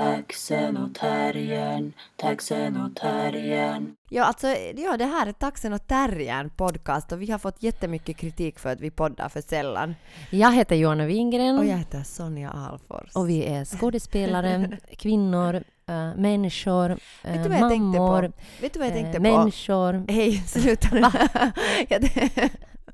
Taxen 0.00 0.76
och 0.76 0.94
terriern, 0.94 1.92
taxen 2.16 2.76
och 2.76 2.96
terriern. 2.96 3.94
Ja, 4.08 4.24
alltså, 4.24 4.46
ja, 4.76 4.96
det 4.96 5.04
här 5.04 5.26
är 5.26 5.32
Taxen 5.32 5.72
och 5.72 5.86
Terriern 5.86 6.50
podcast 6.50 7.12
och 7.12 7.22
vi 7.22 7.30
har 7.30 7.38
fått 7.38 7.62
jättemycket 7.62 8.16
kritik 8.16 8.58
för 8.58 8.72
att 8.72 8.80
vi 8.80 8.90
poddar 8.90 9.28
för 9.28 9.40
sällan. 9.40 9.94
Jag 10.30 10.52
heter 10.52 10.76
Johanna 10.76 11.06
Wingren 11.06 11.58
Och 11.58 11.66
jag 11.66 11.76
heter 11.76 12.02
Sonja 12.02 12.50
Alfors. 12.50 13.16
och 13.16 13.28
vi 13.28 13.44
är 13.44 13.64
skådespelare, 13.64 14.78
kvinnor, 14.98 15.54
äh, 15.86 16.14
människor, 16.16 16.88
Vet 16.88 17.36
äh, 17.36 17.42
du 17.42 17.48
vad 17.48 17.58
jag 17.58 17.70
tänkte 17.70 17.98
mammor, 17.98 18.22
på? 18.22 18.32
Vet 18.60 18.72
du 18.72 18.78
vad 18.78 18.88
jag 18.88 18.96
äh, 18.96 19.02
tänkte 19.02 19.18
på? 19.18 19.22
människor. 19.22 20.04
Hej, 20.08 20.32
sluta 20.46 20.88
nu. 20.92 21.00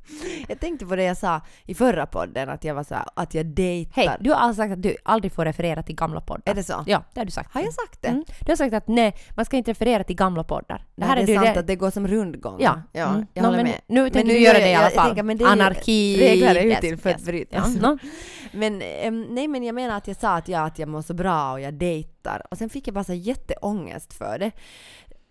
jag, 0.48 0.60
tänkte 0.60 0.86
på 0.86 0.96
det 0.96 1.02
jag 1.04 1.16
sa 1.16 1.40
i 1.64 1.74
förra 1.74 2.06
podden, 2.06 2.48
att 2.48 2.64
jag 2.64 2.74
var 2.74 2.84
så 2.84 2.94
här, 2.94 3.04
att 3.14 3.34
jag 3.34 3.46
dejtar. 3.46 3.92
Hej, 4.02 4.16
du 4.20 4.30
har 4.30 4.36
alltså 4.36 4.62
sagt 4.62 4.72
att 4.72 4.82
du 4.82 4.96
aldrig 5.04 5.32
får 5.32 5.44
referera 5.44 5.82
till 5.82 5.94
gamla 5.96 6.20
poddar. 6.20 6.42
Är 6.50 6.54
det 6.54 6.62
så? 6.62 6.84
Ja, 6.86 7.02
det 7.14 7.20
har 7.20 7.24
du 7.24 7.30
sagt. 7.30 7.54
Har 7.54 7.60
jag 7.60 7.72
sagt 7.72 8.02
det? 8.02 8.08
Mm. 8.08 8.24
Du 8.40 8.52
har 8.52 8.56
sagt 8.56 8.74
att 8.74 8.88
nej, 8.88 9.14
man 9.36 9.44
ska 9.44 9.56
inte 9.56 9.70
referera 9.70 10.04
till 10.04 10.16
gamla 10.16 10.44
poddar. 10.44 10.84
Det 10.96 11.04
här 11.04 11.16
är 11.16 11.26
du- 11.26 11.34
sant 11.34 11.56
att 11.56 11.66
det 11.66 11.76
går 11.76 11.90
som 11.90 12.08
rundgång. 12.08 12.56
Ja. 12.60 12.82
ja 12.92 13.06
Mm. 13.08 13.26
jag 13.34 13.42
Nå, 13.42 13.48
håller 13.48 13.62
men 13.62 13.66
med. 13.72 13.80
nu 13.86 14.10
tänker 14.10 14.28
du 14.34 14.38
gör 14.38 14.52
göra 14.54 14.58
det 14.58 14.70
i 14.70 14.74
alla 14.74 14.90
fall. 14.90 15.06
tänker, 15.06 15.22
men 15.22 15.36
det 15.38 15.44
är 15.44 15.48
Anarki. 15.48 16.16
Regler 16.20 16.54
är 16.54 16.64
Yes, 16.66 16.80
till 16.80 16.96
för 16.98 17.10
yes. 17.10 17.18
att 17.20 17.26
brytas. 17.26 17.74
Ja, 17.82 17.88
no. 17.90 17.98
Men 18.52 18.82
em, 18.82 19.22
nej, 19.22 19.48
men 19.48 19.62
jag 19.64 19.74
menar 19.74 19.96
att 19.96 20.06
jag 20.08 20.16
sa 20.20 20.36
att 20.36 20.48
jag, 20.48 20.66
att 20.66 20.78
jag 20.78 20.88
mår 20.88 21.02
så 21.02 21.14
bra 21.14 21.52
och 21.52 21.60
jag 21.60 21.74
dejtar. 21.74 22.42
Och 22.50 22.58
sen 22.58 22.70
fick 22.70 22.88
jag 22.88 22.94
bara 22.94 23.04
så 23.04 23.12
jätteångest 23.14 24.12
för 24.12 24.38
det. 24.38 24.46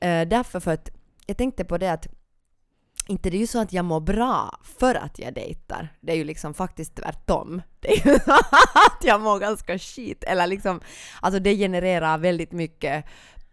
Eh, 0.08 0.28
därför 0.28 0.60
för 0.60 0.72
att 0.74 0.90
jag 1.26 1.38
tänkte 1.38 1.66
på 1.66 1.78
det 1.78 1.92
att 1.92 2.08
inte 3.08 3.30
det 3.30 3.38
är 3.38 3.40
ju 3.40 3.48
så 3.48 3.60
att 3.60 3.74
jag 3.74 3.86
mår 3.86 4.00
bra 4.00 4.60
för 4.80 4.96
att 4.96 5.20
jag 5.20 5.34
dejtar. 5.34 5.90
Det 6.02 6.12
är 6.12 6.16
ju 6.16 6.24
liksom 6.24 6.54
faktiskt 6.54 6.96
tvärtom. 6.96 7.62
Det 7.80 7.88
är 7.88 8.08
ju 8.08 8.16
att 8.74 9.04
jag 9.04 9.22
mår 9.22 9.40
ganska 9.40 9.78
skit. 9.80 10.24
Eller 10.24 10.48
liksom, 10.48 10.82
alltså 11.22 11.40
det 11.40 11.56
genererar 11.56 12.18
väldigt 12.18 12.52
mycket 12.52 13.06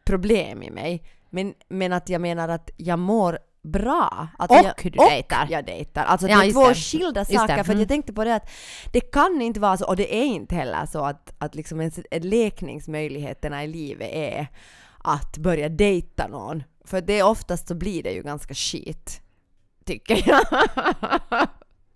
problem 0.04 0.62
i 0.62 0.70
mig. 0.70 1.02
Men, 1.30 1.54
men 1.68 1.92
att 1.92 2.08
jag 2.08 2.20
menar 2.20 2.48
att 2.48 2.70
jag 2.76 2.98
mår 2.98 3.38
bra. 3.62 4.28
Att 4.38 4.50
Och 4.50 4.56
jag, 4.56 4.74
du 4.82 4.90
dejtar. 4.90 5.46
jag 5.50 5.66
dejtar. 5.66 6.04
Alltså 6.04 6.28
Ja, 6.28 6.40
det 6.40 6.46
är 6.48 6.52
två 6.52 6.68
det. 6.68 6.74
skilda 6.74 7.24
saker. 7.24 7.56
det. 7.56 7.64
För 7.64 7.72
Mm. 7.72 7.78
jag 7.80 7.88
tänkte 7.88 8.12
på 8.12 8.24
det 8.24 8.34
att 8.34 8.50
det 8.92 9.00
kan 9.00 9.42
inte 9.42 9.60
vara 9.60 9.76
så, 9.76 9.86
och 9.86 9.96
det 9.96 10.14
är 10.16 10.24
inte 10.24 10.54
heller 10.54 10.86
så 10.86 11.04
att, 11.04 11.34
att 11.38 11.54
liksom 11.54 11.80
ens 11.80 12.00
lekningsmöjligheterna 12.10 13.64
i 13.64 13.66
livet 13.66 14.08
är 14.12 14.46
att 15.04 15.38
börja 15.38 15.68
dejta 15.68 16.28
någon. 16.28 16.62
För 16.84 17.00
det 17.00 17.18
är 17.18 17.22
oftast 17.26 17.68
så 17.68 17.74
blir 17.74 18.02
det 18.02 18.12
ju 18.12 18.22
ganska 18.22 18.54
skit. 18.54 19.20
Tycker 19.86 20.28
jag. 20.28 20.44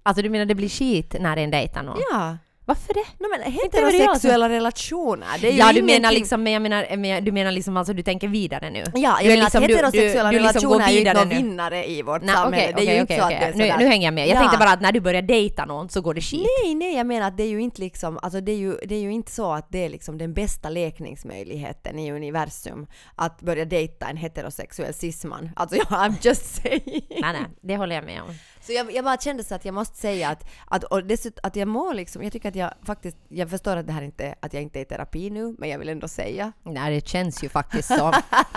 Alltså 0.02 0.22
du 0.22 0.30
menar 0.30 0.46
det 0.46 0.54
blir 0.54 0.68
skit 0.68 1.16
när 1.20 1.36
en 1.36 1.50
dejtar 1.50 1.82
någon? 1.82 1.98
ja. 2.12 2.36
Varför 2.68 2.94
det? 2.94 3.04
No, 3.18 3.26
men 3.30 3.52
heterosexuella 3.52 4.48
relationer, 4.48 5.26
det 5.40 5.48
är 5.48 5.52
ju 5.52 5.58
Ja, 5.58 5.64
du 5.64 5.70
ingenting... 5.78 5.96
menar 6.02 6.12
liksom, 6.12 6.42
men 6.42 6.52
jag 6.52 6.62
menar, 6.62 6.96
men 6.96 7.24
du 7.24 7.32
menar 7.32 7.50
liksom 7.52 7.76
alltså 7.76 7.92
du 7.92 8.02
tänker 8.02 8.28
vidare 8.28 8.70
nu? 8.70 8.78
Ja, 8.78 8.90
Du 8.92 9.00
jag 9.02 9.16
menar 9.24 9.36
liksom- 9.44 9.62
att 9.62 9.68
du- 9.68 9.74
heterosexuella 9.74 10.30
du- 10.30 10.38
du 10.38 10.44
liksom 10.44 10.68
går 10.68 10.78
relationer 10.78 10.88
är 10.88 10.92
ju 10.92 11.08
inte 11.08 11.24
nu. 11.24 11.34
vinnare 11.34 11.90
i 11.90 12.02
vårt 12.02 12.22
Nej, 12.22 12.34
samhälle. 12.34 12.72
okej, 12.74 12.86
det 12.86 12.92
är 12.92 12.96
ju 12.96 13.02
okej, 13.02 13.14
inte 13.16 13.16
så 13.16 13.22
att 13.22 13.28
det 13.30 13.36
är 13.36 13.46
Nu, 13.46 13.52
sådär- 13.52 13.78
nu 13.78 13.86
hänger 13.86 14.06
jag 14.06 14.14
med. 14.14 14.28
Jag 14.28 14.36
Ja. 14.36 14.40
tänkte 14.40 14.58
bara 14.58 14.70
att 14.70 14.80
när 14.80 14.92
du 14.92 15.00
börjar 15.00 15.22
dejta 15.22 15.64
någon 15.64 15.88
så 15.88 16.00
går 16.00 16.14
det 16.14 16.20
skit. 16.20 16.46
Nej, 16.64 16.74
nej, 16.74 16.96
jag 16.96 17.06
menar 17.06 17.26
att 17.28 17.36
det 17.36 17.42
är 17.42 17.48
ju 17.48 17.60
inte 17.60 17.80
liksom, 17.80 18.18
alltså 18.22 18.40
det 18.40 18.52
är 18.52 18.56
ju, 18.56 18.76
det 18.84 18.94
är 18.94 19.00
ju 19.00 19.12
inte 19.12 19.32
så 19.32 19.52
att 19.52 19.66
det 19.70 19.84
är 19.84 19.88
liksom 19.88 20.18
den 20.18 20.34
bästa 20.34 20.68
lekningsmöjligheten 20.70 21.98
i 21.98 22.12
universum 22.12 22.86
att 23.14 23.40
börja 23.42 23.64
dejta 23.64 24.06
en 24.06 24.16
heterosexuell 24.16 24.94
cisman. 24.94 25.50
Alltså 25.56 25.76
jag, 25.78 25.86
I'm 25.86 26.14
just 26.20 26.62
saying. 26.62 26.82
Nej, 27.10 27.32
nej, 27.32 27.42
det 27.62 27.76
håller 27.76 27.94
jag 27.94 28.04
med 28.04 28.22
om. 28.22 28.28
Så 28.66 28.72
jag, 28.72 28.92
jag 28.92 29.04
bara 29.04 29.16
kände 29.16 29.44
så 29.44 29.54
att 29.54 29.64
jag 29.64 29.74
måste 29.74 29.96
säga 29.96 30.28
att, 30.28 30.44
att, 30.66 30.84
och 30.84 31.04
dessutom, 31.04 31.40
att 31.42 31.56
jag 31.56 31.68
mår 31.68 31.94
liksom, 31.94 32.22
jag 32.22 32.32
tycker 32.32 32.48
att 32.48 32.54
jag 32.54 32.72
faktiskt, 32.82 33.16
jag 33.28 33.50
förstår 33.50 33.76
att 33.76 33.86
det 33.86 33.92
här 33.92 34.02
inte, 34.02 34.34
att 34.40 34.54
jag 34.54 34.62
inte 34.62 34.78
är 34.78 34.82
i 34.82 34.84
terapi 34.84 35.30
nu, 35.30 35.54
men 35.58 35.68
jag 35.68 35.78
vill 35.78 35.88
ändå 35.88 36.08
säga. 36.08 36.52
Nej, 36.62 36.94
det 36.94 37.08
känns 37.08 37.44
ju 37.44 37.48
faktiskt 37.48 37.88
så. 37.88 38.12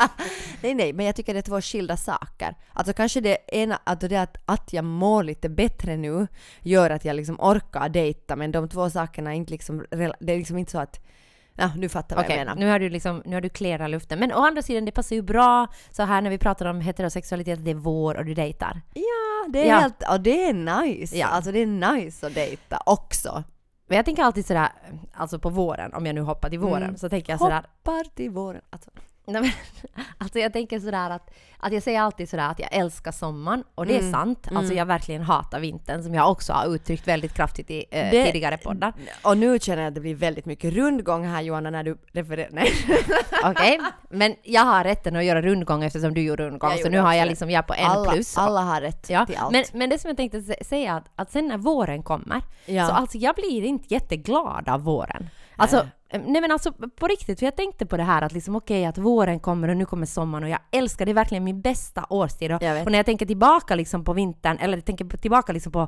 Nej, 0.62 0.74
nej, 0.74 0.94
men 0.94 1.06
jag 1.06 1.16
tycker 1.16 1.34
det 1.34 1.40
är 1.40 1.42
två 1.42 1.62
skilda 1.62 1.98
saker. 1.98 2.56
Alltså 2.74 2.94
kanske 2.94 3.22
det 3.22 3.38
ena, 3.48 3.80
alltså 3.84 4.08
det 4.08 4.18
att, 4.18 4.38
att 4.46 4.74
jag 4.74 4.86
mår 4.86 5.24
lite 5.24 5.50
bättre 5.50 5.98
nu 5.98 6.28
gör 6.62 6.90
att 6.90 7.06
jag 7.06 7.16
liksom 7.16 7.40
orkar 7.40 7.90
dejta, 7.90 8.36
men 8.36 8.52
de 8.52 8.70
två 8.70 8.90
sakerna 8.90 9.32
är 9.32 9.36
inte 9.36 9.52
liksom, 9.52 9.86
det 10.20 10.34
är 10.34 10.38
liksom 10.38 10.58
inte 10.58 10.72
så 10.72 10.80
att, 10.80 11.00
ja, 11.56 11.72
du 11.76 11.90
fattar 11.90 12.16
vad 12.16 12.26
Okej, 12.26 12.38
jag 12.38 12.46
menar. 12.46 12.60
nu 12.60 12.72
har 12.72 12.80
du 12.80 12.90
liksom, 12.90 13.22
nu 13.26 13.36
har 13.36 13.42
du 13.42 13.50
clearat 13.50 13.90
luften. 13.90 14.20
Men 14.20 14.34
å 14.34 14.46
andra 14.46 14.62
sidan, 14.62 14.86
det 14.86 14.92
passar 14.92 15.16
ju 15.16 15.22
bra 15.22 15.68
så 15.92 16.04
här 16.04 16.22
när 16.22 16.30
vi 16.30 16.38
pratar 16.38 16.66
om 16.66 16.82
heterosexualitet, 16.82 17.66
det 17.66 17.72
är 17.72 17.76
vår 17.76 18.18
och 18.18 18.26
du 18.26 18.34
dejtar. 18.34 18.82
Ja, 18.94 19.19
det 19.48 19.62
är 19.64 19.68
Ja. 19.70 19.76
helt, 19.80 20.04
och 20.10 20.22
det 20.22 20.46
är 20.50 20.54
nice. 20.84 21.18
Ja. 21.18 21.28
Alltså 21.28 21.52
det 21.52 21.60
är 21.60 21.66
nice 21.96 22.28
att 22.28 22.34
dejta 22.36 22.82
också. 22.86 23.44
Men 23.88 23.96
jag 23.96 24.06
tänker 24.06 24.24
alltid 24.24 24.46
sådär, 24.46 24.70
alltså 25.14 25.40
på 25.40 25.50
våren, 25.50 25.94
om 25.94 26.06
jag 26.06 26.16
nu 26.16 26.22
hoppar 26.22 26.50
till 26.50 26.60
våren, 26.60 26.84
Mm. 26.84 26.98
så 26.98 27.10
tänker 27.10 27.34
jag 27.34 27.40
sådär, 27.40 27.56
Hoppar 27.84 28.04
till 28.16 28.30
våren. 28.30 28.62
Alltså. 28.70 28.90
Nej, 29.30 29.42
men, 29.42 29.52
alltså 30.18 30.40
jag 30.40 30.54
tänker 30.54 30.80
sådär 30.80 31.10
att, 31.10 31.30
att 31.60 31.74
jag 31.74 31.84
säger 31.84 32.02
alltid 32.02 32.30
sådär 32.30 32.50
att 32.50 32.60
jag 32.60 32.70
älskar 32.74 33.12
sommaren 33.12 33.64
och 33.76 33.86
det 33.86 33.96
är 33.96 34.00
Mm, 34.00 34.12
sant. 34.12 34.48
Alltså 34.56 34.74
jag 34.74 34.86
verkligen 34.86 35.22
hatar 35.22 35.60
vintern 35.60 36.04
som 36.04 36.14
jag 36.14 36.32
också 36.32 36.54
har 36.54 36.76
uttryckt 36.76 37.08
väldigt 37.08 37.34
kraftigt 37.34 37.72
i 37.72 37.86
eh, 37.92 38.12
Det- 38.12 38.26
tidigare 38.26 38.58
poddar. 38.58 38.94
Och 39.24 39.38
nu 39.38 39.60
känner 39.60 39.82
jag 39.82 39.88
att 39.88 39.96
det 39.96 40.02
blir 40.02 40.16
väldigt 40.16 40.46
mycket 40.46 40.74
rundgång 40.74 41.26
här 41.28 41.42
Johanna 41.42 41.70
när 41.70 41.84
du 41.84 41.98
refererar. 42.14 42.50
Nej. 42.52 42.72
Okej? 43.46 43.80
Men 44.10 44.36
jag 44.44 44.62
har 44.66 44.84
rätten 44.84 45.16
att 45.16 45.24
göra 45.26 45.42
rundgång 45.42 45.84
eftersom 45.84 46.14
du 46.14 46.22
gjorde 46.22 46.44
rundgång. 46.44 46.72
Jag 46.72 46.80
så 46.80 46.90
nu 46.90 47.00
har 47.00 47.14
jag 47.14 47.28
liksom, 47.28 47.50
jag 47.50 47.60
är 47.64 47.68
på 47.68 47.74
en 47.74 47.86
alla, 47.86 48.12
plus. 48.12 48.38
alla 48.38 48.62
har 48.62 48.82
rätt 48.82 49.10
Ja, 49.10 49.26
till 49.26 49.38
allt. 49.38 49.52
men, 49.52 49.64
men 49.74 49.90
det 49.90 50.00
som 50.00 50.08
jag 50.08 50.18
tänkte 50.18 50.38
sä- 50.40 50.64
säga 50.66 50.94
att, 50.96 51.06
att 51.16 51.32
sen 51.32 51.48
när 51.48 51.58
våren 51.58 52.04
kommer, 52.04 52.42
Ja. 52.66 52.88
så 52.88 52.94
alltså 52.94 53.18
jag 53.18 53.36
blir 53.36 53.64
inte 53.64 53.94
jätteglad 53.94 54.70
av 54.70 54.82
våren. 54.84 55.30
Alltså. 55.56 55.88
Nej 56.12 56.42
men 56.42 56.52
alltså 56.52 56.72
på 56.72 57.08
riktigt, 57.08 57.40
för 57.40 57.46
jag 57.46 57.56
tänkte 57.56 57.86
på 57.86 57.98
det 57.98 58.04
här 58.04 58.22
att 58.22 58.34
liksom 58.34 58.56
okej 58.56 58.86
att 58.86 58.98
våren 58.98 59.40
kommer 59.40 59.68
och 59.68 59.78
nu 59.78 59.86
kommer 59.86 60.06
sommaren 60.06 60.44
och 60.44 60.50
jag 60.50 60.60
älskar 60.72 61.06
det, 61.06 61.12
är 61.12 61.14
verkligen 61.14 61.44
min 61.44 61.62
bästa 61.62 62.06
årstid. 62.10 62.52
Och, 62.52 62.62
när 62.62 63.00
jag 63.00 63.06
tänker 63.06 63.26
tillbaka 63.26 63.76
liksom 63.76 64.04
på 64.04 64.14
vintern, 64.14 64.58
eller 64.58 64.82
tänker 64.82 65.18
tillbaka 65.18 65.54
liksom 65.54 65.72
på 65.72 65.82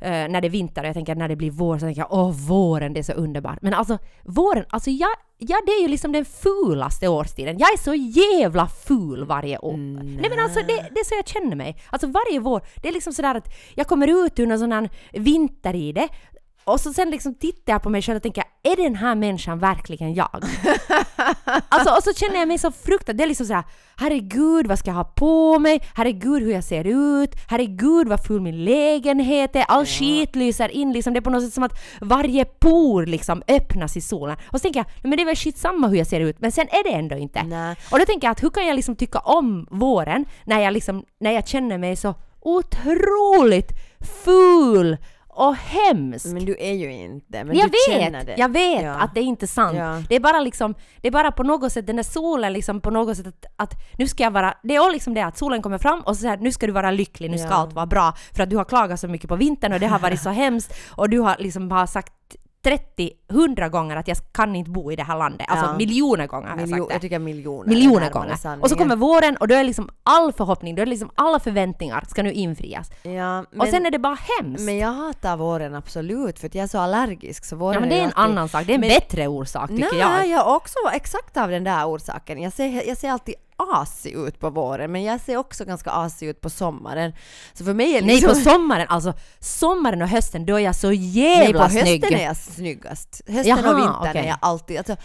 eh, 0.00 0.10
när 0.10 0.40
det 0.40 0.48
är 0.48 0.50
vinter 0.50 0.82
och 0.82 0.88
jag 0.88 0.94
tänker 0.94 1.14
när 1.14 1.28
det 1.28 1.36
blir 1.36 1.50
vår 1.50 1.78
så 1.78 1.86
tänker 1.86 2.00
jag 2.00 2.12
åh 2.12 2.30
våren 2.30 2.92
det 2.92 3.00
är 3.00 3.02
så 3.02 3.12
underbart. 3.12 3.62
Men 3.62 3.74
alltså 3.74 3.98
våren, 4.24 4.64
alltså 4.68 4.90
jag, 4.90 5.10
ja 5.38 5.56
det 5.66 5.72
är 5.72 5.82
ju 5.82 5.88
liksom 5.88 6.12
den 6.12 6.24
fulaste 6.24 7.08
årstiden. 7.08 7.58
Jag 7.58 7.72
är 7.72 7.78
så 7.78 7.94
jävla 7.94 8.68
ful 8.68 9.24
varje 9.24 9.58
år. 9.58 9.76
Nej 9.76 10.30
men 10.30 10.38
alltså 10.38 10.60
det, 10.60 10.88
det 10.94 11.00
är 11.00 11.04
så 11.04 11.14
jag 11.14 11.28
känner 11.28 11.56
mig. 11.56 11.82
Alltså 11.90 12.06
varje 12.06 12.40
vår, 12.40 12.62
det 12.82 12.88
är 12.88 12.92
liksom 12.92 13.12
sådär 13.12 13.34
att 13.34 13.54
jag 13.74 13.86
kommer 13.86 14.26
ut 14.26 14.38
ur 14.38 14.46
någon 14.46 14.58
sån 14.58 14.72
här 14.72 14.90
vinter 15.12 15.74
i 15.74 15.92
det 15.92 16.08
och 16.68 16.80
så 16.80 16.92
sen 16.92 17.10
liksom 17.10 17.34
tittar 17.34 17.72
jag 17.72 17.82
på 17.82 17.90
mig 17.90 18.02
själv 18.02 18.16
och 18.16 18.22
tänker, 18.22 18.44
är 18.62 18.76
den 18.76 18.94
här 18.94 19.14
människan 19.14 19.58
verkligen 19.58 20.14
jag? 20.14 20.30
alltså, 21.68 21.94
och 21.94 22.02
så 22.02 22.12
känner 22.14 22.38
jag 22.38 22.48
mig 22.48 22.58
så 22.58 22.70
fruktansvärt, 22.72 23.16
det 23.18 23.24
är 23.24 23.28
liksom 23.28 23.46
sådär, 23.46 23.64
herregud 23.96 24.66
vad 24.66 24.78
ska 24.78 24.90
jag 24.90 24.96
ha 24.96 25.04
på 25.04 25.58
mig? 25.58 25.82
Herregud 25.94 26.42
hur 26.42 26.52
jag 26.52 26.64
ser 26.64 26.84
ut? 26.84 27.30
Herregud 27.48 28.08
vad 28.08 28.26
ful 28.26 28.40
min 28.40 28.64
lägenhet 28.64 29.56
är? 29.56 29.62
All 29.68 29.86
skit 29.86 30.36
lyser 30.36 30.68
in 30.68 30.92
liksom, 30.92 31.12
det 31.12 31.18
är 31.18 31.22
på 31.22 31.30
något 31.30 31.44
sätt 31.44 31.52
som 31.52 31.62
att 31.64 31.80
varje 32.00 32.44
por 32.44 33.06
liksom 33.06 33.42
öppnas 33.48 33.96
i 33.96 34.00
solen. 34.00 34.36
Och 34.48 34.58
så 34.60 34.62
tänker 34.62 34.80
jag, 34.80 34.86
"Nej, 34.86 35.00
men 35.02 35.10
det 35.16 35.22
är 35.22 35.26
väl 35.26 35.36
skitsamma 35.36 35.88
hur 35.88 35.96
jag 35.96 36.06
ser 36.06 36.20
ut, 36.20 36.40
men 36.40 36.52
sen 36.52 36.66
är 36.68 36.84
det 36.84 36.94
ändå 36.98 37.16
inte. 37.16 37.42
Nej. 37.42 37.76
Och 37.90 37.98
då 37.98 38.04
tänker 38.04 38.26
jag 38.26 38.32
att 38.32 38.42
hur 38.42 38.50
kan 38.50 38.66
jag 38.66 38.76
liksom 38.76 38.96
tycka 38.96 39.18
om 39.18 39.66
våren 39.70 40.24
när 40.44 40.60
jag 40.60 40.72
liksom, 40.72 41.04
när 41.20 41.30
jag 41.30 41.48
känner 41.48 41.78
mig 41.78 41.96
så 41.96 42.14
otroligt 42.40 43.72
ful 44.24 44.96
och 45.46 45.56
hemsk. 45.56 46.26
Men 46.26 46.44
du 46.44 46.56
är 46.58 46.72
ju 46.74 46.92
inte. 46.92 47.44
Men 47.44 47.56
jag 47.56 47.70
du 47.70 47.92
känner 47.92 48.18
vet, 48.18 48.26
det. 48.26 48.34
jag 48.38 48.52
vet 48.52 48.82
Ja. 48.82 48.92
att 48.94 49.14
det 49.14 49.20
är 49.20 49.24
inte 49.24 49.46
sant. 49.46 49.76
Ja. 49.78 50.02
Det 50.08 50.16
är 50.16 50.20
bara 50.20 50.40
liksom, 50.40 50.74
det 51.02 51.08
är 51.08 51.12
bara 51.12 51.32
på 51.32 51.42
något 51.42 51.72
sätt 51.72 51.86
den 51.86 51.96
där 51.96 52.02
solen 52.02 52.52
liksom 52.52 52.80
på 52.80 52.90
något 52.90 53.16
sätt 53.16 53.26
att, 53.26 53.44
att 53.56 53.74
nu 53.98 54.06
ska 54.06 54.22
jag 54.22 54.30
vara, 54.30 54.54
det 54.62 54.74
är 54.76 54.92
liksom 54.92 55.14
det 55.14 55.22
att 55.22 55.38
solen 55.38 55.62
kommer 55.62 55.78
fram 55.78 56.00
och 56.00 56.16
så 56.16 56.20
säger 56.20 56.36
nu 56.36 56.52
ska 56.52 56.66
du 56.66 56.72
vara 56.72 56.90
lycklig, 56.90 57.30
nu 57.30 57.38
ska 57.38 57.48
Ja. 57.48 57.54
allt 57.54 57.72
vara 57.72 57.86
bra 57.86 58.14
för 58.36 58.42
att 58.42 58.50
du 58.50 58.56
har 58.56 58.64
klagat 58.64 59.00
så 59.00 59.08
mycket 59.08 59.28
på 59.28 59.36
vintern 59.36 59.72
och 59.72 59.80
det 59.80 59.86
har 59.86 59.98
varit 59.98 60.20
så 60.20 60.30
hemskt 60.42 60.74
och 60.90 61.10
du 61.10 61.18
har 61.18 61.36
liksom 61.38 61.68
bara 61.68 61.86
sagt 61.86 62.12
30, 62.64 63.10
100 63.30 63.68
gånger 63.68 63.96
att 63.96 64.08
jag 64.08 64.16
kan 64.32 64.56
inte 64.56 64.70
bo 64.70 64.92
i 64.92 64.96
det 64.96 65.02
här 65.02 65.18
landet. 65.18 65.46
Alltså 65.50 65.66
Ja. 65.66 65.76
miljoner 65.76 66.26
gånger 66.26 66.48
har 66.48 66.58
jag 66.58 66.68
sagt 66.68 66.88
det 66.88 66.94
jag 66.94 67.00
tycker 67.00 67.18
miljoner. 67.18 67.68
miljoner 67.68 68.06
är 68.06 68.10
gånger. 68.10 68.34
sanningen. 68.36 68.62
Och 68.62 68.70
så 68.70 68.76
kommer 68.76 68.96
våren 68.96 69.36
och 69.36 69.48
då 69.48 69.54
är 69.54 69.64
liksom 69.64 69.88
all 70.02 70.32
förhoppning, 70.32 70.74
då 70.74 70.82
är 70.82 70.86
liksom 70.86 71.10
alla 71.14 71.40
förväntningar 71.40 72.04
ska 72.08 72.22
nu 72.22 72.32
infrias. 72.32 72.90
Ja, 73.02 73.44
men, 73.50 73.60
och 73.60 73.68
sen 73.68 73.86
är 73.86 73.90
det 73.90 73.98
bara 73.98 74.18
hemskt. 74.40 74.62
men 74.64 74.78
jag 74.78 74.92
hatar 74.92 75.36
våren 75.36 75.74
absolut 75.74 76.38
för 76.38 76.46
att 76.46 76.54
jag 76.54 76.62
är 76.62 76.66
så 76.68 76.78
allergisk. 76.78 77.44
Så 77.44 77.56
våren 77.56 77.74
ja 77.74 77.80
men 77.80 77.88
det 77.88 77.94
är 77.94 77.98
en 77.98 78.08
ju 78.08 78.12
alltid- 78.14 78.32
annan 78.38 78.48
sak, 78.48 78.66
det 78.66 78.72
är 78.72 78.74
en 78.74 78.80
Men- 78.80 78.88
bättre 78.88 79.26
orsak 79.26 79.68
tycker 79.70 79.88
Nej, 79.92 80.00
jag. 80.00 80.28
jag 80.28 80.56
också 80.56 80.78
exakt 80.92 81.36
av 81.36 81.50
den 81.50 81.64
där 81.64 81.86
orsaken. 81.88 82.42
Jag 82.42 82.52
ser, 82.52 82.88
jag 82.88 82.96
ser 82.96 83.10
alltid 83.10 83.34
asig 83.58 84.12
ut 84.12 84.40
på 84.40 84.50
våren 84.50 84.92
men 84.92 85.02
jag 85.02 85.20
ser 85.20 85.36
också 85.36 85.64
ganska 85.64 85.90
asig 85.90 86.28
ut 86.28 86.40
på 86.40 86.50
sommaren. 86.50 87.12
Så 87.52 87.64
för 87.64 87.74
mig 87.74 87.96
är 87.96 88.02
Nej 88.02 88.14
liksom... 88.14 88.34
på 88.34 88.50
sommaren, 88.50 88.86
alltså 88.88 89.12
sommaren 89.40 90.02
och 90.02 90.08
hösten 90.08 90.46
då 90.46 90.54
är 90.54 90.60
jag 90.60 90.76
så 90.76 90.88
Nej, 90.88 90.98
på 90.98 91.02
jävla 91.04 91.62
hösten 91.62 91.86
snygg. 91.86 92.12
är 92.12 92.24
jag 92.24 92.36
snyggast. 92.36 93.20
Hösten 93.26 93.44
Jaha, 93.46 93.70
och 93.70 93.78
vintern 93.78 94.10
okej. 94.10 94.22
är 94.22 94.26
jag 94.28 94.38
alltid... 94.40 94.78
Alltså, 94.78 94.96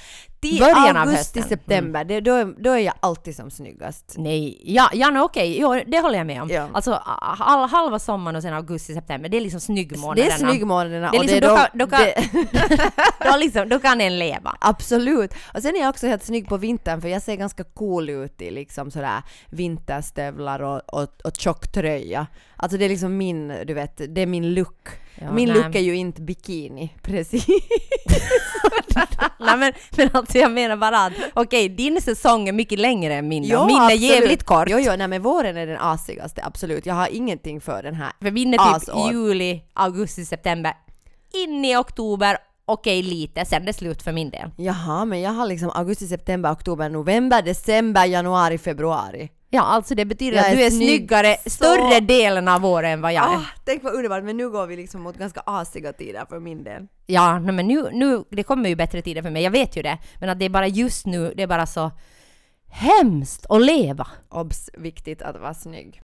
Augusti, 0.48 0.60
början 0.60 0.98
av 0.98 1.08
augusti, 1.08 1.40
hösten. 1.40 1.44
september, 1.44 2.04
det, 2.04 2.20
då, 2.22 2.34
är, 2.34 2.64
då 2.64 2.72
är 2.72 2.78
jag 2.78 2.94
alltid 3.00 3.36
som 3.36 3.52
snyggast. 3.52 4.16
Nej, 4.18 4.62
ja, 4.64 4.90
ja 4.94 5.24
okej, 5.24 5.60
jo, 5.60 5.82
det 5.88 6.00
håller 6.00 6.18
jag 6.18 6.28
med 6.28 6.42
om. 6.42 6.50
Ja. 6.50 6.70
Alltså 6.74 6.94
all, 6.94 7.70
halva 7.70 8.00
sommaren 8.00 8.36
och 8.36 8.42
sen 8.42 8.54
augusti, 8.54 8.94
september, 8.94 9.30
det 9.30 9.38
är 9.38 9.42
liksom 9.42 9.60
snyggmånaderna. 9.60 10.28
Det 10.30 10.34
är 10.34 10.38
snyggmånaderna 10.38 11.12
Det 11.12 11.18
är 11.18 11.20
och 11.20 11.26
liksom, 11.26 11.40
det 11.40 11.48
är 11.48 11.50
då, 11.50 11.86
då, 11.86 11.88
kan, 11.88 12.08
då, 12.10 12.28
kan, 12.28 12.52
det, 12.72 12.92
då, 13.32 13.38
liksom, 13.38 13.70
då 13.70 13.80
kan 13.80 14.02
en 14.02 14.20
leva. 14.20 14.56
Absolut. 14.60 15.34
Och 15.54 15.62
sen 15.62 15.76
är 15.76 15.80
jag 15.80 15.90
också 15.90 16.08
helt 16.08 16.24
snygg 16.24 16.50
på 16.50 16.58
vintern 16.58 17.02
för 17.02 17.08
jag 17.08 17.22
ser 17.22 17.36
ganska 17.36 17.64
cool 17.64 18.10
ut 18.10 18.42
i 18.42 18.52
liksom 18.52 18.92
sådär 18.92 19.22
vinterstövlar 19.50 20.62
och, 20.62 20.82
och, 20.94 21.10
och 21.24 21.36
tjock 21.38 21.72
tröja. 21.72 22.28
Alltså 22.56 22.78
det 22.78 22.86
är 22.86 22.90
liksom 22.90 23.18
min, 23.18 23.48
du 23.66 23.74
vet, 23.74 24.02
det 24.16 24.22
är 24.22 24.26
min 24.26 24.54
look. 24.54 24.90
Ja, 25.16 25.32
min 25.32 25.50
nej. 25.50 25.58
look 25.58 25.76
är 25.76 25.80
ju 25.80 25.96
inte 25.96 26.22
bikini, 26.22 26.94
precis. 27.02 27.48
Nej 29.40 29.58
men, 29.58 29.74
men 29.98 30.10
alltså 30.14 30.38
jag 30.38 30.52
menar 30.52 30.78
bara 30.78 31.06
att 31.06 31.14
okej, 31.34 31.70
din 31.70 32.02
säsong 32.02 32.48
är 32.48 32.54
mycket 32.54 32.80
längre 32.80 33.14
än 33.16 33.28
min. 33.28 33.44
Ja, 33.44 33.66
min 33.66 33.76
är 33.78 33.82
absolut. 33.86 34.02
jävligt 34.02 34.44
kort. 34.44 34.68
Jo, 34.70 34.78
jo, 34.80 34.94
nej 34.98 35.08
men 35.08 35.22
våren 35.22 35.58
är 35.58 35.68
den 35.68 35.78
asigaste, 35.80 36.42
absolut. 36.46 36.86
Jag 36.86 36.94
har 36.94 37.08
ingenting 37.12 37.62
för 37.62 37.84
den 37.84 37.96
här. 37.96 38.12
För 38.22 38.32
min 38.32 38.54
är 38.54 38.58
typ 38.58 38.90
Asår. 38.90 39.12
juli, 39.12 39.64
augusti, 39.74 40.26
september. 40.26 40.74
In 41.34 41.66
i 41.66 41.76
oktober, 41.78 42.38
okej 42.66 43.02
lite, 43.02 43.46
sen 43.46 43.62
är 43.62 43.66
det 43.66 43.74
slut 43.74 44.04
för 44.04 44.12
min 44.12 44.30
del. 44.30 44.50
Jaha, 44.58 45.06
men 45.06 45.22
jag 45.22 45.32
har 45.32 45.48
liksom 45.48 45.70
augusti, 45.70 46.08
september, 46.08 46.52
oktober, 46.52 46.90
november, 46.90 47.42
december, 47.42 48.06
januari, 48.06 48.58
februari. 48.58 49.30
Ja, 49.56 49.62
alltså 49.62 49.96
det 49.96 50.06
betyder 50.06 50.38
Jag 50.38 50.46
att 50.46 50.52
är 50.52 50.56
du 50.58 50.64
är 50.64 50.70
snygg 50.70 50.88
snyggare 51.00 51.38
så- 51.44 51.50
större 51.50 52.00
delen 52.00 52.48
av 52.48 52.66
året 52.66 52.88
än 52.94 53.02
vad 53.02 53.14
jag 53.14 53.34
är. 53.34 53.38
Ah, 53.38 53.46
tänk 53.66 53.84
vad 53.84 53.94
underbart, 53.94 54.24
men 54.24 54.38
nu 54.38 54.50
går 54.50 54.68
vi 54.68 54.76
liksom 54.76 55.02
mot 55.02 55.18
ganska 55.18 55.42
asiga 55.46 55.94
tider 55.94 56.26
för 56.30 56.40
min 56.40 56.64
del. 56.64 56.88
Ja, 57.06 57.40
nej, 57.40 57.54
men 57.54 57.68
nu, 57.68 57.90
nu, 57.92 58.24
det 58.30 58.44
kommer 58.44 58.70
ju 58.70 58.76
bättre 58.76 59.02
tider 59.02 59.22
för 59.22 59.30
mig, 59.30 59.44
jag 59.44 59.52
vet 59.52 59.78
ju 59.78 59.82
det. 59.82 59.98
Men 60.20 60.30
att 60.30 60.40
det 60.40 60.46
är 60.46 60.50
bara 60.50 60.68
just 60.68 61.06
nu, 61.06 61.34
det 61.38 61.44
är 61.44 61.48
bara 61.48 61.66
så 61.66 61.92
hemskt 62.72 63.46
att 63.50 63.62
leva. 63.62 64.08
Obs, 64.30 64.70
viktigt 64.74 65.22
att 65.22 65.40
vara 65.40 65.54
snygg. 65.54 66.02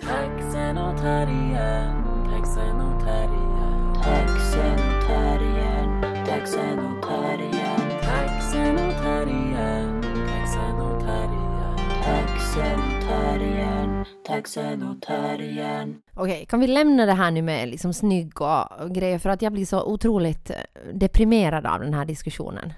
Taxen 0.00 0.78
och 0.78 0.96
terriern, 0.98 2.04
taxen 2.40 2.80
och 2.80 3.00
terriern. 3.04 3.94
Taxen 4.02 4.72
och 4.72 5.06
terriern, 5.06 6.24
taxen 6.26 6.78
och 6.78 7.02
terriern. 7.02 7.90
Taxen 8.02 8.74
och 8.78 9.02
terriern, 9.02 10.02
taxen 10.02 10.80
och 10.80 11.00
terriern. 11.00 11.76
Taxen 12.04 12.80
och 12.80 13.08
terriern, 13.08 14.04
taxen 14.26 14.82
och 14.82 15.02
terriern. 15.02 16.02
Okej, 16.14 16.46
kan 16.46 16.60
vi 16.60 16.66
lämna 16.66 17.06
det 17.06 17.12
här 17.12 17.30
nu 17.30 17.42
med 17.42 17.68
liksom 17.68 17.94
snygg 17.94 18.40
och, 18.40 18.80
och 18.80 18.94
grejer 18.94 19.18
för 19.18 19.30
att 19.30 19.42
jag 19.42 19.52
blir 19.52 19.66
så 19.66 19.82
otroligt 19.82 20.50
eh, 20.50 20.56
deprimerad 20.94 21.66
av 21.66 21.80
den 21.80 21.94
här 21.94 22.04
diskussionen. 22.04 22.72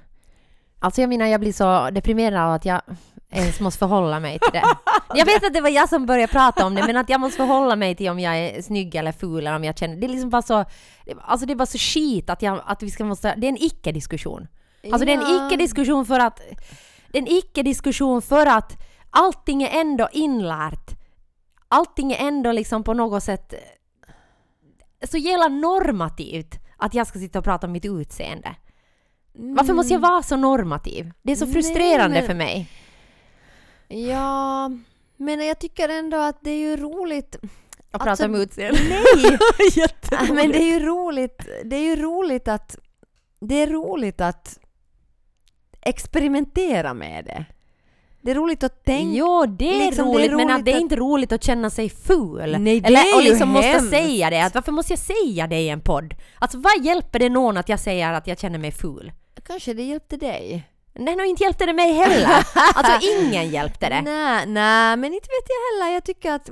Alltså 0.79 1.01
jag 1.01 1.09
menar, 1.09 1.27
jag 1.27 1.41
blir 1.41 1.53
så 1.53 1.91
deprimerad 1.91 2.43
av 2.43 2.53
att 2.53 2.65
jag 2.65 2.83
ens 3.33 3.61
måste 3.61 3.79
förhålla 3.79 4.21
mig 4.21 4.39
till 4.39 4.53
det. 4.53 4.65
Jag 5.15 5.27
vet 5.27 5.45
att 5.45 5.55
det 5.55 5.61
var 5.61 5.69
jag 5.69 5.89
som 5.89 6.07
började 6.07 6.33
prata 6.33 6.67
om 6.67 6.75
det, 6.75 6.87
men 6.87 6.97
att 6.97 7.09
jag 7.09 7.21
måste 7.21 7.37
förhålla 7.37 7.77
mig 7.77 7.97
till 7.97 8.09
om 8.11 8.19
jag 8.21 8.39
är 8.39 8.63
snygg 8.63 8.95
eller 8.95 9.13
ful 9.13 9.39
eller 9.39 9.57
om 9.57 9.65
jag 9.65 9.79
känner... 9.79 9.97
Det 9.97 10.07
är 10.07 10.09
liksom 10.09 10.31
bara 10.31 10.43
så... 10.43 10.65
Alltså 11.21 11.47
det 11.47 11.53
är 11.53 11.57
bara 11.57 11.67
så 11.67 11.79
skit 11.79 12.31
att, 12.31 12.43
jag, 12.43 12.63
att 12.67 12.83
vi 12.83 12.91
ska 12.91 13.05
måste... 13.05 13.35
Det 13.37 13.47
är 13.47 13.49
en 13.49 13.63
icke-diskussion. 13.63 14.49
Alltså 14.93 15.07
det 15.07 15.13
är 15.13 15.17
en 15.17 15.47
icke-diskussion 15.47 16.07
för 16.07 16.21
att... 16.21 16.41
Det 17.09 17.19
är 17.19 17.23
en 17.23 17.29
icke-diskussion 17.29 18.23
för 18.23 18.47
att 18.47 18.73
allting 19.11 19.63
är 19.63 19.81
ändå 19.81 20.09
inlärt. 20.13 20.91
Allting 21.69 22.13
är 22.13 22.27
ändå 22.29 22.53
liksom 22.53 22.85
på 22.85 22.95
något 22.95 23.23
sätt 23.23 23.55
så 25.11 25.19
jävla 25.19 25.49
normativt 25.49 26.55
att 26.77 26.95
jag 26.95 27.07
ska 27.07 27.19
sitta 27.19 27.39
och 27.39 27.45
prata 27.45 27.67
om 27.67 27.73
mitt 27.73 27.85
utseende. 27.85 28.55
Varför 29.35 29.75
måste 29.75 29.93
jag 29.93 30.01
vara 30.01 30.23
så 30.23 30.37
normativ? 30.37 31.13
Det 31.23 31.33
är 31.33 31.37
så 31.37 31.45
Nej, 31.45 31.55
frustrerande 31.55 32.19
men- 32.19 32.27
för 32.27 32.35
mig. 32.35 32.69
Ja, 33.93 34.71
men 35.17 35.47
jag 35.47 35.59
tycker 35.59 35.89
ändå 35.89 36.17
att 36.17 36.39
det 36.41 36.51
är 36.51 36.59
ju 36.59 36.77
roligt. 36.77 37.37
Att 37.37 37.43
Alltså, 37.91 38.07
prata 38.07 38.25
om 38.25 38.35
utseende. 38.35 38.81
Nej! 38.89 39.39
Men 40.35 40.53
det 40.53 40.59
är 40.63 40.81
ju 40.81 40.87
roligt. 40.87 41.47
Det 41.65 41.77
är 41.77 41.81
ju 41.81 41.97
roligt 41.97 42.49
att 42.49 42.77
det 43.41 43.55
är 43.55 43.67
roligt 43.67 44.21
att 44.21 44.59
experimentera 45.81 46.95
med 46.95 47.25
det. 47.25 47.45
Det 48.21 48.31
är 48.31 48.35
roligt 48.35 48.63
att 48.63 48.85
tänka. 48.85 49.19
Jo, 49.19 49.47
det 49.47 49.75
är, 49.77 49.87
liksom, 49.87 50.13
det 50.13 50.25
är 50.25 50.29
roligt, 50.29 50.37
men 50.37 50.51
att 50.51 50.55
roligt 50.55 50.65
det 50.65 50.73
är 50.73 50.81
inte 50.81 50.97
roligt 50.97 51.33
att 51.33 51.45
känna 51.45 51.71
sig 51.71 51.89
ful. 51.89 52.57
Nej, 52.61 52.81
det 52.81 52.87
Eller, 52.87 53.01
är 53.01 53.17
och 53.17 53.23
ju 53.23 53.29
liksom 53.31 53.49
måste 53.49 53.69
hemskt. 53.69 53.91
säga 53.91 54.31
det. 54.31 54.45
Att 54.45 54.55
varför 54.55 54.73
måste 54.73 54.93
jag 54.93 54.99
säga 55.01 55.47
det 55.47 55.61
i 55.61 55.69
en 55.69 55.81
podd? 55.81 56.15
Alltså 56.39 56.59
vad 56.59 56.85
hjälper 56.85 57.19
det 57.19 57.29
någon 57.29 57.57
att 57.57 57.69
jag 57.69 57.81
säger 57.81 58.13
att 58.13 58.27
jag 58.27 58.39
känner 58.39 58.59
mig 58.59 58.71
ful? 58.73 59.13
Kanske 59.47 59.75
det 59.75 59.83
hjälpte 59.83 60.17
dig. 60.17 60.69
Nej, 60.95 61.17
nog 61.17 61.27
inte 61.27 61.43
hjälpte 61.45 61.67
det 61.67 61.73
mig 61.73 61.93
heller. 61.93 62.45
Alltså 62.75 63.09
ingen 63.21 63.51
hjälpte 63.51 63.89
det. 63.89 64.03
Nej, 64.03 64.47
nej, 64.47 64.97
men 64.97 65.15
inte 65.15 65.29
vet 65.29 65.49
jag 65.49 65.81
heller. 65.85 65.95
Jag 65.95 66.05
tycker 66.05 66.33
att 66.33 66.51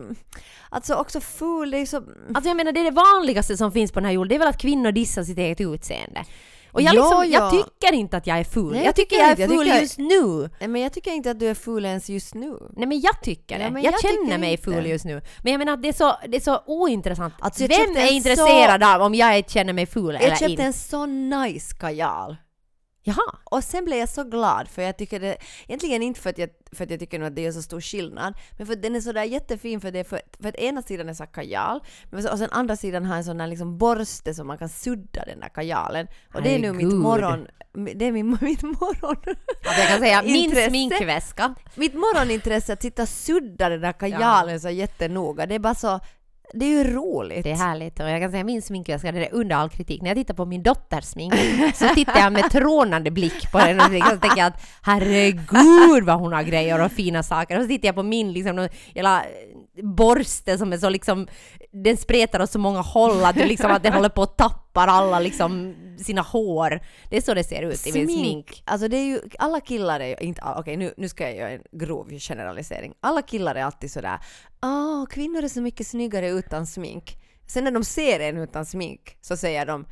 alltså 0.70 0.94
också 0.94 1.20
ful, 1.20 1.70
det 1.70 1.78
är 1.78 1.86
så... 1.86 1.96
Alltså 2.34 2.48
jag 2.50 2.56
menar 2.56 2.72
det 2.72 2.80
är 2.80 2.84
det 2.84 2.90
vanligaste 2.90 3.56
som 3.56 3.72
finns 3.72 3.92
på 3.92 4.00
den 4.00 4.04
här 4.06 4.12
jorden, 4.12 4.28
det 4.28 4.34
är 4.34 4.38
väl 4.38 4.48
att 4.48 4.58
kvinnor 4.60 4.92
dissar 4.92 5.22
sitt 5.24 5.38
eget 5.38 5.60
utseende. 5.60 6.24
Och 6.72 6.82
jag, 6.82 6.94
Ja, 6.94 7.00
liksom, 7.02 7.32
ja. 7.32 7.40
jag 7.40 7.50
tycker 7.64 7.92
inte 7.94 8.16
att 8.16 8.26
jag 8.26 8.38
är 8.38 8.44
ful. 8.44 8.70
Nej, 8.72 8.78
jag, 8.78 8.86
jag 8.86 8.94
tycker 8.96 9.10
tycker 9.10 9.22
jag 9.22 9.30
är 9.38 9.40
Jag 9.40 9.50
ful 9.50 9.64
tycker- 9.66 9.80
just 9.80 9.98
nu. 9.98 10.50
Nej, 10.60 10.68
Men 10.68 10.82
jag 10.82 10.92
tycker 10.92 11.10
inte 11.12 11.30
att 11.30 11.40
du 11.40 11.46
är 11.48 11.54
ful 11.54 11.84
ens 11.84 12.08
just 12.10 12.34
nu. 12.34 12.58
Nej 12.76 12.86
men 12.88 13.00
jag 13.00 13.22
tycker 13.22 13.58
det. 13.58 13.64
Ja, 13.64 13.70
men 13.70 13.82
jag, 13.82 13.92
jag 13.94 14.00
känner 14.00 14.24
tycker 14.24 14.38
mig 14.38 14.50
inte. 14.50 14.62
ful 14.62 14.86
just 14.86 15.04
nu. 15.04 15.22
Men 15.42 15.52
jag 15.52 15.58
menar 15.58 15.72
att 15.72 15.82
det 15.82 15.88
är 15.88 15.92
så, 15.92 16.16
det 16.28 16.36
är 16.36 16.40
så 16.40 16.62
ointressant. 16.66 17.34
Alltså, 17.40 17.62
jag 17.62 17.68
Vem 17.68 17.78
köpte 17.86 18.00
är 18.00 18.12
intresserad 18.12 18.82
av 18.82 19.02
om 19.02 19.14
jag 19.14 19.50
känner 19.50 19.72
mig 19.72 19.86
ful 19.86 20.14
Jag 20.14 20.22
eller 20.22 20.36
köpte 20.36 20.50
inte? 20.50 20.62
en 20.62 20.72
så 20.72 21.06
nice 21.06 21.76
kajal. 21.76 22.36
Jaha. 23.02 23.36
Och 23.44 23.64
sen 23.64 23.84
blev 23.84 23.98
jag 23.98 24.08
så 24.08 24.24
glad 24.24 24.68
för 24.68 24.82
jag 24.82 24.98
tycker 24.98 25.20
det, 25.20 25.36
egentligen 25.68 26.02
inte 26.02 26.20
för 26.20 26.30
att 26.30 26.38
jag, 26.38 26.50
för 26.72 26.84
att 26.84 26.90
jag 26.90 27.00
tycker 27.00 27.18
nog 27.18 27.28
att 27.28 27.36
det 27.36 27.46
är 27.46 27.52
så 27.52 27.62
stor 27.62 27.80
skillnad, 27.80 28.34
men 28.58 28.66
för 28.66 28.72
att 28.72 28.82
den 28.82 28.96
är 28.96 29.00
sådär 29.00 29.24
jättefin 29.24 29.80
för 29.80 29.90
det 29.90 30.04
för, 30.04 30.20
för 30.40 30.48
att 30.48 30.54
ena 30.54 30.82
sidan 30.82 31.08
är 31.08 31.14
så 31.14 31.26
kajal, 31.26 31.80
men 32.10 32.22
så, 32.22 32.32
och 32.32 32.38
sen 32.38 32.50
andra 32.52 32.76
sidan 32.76 33.04
har 33.04 33.16
en 33.16 33.24
sån 33.24 33.38
där 33.38 33.46
liksom 33.46 33.78
borste 33.78 34.34
som 34.34 34.46
man 34.46 34.58
kan 34.58 34.68
sudda 34.68 35.24
den 35.24 35.40
där 35.40 35.48
kajalen. 35.48 36.06
Och 36.34 36.42
det 36.42 36.54
är 36.54 36.58
nu 36.58 36.72
mitt 36.72 36.94
morgon, 36.94 37.46
det 37.72 38.04
är 38.04 38.12
min, 38.12 38.30
mitt 38.40 38.62
morgon... 38.62 39.16
Jag 39.62 39.88
kan 39.88 39.98
säga 39.98 40.22
min 40.22 40.68
sminkväska. 40.68 41.54
Mitt 41.74 41.94
morgonintresse 41.94 42.72
att 42.72 42.82
sitta 42.82 43.02
och 43.02 43.08
sudda 43.08 43.68
den 43.68 43.80
där 43.80 43.92
kajalen 43.92 44.60
så 44.60 44.70
jättenoga, 44.70 45.46
det 45.46 45.54
är 45.54 45.58
bara 45.58 45.74
så, 45.74 46.00
det 46.52 46.64
är 46.64 46.84
ju 46.84 46.94
roligt. 46.94 47.44
Det 47.44 47.50
är 47.50 47.56
härligt 47.56 48.00
och 48.00 48.10
jag 48.10 48.20
kan 48.20 48.30
säga 48.30 48.44
min 48.44 48.62
sminkväska 48.62 49.12
det 49.12 49.26
är 49.26 49.34
under 49.34 49.56
all 49.56 49.70
kritik. 49.70 50.02
När 50.02 50.08
jag 50.08 50.16
tittar 50.16 50.34
på 50.34 50.44
min 50.44 50.62
dotters 50.62 51.04
smink 51.04 51.34
så 51.74 51.88
tittar 51.88 52.20
jag 52.20 52.32
med 52.32 52.50
trånande 52.50 53.10
blick 53.10 53.52
på 53.52 53.58
den 53.58 53.80
och 53.80 53.84
så 53.84 54.16
tänker 54.16 54.38
jag 54.38 54.46
att 54.46 54.62
herregud 54.82 56.04
vad 56.04 56.18
hon 56.18 56.32
har 56.32 56.42
grejer 56.42 56.84
och 56.84 56.92
fina 56.92 57.22
saker. 57.22 57.56
Och 57.56 57.62
så 57.62 57.68
tittar 57.68 57.88
jag 57.88 57.94
på 57.94 58.02
min 58.02 58.32
liksom 58.32 58.68
jävla 58.94 59.22
borste 59.82 60.58
som 60.58 60.72
är 60.72 60.78
så 60.78 60.88
liksom 60.88 61.26
den 61.72 61.96
spretar 61.96 62.42
åt 62.42 62.50
så 62.50 62.58
många 62.58 62.80
håll 62.80 63.24
att, 63.24 63.36
det 63.36 63.46
liksom, 63.46 63.70
att 63.70 63.82
den 63.82 63.92
håller 63.92 64.08
på 64.08 64.22
att 64.22 64.38
tappar 64.38 64.86
alla 64.86 65.20
liksom 65.20 65.74
sina 65.98 66.22
hår. 66.22 66.80
Det 67.10 67.16
är 67.16 67.20
så 67.20 67.34
det 67.34 67.44
ser 67.44 67.62
ut 67.62 67.86
i 67.86 67.92
min 67.92 68.08
smink. 68.08 68.62
Alltså 68.66 68.88
det 68.88 68.96
är 68.96 69.04
ju, 69.04 69.20
alla 69.38 69.60
killar 69.60 70.00
är 70.00 70.06
ju, 70.06 70.16
inte 70.26 70.42
alla, 70.42 70.60
okej 70.60 70.76
nu, 70.76 70.94
nu 70.96 71.08
ska 71.08 71.24
jag 71.24 71.36
göra 71.36 71.50
en 71.50 71.62
grov 71.72 72.10
generalisering. 72.18 72.94
Alla 73.00 73.22
killar 73.22 73.54
är 73.54 73.64
alltid 73.64 73.90
sådär, 73.90 74.18
åh 74.62 75.06
kvinnor 75.06 75.44
är 75.44 75.48
så 75.48 75.60
mycket 75.60 75.86
snyggare 75.86 76.28
utan 76.28 76.66
smink. 76.66 77.16
Sen 77.46 77.64
när 77.64 77.70
de 77.70 77.84
ser 77.84 78.20
en 78.20 78.38
utan 78.38 78.66
smink 78.66 79.16
så 79.20 79.36
säger 79.36 79.66
de, 79.66 79.86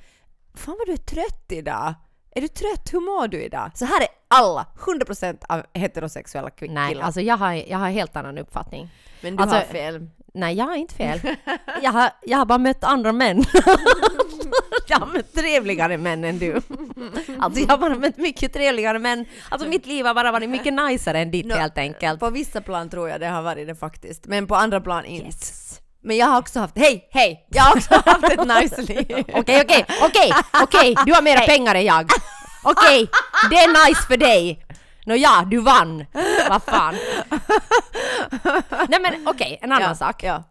fan 0.54 0.76
vad 0.78 0.86
du 0.86 0.92
är 0.92 0.96
trött 0.96 1.46
idag. 1.48 1.94
Är 2.38 2.42
du 2.42 2.48
trött? 2.48 2.88
Hur 2.92 3.00
mår 3.00 3.28
du 3.28 3.42
idag? 3.42 3.70
Så 3.74 3.84
här 3.84 4.00
är 4.00 4.08
alla, 4.28 4.66
100% 4.78 5.36
av 5.48 5.62
heterosexuella 5.74 6.48
kvin- 6.50 6.70
Nej, 6.74 6.88
killar. 6.92 7.04
alltså 7.04 7.20
jag 7.20 7.36
har, 7.36 7.52
jag 7.52 7.78
har 7.78 7.88
helt 7.90 8.16
annan 8.16 8.38
uppfattning. 8.38 8.88
Men 9.20 9.36
du 9.36 9.42
alltså- 9.42 9.56
har 9.56 9.64
fel. 9.64 10.06
Nej, 10.34 10.54
jag 10.56 10.64
har 10.64 10.74
inte 10.76 10.94
fel. 10.94 11.20
Jag 11.82 11.92
har, 11.92 12.10
jag 12.22 12.38
har 12.38 12.44
bara 12.46 12.58
mött 12.58 12.84
andra 12.84 13.12
män. 13.12 13.44
jag 14.88 14.98
har 14.98 15.06
mött 15.06 15.34
trevligare 15.34 15.98
män 15.98 16.24
än 16.24 16.38
du. 16.38 16.60
Alltså 17.38 17.60
jag 17.60 17.68
har 17.68 17.78
bara 17.78 17.94
mött 17.94 18.16
mycket 18.16 18.52
trevligare 18.52 18.98
män. 18.98 19.24
Alltså 19.48 19.68
mitt 19.68 19.86
liv 19.86 20.06
har 20.06 20.14
bara 20.14 20.32
varit 20.32 20.50
mycket 20.50 20.74
najsare 20.74 21.18
än 21.18 21.30
ditt 21.30 21.46
Nå, 21.46 21.54
helt 21.54 21.78
enkelt. 21.78 22.20
På 22.20 22.30
vissa 22.30 22.60
plan 22.60 22.88
tror 22.90 23.08
jag 23.08 23.20
det 23.20 23.26
har 23.26 23.42
varit 23.42 23.66
det 23.68 23.74
faktiskt, 23.74 24.26
men 24.26 24.46
på 24.46 24.54
andra 24.54 24.80
plan 24.80 25.04
inte. 25.04 25.26
Yes. 25.26 25.67
Men 26.02 26.16
jag 26.16 26.26
har 26.26 26.38
också 26.38 26.60
haft, 26.60 26.78
hej, 26.78 27.08
hej! 27.10 27.46
Jag 27.48 27.62
har 27.62 27.76
också 27.76 27.94
haft 28.06 28.24
ett 28.24 28.46
nice 28.46 28.82
liv. 28.82 29.24
Okej, 29.34 29.62
okej, 29.64 29.86
okej, 30.02 30.32
okej, 30.62 30.96
du 31.06 31.12
har 31.14 31.22
mera 31.22 31.40
pengar 31.40 31.74
än 31.74 31.84
jag. 31.84 32.10
Okej, 32.64 33.08
det 33.50 33.56
är 33.56 33.88
nice 33.88 34.02
för 34.02 34.16
dig. 34.16 34.64
Nå 35.06 35.14
ja, 35.14 35.44
du 35.50 35.60
vann. 35.60 36.04
Vad 36.48 36.62
fan. 36.62 36.94
Nej 38.88 39.00
men 39.00 39.28
okej, 39.28 39.58
en 39.62 39.72
annan 39.72 39.88
ja, 39.88 39.94
sak. 39.94 40.22
Ja. 40.22 40.42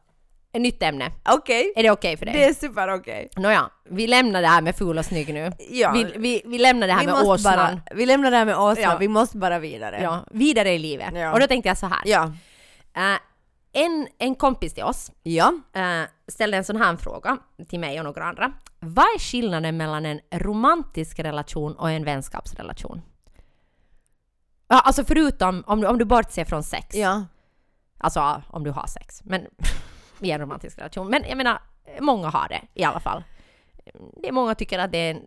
Ett 0.54 0.62
nytt 0.62 0.84
ämne. 0.84 1.12
Okej. 1.30 1.74
Är 1.76 1.84
det 1.84 1.92
okej 1.92 2.18
för 2.18 2.26
dig? 2.26 2.34
Det 2.36 2.46
är 2.46 2.54
super 2.54 2.96
okej. 2.96 3.30
Nåja, 3.36 3.70
vi 3.90 4.08
lämnar 4.08 4.42
det 4.42 4.48
här 4.48 4.62
med 4.62 4.76
ful 4.76 4.98
och 4.98 5.06
snygg 5.06 5.34
nu. 5.34 5.52
Ja. 5.70 5.92
Vi, 5.92 6.04
vi, 6.16 6.42
vi 6.46 6.58
lämnar 6.58 6.88
det 6.88 6.94
här 6.94 7.00
Vi 7.00 7.06
med 7.06 7.16
åsnan. 7.24 7.54
bara, 7.58 7.82
vi 7.96 8.06
lämnar 8.06 8.32
det 8.32 8.38
här 8.38 8.46
med 8.46 8.58
åsnan, 8.58 8.84
Ja. 8.92 8.98
vi 8.98 9.08
måste 9.08 9.38
bara 9.38 9.60
vidare. 9.60 10.00
Ja, 10.04 10.26
vidare 10.32 10.72
i 10.72 10.80
livet. 10.80 11.10
Ja. 11.16 11.34
Och 11.34 11.40
då 11.40 11.48
tänkte 11.48 11.70
jag 11.70 11.78
så 11.78 11.86
här. 11.88 12.02
Ja. 12.06 12.24
Äh, 12.96 13.18
en, 13.86 14.08
en 14.18 14.36
kompis 14.36 14.74
till 14.74 14.84
oss 14.84 15.12
Ja. 15.24 15.54
eh, 15.74 16.02
ställde 16.28 16.58
en 16.58 16.64
sån 16.64 16.76
här 16.82 16.96
fråga 16.96 17.38
till 17.70 17.80
mig 17.80 18.00
och 18.00 18.06
några 18.06 18.24
andra. 18.26 18.52
Vad 18.80 19.06
är 19.06 19.20
skillnaden 19.20 19.78
mellan 19.78 20.06
en 20.06 20.20
romantisk 20.32 21.20
relation 21.20 21.76
och 21.76 21.92
en 21.92 22.04
vänskapsrelation? 22.06 23.02
Ja, 24.68 24.80
alltså 24.80 25.04
förutom 25.06 25.64
om 25.68 25.86
om 25.86 25.98
du 25.98 26.06
bortser 26.06 26.46
från 26.46 26.64
sex. 26.64 26.96
Ja. 26.96 27.26
Alltså 27.98 28.42
om 28.50 28.64
du 28.64 28.72
har 28.72 28.88
sex. 28.88 29.22
Men 29.24 29.48
i 30.20 30.32
en 30.32 30.40
romantisk 30.40 30.78
relation. 30.78 31.08
Men 31.08 31.24
jag 31.30 31.38
menar, 31.38 31.62
många 32.00 32.30
har 32.30 32.48
det 32.48 32.62
i 32.74 32.84
alla 32.84 33.00
fall. 33.00 33.24
Det 34.22 34.28
är 34.28 34.32
många 34.32 34.56
tycker 34.56 34.80
att 34.80 34.92
det 34.92 34.98
är 34.98 35.12
en, 35.12 35.22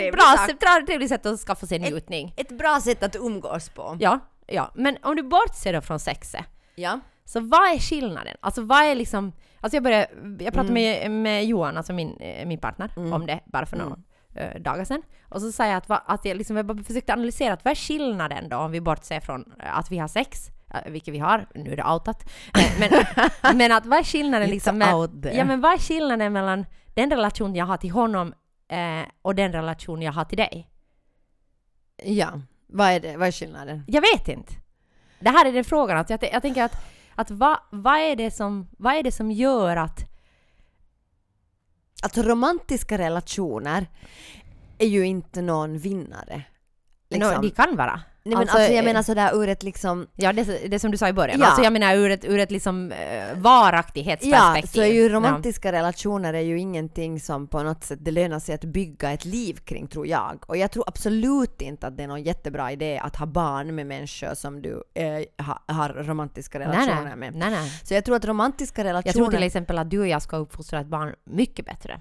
ett 0.00 0.12
bra 0.12 0.36
sätt, 0.46 0.86
trevligt 0.86 1.08
sätt 1.08 1.26
att 1.26 1.40
skaffa 1.40 1.66
sig 1.66 1.78
njutning. 1.78 2.34
Ett 2.36 2.58
bra 2.58 2.80
sätt 2.80 3.02
att 3.02 3.16
umgås 3.16 3.68
på. 3.68 3.96
Ja, 4.00 4.18
ja. 4.46 4.70
Men 4.74 4.98
om 5.02 5.16
du 5.16 5.22
bortser 5.22 5.72
då 5.72 5.80
från 5.80 6.00
sexet. 6.00 6.44
Ja. 6.74 7.00
Så 7.26 7.40
vad 7.40 7.74
är 7.74 7.78
skillnaden? 7.78 8.36
Alltså 8.40 8.62
vad 8.62 8.82
är 8.82 8.94
liksom... 8.94 9.32
Alltså 9.60 9.76
jag 9.76 9.82
började... 9.82 10.08
Jag 10.44 10.54
pratade 10.54 10.72
med, 10.72 11.10
med 11.10 11.44
Johan, 11.44 11.76
alltså 11.76 11.92
min, 11.92 12.16
eh, 12.16 12.46
min 12.46 12.58
partner, 12.58 12.90
om 12.96 13.26
det 13.26 13.40
bara 13.44 13.66
för 13.66 13.76
några 13.76 13.96
eh, 14.34 14.60
dagar 14.60 14.84
sedan. 14.84 15.02
Och 15.28 15.40
så 15.40 15.52
sa 15.52 15.66
jag 15.66 15.76
att, 15.76 15.90
att 16.06 16.24
jag 16.24 16.36
liksom 16.36 16.56
jag 16.56 16.66
bara 16.66 16.82
försökte 16.82 17.12
analysera 17.12 17.52
att 17.52 17.64
vad 17.64 17.70
är 17.70 17.74
skillnaden 17.74 18.48
då 18.48 18.56
om 18.56 18.70
vi 18.70 18.80
bortser 18.80 19.20
från 19.20 19.52
eh, 19.62 19.78
att 19.78 19.90
vi 19.90 19.98
har 19.98 20.08
sex, 20.08 20.50
vilket 20.86 21.14
vi 21.14 21.18
har, 21.18 21.46
nu 21.54 21.72
är 21.72 21.76
det 21.76 21.84
outat. 21.84 22.30
Men, 22.80 22.90
men 23.58 23.72
att 23.72 23.86
vad 23.86 23.98
är 23.98 24.04
skillnaden 24.04 24.50
liksom 24.50 24.78
med. 24.78 24.88
Ja 25.34 25.44
men 25.44 25.60
vad 25.60 25.72
är 25.72 25.78
skillnaden 25.78 26.32
mellan 26.32 26.66
den 26.94 27.10
relation 27.10 27.54
jag 27.54 27.66
har 27.66 27.76
till 27.76 27.90
honom 27.90 28.34
eh, 28.68 29.08
och 29.22 29.34
den 29.34 29.52
relation 29.52 30.02
jag 30.02 30.12
har 30.12 30.24
till 30.24 30.38
dig? 30.38 30.70
Ja. 32.04 32.40
Vad 32.66 32.88
är 32.88 33.00
det? 33.00 33.16
Vad 33.16 33.28
är 33.28 33.32
skillnaden? 33.32 33.84
Jag 33.86 34.00
vet 34.00 34.28
inte. 34.28 34.52
Det 35.20 35.30
här 35.30 35.46
är 35.46 35.52
den 35.52 35.64
frågan. 35.64 35.98
Att 35.98 36.10
jag, 36.10 36.28
jag 36.32 36.42
tänker 36.42 36.64
att, 36.64 36.76
att 37.16 37.30
vad, 37.30 37.58
vad, 37.70 37.98
är 37.98 38.16
det 38.16 38.30
som, 38.30 38.68
vad 38.78 38.94
är 38.94 39.02
det 39.02 39.12
som 39.12 39.30
gör 39.30 39.76
att... 39.76 40.00
Alltså 42.02 42.22
romantiska 42.22 42.98
relationer 42.98 43.86
är 44.78 44.86
ju 44.86 45.06
inte 45.06 45.42
någon 45.42 45.78
vinnare. 45.78 46.42
Liksom. 47.10 47.34
No, 47.34 47.42
det 47.42 47.50
kan 47.50 47.76
vara. 47.76 48.00
Nej 48.26 48.38
men 48.38 48.48
alltså, 48.48 48.72
jag 48.72 48.84
menar 48.84 49.02
sådär 49.02 49.42
ur 49.42 49.48
ett 49.48 49.62
liksom 49.62 50.06
Ja, 50.14 50.32
det, 50.32 50.68
det 50.68 50.78
som 50.78 50.90
du 50.90 50.96
sa 50.96 51.08
i 51.08 51.12
början. 51.12 51.40
Ja. 51.40 51.46
Alltså 51.46 51.62
jag 51.62 51.72
menar 51.72 51.96
ur 51.96 52.10
ett, 52.10 52.24
ur 52.24 52.38
ett 52.38 52.50
liksom 52.50 52.92
eh, 52.92 53.28
Ja, 53.28 53.34
varaktighetsperspektiv. 53.36 54.80
så 54.80 54.82
är 54.82 54.92
ju 54.92 55.08
romantiska 55.08 55.72
relationer 55.72 56.34
är 56.34 56.40
ju 56.40 56.58
ingenting 56.58 57.20
som 57.20 57.46
på 57.48 57.62
något 57.62 57.84
sätt 57.84 57.98
det 58.02 58.10
lönar 58.10 58.38
sig 58.38 58.54
att 58.54 58.64
bygga 58.64 59.10
ett 59.10 59.24
liv 59.24 59.54
kring 59.64 59.86
tror 59.86 60.06
jag. 60.06 60.44
Och 60.46 60.56
jag 60.56 60.70
tror 60.70 60.84
absolut 60.86 61.62
inte 61.62 61.86
att 61.86 61.96
det 61.96 62.02
är 62.02 62.08
någon 62.08 62.22
jättebra 62.22 62.72
idé 62.72 62.98
att 62.98 63.16
ha 63.16 63.26
barn 63.26 63.74
med 63.74 63.86
människor 63.86 64.34
som 64.34 64.62
du 64.62 64.82
eh, 64.94 65.44
ha, 65.46 65.62
har 65.66 65.88
romantiska 65.88 66.58
Nej, 66.58 66.68
relationer 66.68 67.04
nej, 67.04 67.16
med. 67.16 67.34
nej, 67.34 67.50
nej. 67.50 67.70
Så 67.84 67.94
jag 67.94 68.04
tror 68.04 68.16
att 68.16 68.24
romantiska 68.24 68.84
relationer... 68.84 69.06
Jag 69.06 69.14
tror 69.14 69.30
till 69.30 69.42
exempel 69.42 69.78
att 69.78 69.90
du 69.90 70.00
och 70.00 70.08
jag 70.08 70.22
ska 70.22 70.36
uppfostra 70.36 70.80
ett 70.80 70.86
barn 70.86 71.14
mycket 71.24 71.64
bättre. 71.64 72.00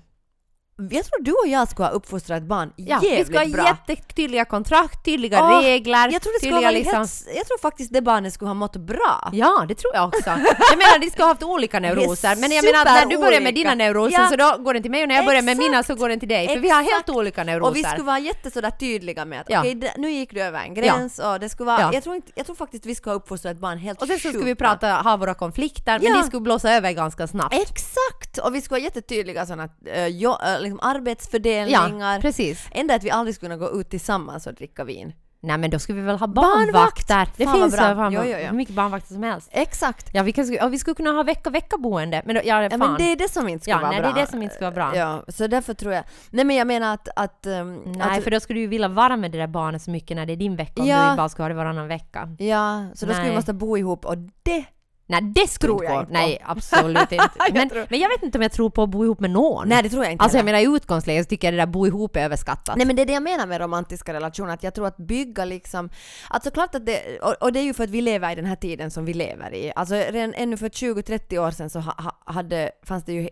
Jag 0.77 1.05
tror 1.05 1.21
du 1.23 1.31
och 1.31 1.47
jag 1.47 1.67
ska 1.69 1.83
ha 1.83 1.89
uppfostrat 1.89 2.43
barn 2.43 2.73
Ja, 2.75 2.85
jävligt 3.03 3.19
vi 3.19 3.25
ska 3.33 3.39
ha 3.39 3.47
bra. 3.49 3.65
jättetydliga 3.87 4.45
kontrakt, 4.45 5.05
tydliga 5.05 5.43
Åh, 5.43 5.61
regler, 5.61 6.09
jag 6.11 6.21
tror 6.21 6.33
det 6.33 6.39
skulle 6.39 6.51
tydliga 6.53 6.71
liksom... 6.71 6.95
helt, 6.97 7.35
Jag 7.35 7.47
tror 7.47 7.57
faktiskt 7.61 7.93
det 7.93 8.01
barnet 8.01 8.33
skulle 8.33 8.49
ha 8.49 8.53
mått 8.53 8.75
bra. 8.75 9.29
Ja, 9.33 9.65
det 9.67 9.75
tror 9.75 9.95
jag 9.95 10.07
också. 10.07 10.29
Jag 10.29 10.77
menar, 10.77 10.99
de 10.99 11.09
ska 11.09 11.23
ha 11.23 11.27
haft 11.27 11.43
olika 11.43 11.79
neuroser. 11.79 12.35
Men 12.35 12.51
jag 12.51 12.65
menar 12.65 12.79
att 12.79 12.85
när 12.85 13.05
du 13.05 13.17
börjar 13.17 13.41
med 13.41 13.55
dina 13.55 13.75
neuroser 13.75 14.19
Ja. 14.19 14.27
så 14.29 14.35
då 14.35 14.63
går 14.63 14.73
den 14.73 14.81
till 14.81 14.91
mig 14.91 15.01
och 15.01 15.07
när 15.07 15.15
jag 15.15 15.25
börjar 15.25 15.41
med 15.41 15.57
mina 15.57 15.83
så 15.83 15.95
går 15.95 16.09
den 16.09 16.19
till 16.19 16.29
dig. 16.29 16.47
För 16.47 16.57
vi 16.59 16.69
har 16.69 16.77
helt 16.81 16.89
Exakt. 16.89 17.09
olika 17.09 17.43
neuroser. 17.43 17.69
Och 17.69 17.75
vi 17.75 17.83
skulle 17.83 18.03
vara 18.03 18.19
jättesådär 18.19 18.69
tydliga 18.71 19.25
med 19.25 19.41
att 19.41 19.49
Ja. 19.49 19.59
okej, 19.59 19.75
det- 19.75 19.93
nu 19.97 20.11
gick 20.11 20.31
du 20.33 20.41
över 20.41 20.59
en 20.59 20.73
gräns 20.73 21.19
och 21.19 21.39
det 21.39 21.49
skulle 21.49 21.67
vara... 21.67 21.81
Ja. 21.81 21.89
Jag, 21.93 22.03
tror 22.03 22.15
inte, 22.15 22.31
jag 22.35 22.45
tror 22.45 22.55
faktiskt 22.55 22.85
vi 22.85 22.95
ska 22.95 23.09
ha 23.09 23.15
uppfostrat 23.15 23.53
ett 23.53 23.59
barn 23.59 23.77
helt 23.77 24.01
Och 24.01 24.07
sen 24.07 24.19
så 24.19 24.31
sjukt 24.31 24.43
vi 24.45 24.55
bra. 24.55 24.69
prata, 24.69 24.87
ha 24.93 25.17
våra 25.17 25.33
konflikter, 25.33 25.99
men 25.99 26.11
Ja. 26.11 26.17
de 26.17 26.23
skulle 26.23 26.41
blåsa 26.41 26.71
över 26.73 26.91
ganska 26.91 27.27
snabbt. 27.27 27.53
Exakt! 27.55 28.37
Och 28.37 28.55
vi 28.55 28.61
ska 28.61 28.75
vara 28.75 28.81
jättetydliga 28.83 29.45
sådana 29.45 29.63
uh, 29.97 30.07
jo, 30.07 30.29
uh, 30.31 30.37
liksom 30.65 30.79
Ja, 30.83 30.89
arbetsfördelningar. 30.89 32.21
precis. 32.21 32.67
Enda 32.71 32.95
att 32.95 33.03
vi 33.03 33.09
aldrig 33.11 33.35
skulle 33.35 33.55
kunna 33.55 33.69
gå 33.69 33.79
ut 33.81 33.89
tillsammans 33.89 34.47
och 34.47 34.53
dricka 34.53 34.83
vin. 34.83 35.13
Nej 35.41 35.57
men 35.57 35.69
då 35.69 35.79
skulle 35.79 35.99
vi 35.99 36.05
väl 36.05 36.17
ha 36.17 36.27
Barnvakt! 36.27 36.73
barnvakter. 36.73 37.27
Det 37.37 37.45
Fan, 37.45 37.53
finns 37.55 37.75
bra. 37.75 37.95
fan 37.95 38.13
Jo, 38.13 38.21
jo, 38.25 38.35
jo. 38.39 38.47
hur 38.47 38.55
mycket 38.55 38.75
barnvakter 38.75 39.13
som 39.13 39.23
helst. 39.23 39.49
Exakt! 39.51 40.09
Ja, 40.13 40.23
vi, 40.23 40.31
kan, 40.31 40.53
ja, 40.53 40.67
vi 40.67 40.77
skulle 40.79 40.95
kunna 40.95 41.11
ha 41.11 41.23
vecka-vecka-boende. 41.23 42.21
Men 42.25 42.35
då, 42.35 42.41
ja, 42.45 42.63
Ja, 42.63 42.77
men 42.77 42.95
det 42.97 43.03
är 43.11 43.15
det 43.15 43.29
som 43.31 43.49
inte 43.49 43.63
ska 43.63 43.71
ja, 43.71 43.77
vara 43.79 43.91
nej, 43.91 44.01
bra. 44.01 44.11
det 44.13 44.19
är 44.19 44.25
det 44.25 44.31
som 44.31 44.41
inte 44.41 44.55
ska 44.55 44.65
vara 44.65 44.75
bra. 44.75 44.95
Ja, 44.95 45.23
så 45.27 45.47
därför 45.47 45.73
tror 45.73 45.93
jag... 45.93 46.03
Nej 46.29 46.45
men 46.45 46.55
jag 46.55 46.67
menar 46.67 46.93
att... 46.93 47.07
att 47.15 47.45
um, 47.45 47.75
Nej, 47.85 48.17
att, 48.17 48.23
för 48.23 48.31
då 48.31 48.39
skulle 48.39 48.57
du 48.57 48.61
ju 48.61 48.67
vilja 48.67 48.87
vara 48.87 49.17
med 49.17 49.31
det 49.31 49.37
där 49.37 49.47
barnet 49.47 49.81
så 49.81 49.91
mycket 49.91 50.17
när 50.17 50.25
det 50.25 50.33
är 50.33 50.37
din 50.37 50.55
vecka 50.55 50.81
om 50.81 50.87
Ja. 50.87 51.09
du 51.11 51.17
bara 51.17 51.29
ska 51.29 51.43
ha 51.43 51.49
det 51.49 51.55
varannan 51.55 51.87
vecka. 51.87 52.29
Ja, 52.39 52.85
så 52.93 53.05
då 53.05 53.11
skulle 53.11 53.21
vi 53.23 53.27
Nej. 53.29 53.35
måste 53.35 53.53
bo 53.53 53.77
ihop 53.77 54.05
och 54.05 54.17
det... 54.43 54.65
Nej, 55.07 55.21
det 55.21 55.47
skulle 55.49 55.73
Tror 55.73 55.83
jag 55.83 55.93
inte 55.99 56.05
på. 56.05 56.13
Nej, 56.13 56.41
absolut 56.45 57.11
inte. 57.11 57.29
Men, 57.53 57.69
tror- 57.69 57.85
men 57.89 57.99
jag 57.99 58.09
vet 58.09 58.23
inte 58.23 58.37
om 58.37 58.41
jag 58.41 58.51
tror 58.51 58.69
på 58.69 58.83
att 58.83 58.89
bo 58.89 59.03
ihop 59.03 59.19
med 59.19 59.29
någon. 59.29 59.69
Nej 59.69 59.83
det 59.83 59.89
tror 59.89 60.03
jag 60.03 60.11
inte 60.11 60.23
Alltså 60.23 60.37
jag 60.37 60.45
menar 60.45 60.59
i 60.59 60.63
utgångsläget 60.75 61.25
så 61.25 61.29
tycker 61.29 61.47
jag 61.47 61.53
det 61.53 61.57
där 61.57 61.65
bo 61.65 61.87
ihop 61.87 62.15
är 62.15 62.21
överskattat. 62.21 62.77
Nej 62.77 62.87
men 62.87 62.95
det 62.95 63.01
är 63.01 63.05
det 63.05 63.13
jag 63.13 63.23
menar 63.23 63.47
med 63.47 63.61
romantiska 63.61 64.13
relationer, 64.13 64.53
att 64.53 64.63
jag 64.63 64.73
tror 64.73 64.87
att 64.87 64.97
bygga 64.97 65.45
liksom... 65.45 65.89
Alltså 66.29 66.51
klart 66.51 66.75
att 66.75 66.85
det... 66.85 67.19
Och, 67.19 67.33
och 67.41 67.53
det 67.53 67.59
är 67.59 67.63
ju 67.63 67.73
för 67.73 67.83
att 67.83 67.89
vi 67.89 68.01
lever 68.01 68.31
i 68.31 68.35
den 68.35 68.45
här 68.45 68.55
tiden 68.55 68.91
som 68.91 69.05
vi 69.05 69.13
lever 69.13 69.53
i. 69.53 69.71
Alltså 69.75 69.95
redan 69.95 70.33
ännu 70.33 70.57
för 70.57 70.69
20-30 70.69 71.37
år 71.37 71.51
sedan 71.51 71.69
så 71.69 71.79
ha, 71.79 71.93
ha, 71.97 72.33
hade, 72.33 72.71
fanns 72.83 73.05
det 73.05 73.13
ju 73.13 73.29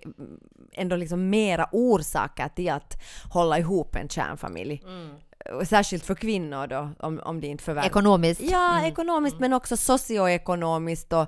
ändå 0.74 0.96
liksom 0.96 1.30
mera 1.30 1.68
orsaker 1.72 2.48
till 2.56 2.70
att 2.70 3.04
hålla 3.30 3.60
ihop 3.60 3.96
en 3.96 4.10
kärnfamilj. 4.10 4.84
Och 4.86 5.33
Särskilt 5.66 6.06
för 6.06 6.16
kvinnor 6.16 6.68
då, 6.68 6.90
om, 7.00 7.20
om 7.24 7.42
det 7.42 7.48
inte 7.48 7.64
förvärvar 7.64 7.88
Ekonomiskt. 7.88 8.42
Ja, 8.42 8.74
Mm. 8.74 8.86
ekonomiskt 8.92 9.40
men 9.40 9.54
också 9.54 9.78
socioekonomiskt 9.78 11.14
och 11.14 11.28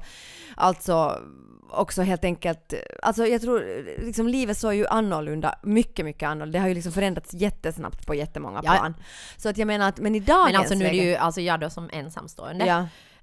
alltså 0.55 1.21
också 1.69 2.01
helt 2.01 2.23
enkelt, 2.25 2.73
alltså 3.01 3.25
jag 3.27 3.41
tror 3.41 3.85
liksom 4.05 4.27
livet 4.27 4.57
såg 4.57 4.73
ju 4.73 4.87
annorlunda, 4.87 5.55
mycket 5.63 6.05
mycket 6.05 6.27
annorlunda. 6.27 6.57
Det 6.57 6.61
har 6.61 6.67
ju 6.67 6.73
liksom 6.73 6.91
förändrats 6.91 7.33
jättesnabbt 7.33 8.07
på 8.07 8.15
jättemånga 8.15 8.61
Ja. 8.63 8.71
plan. 8.71 8.93
Så 9.37 9.49
att 9.49 9.57
jag 9.57 9.65
menar 9.67 9.89
att, 9.89 9.99
men 9.99 10.15
i 10.15 10.19
dagens 10.19 10.51
Men 10.51 10.55
alltså 10.55 10.75
nu 10.75 10.85
är 10.85 10.89
det 10.89 10.97
ju, 10.97 11.15
alltså 11.15 11.41
jag 11.41 11.59
då 11.59 11.69
som 11.69 11.89
ensamstående, 11.93 12.65
Ja, 12.65 12.79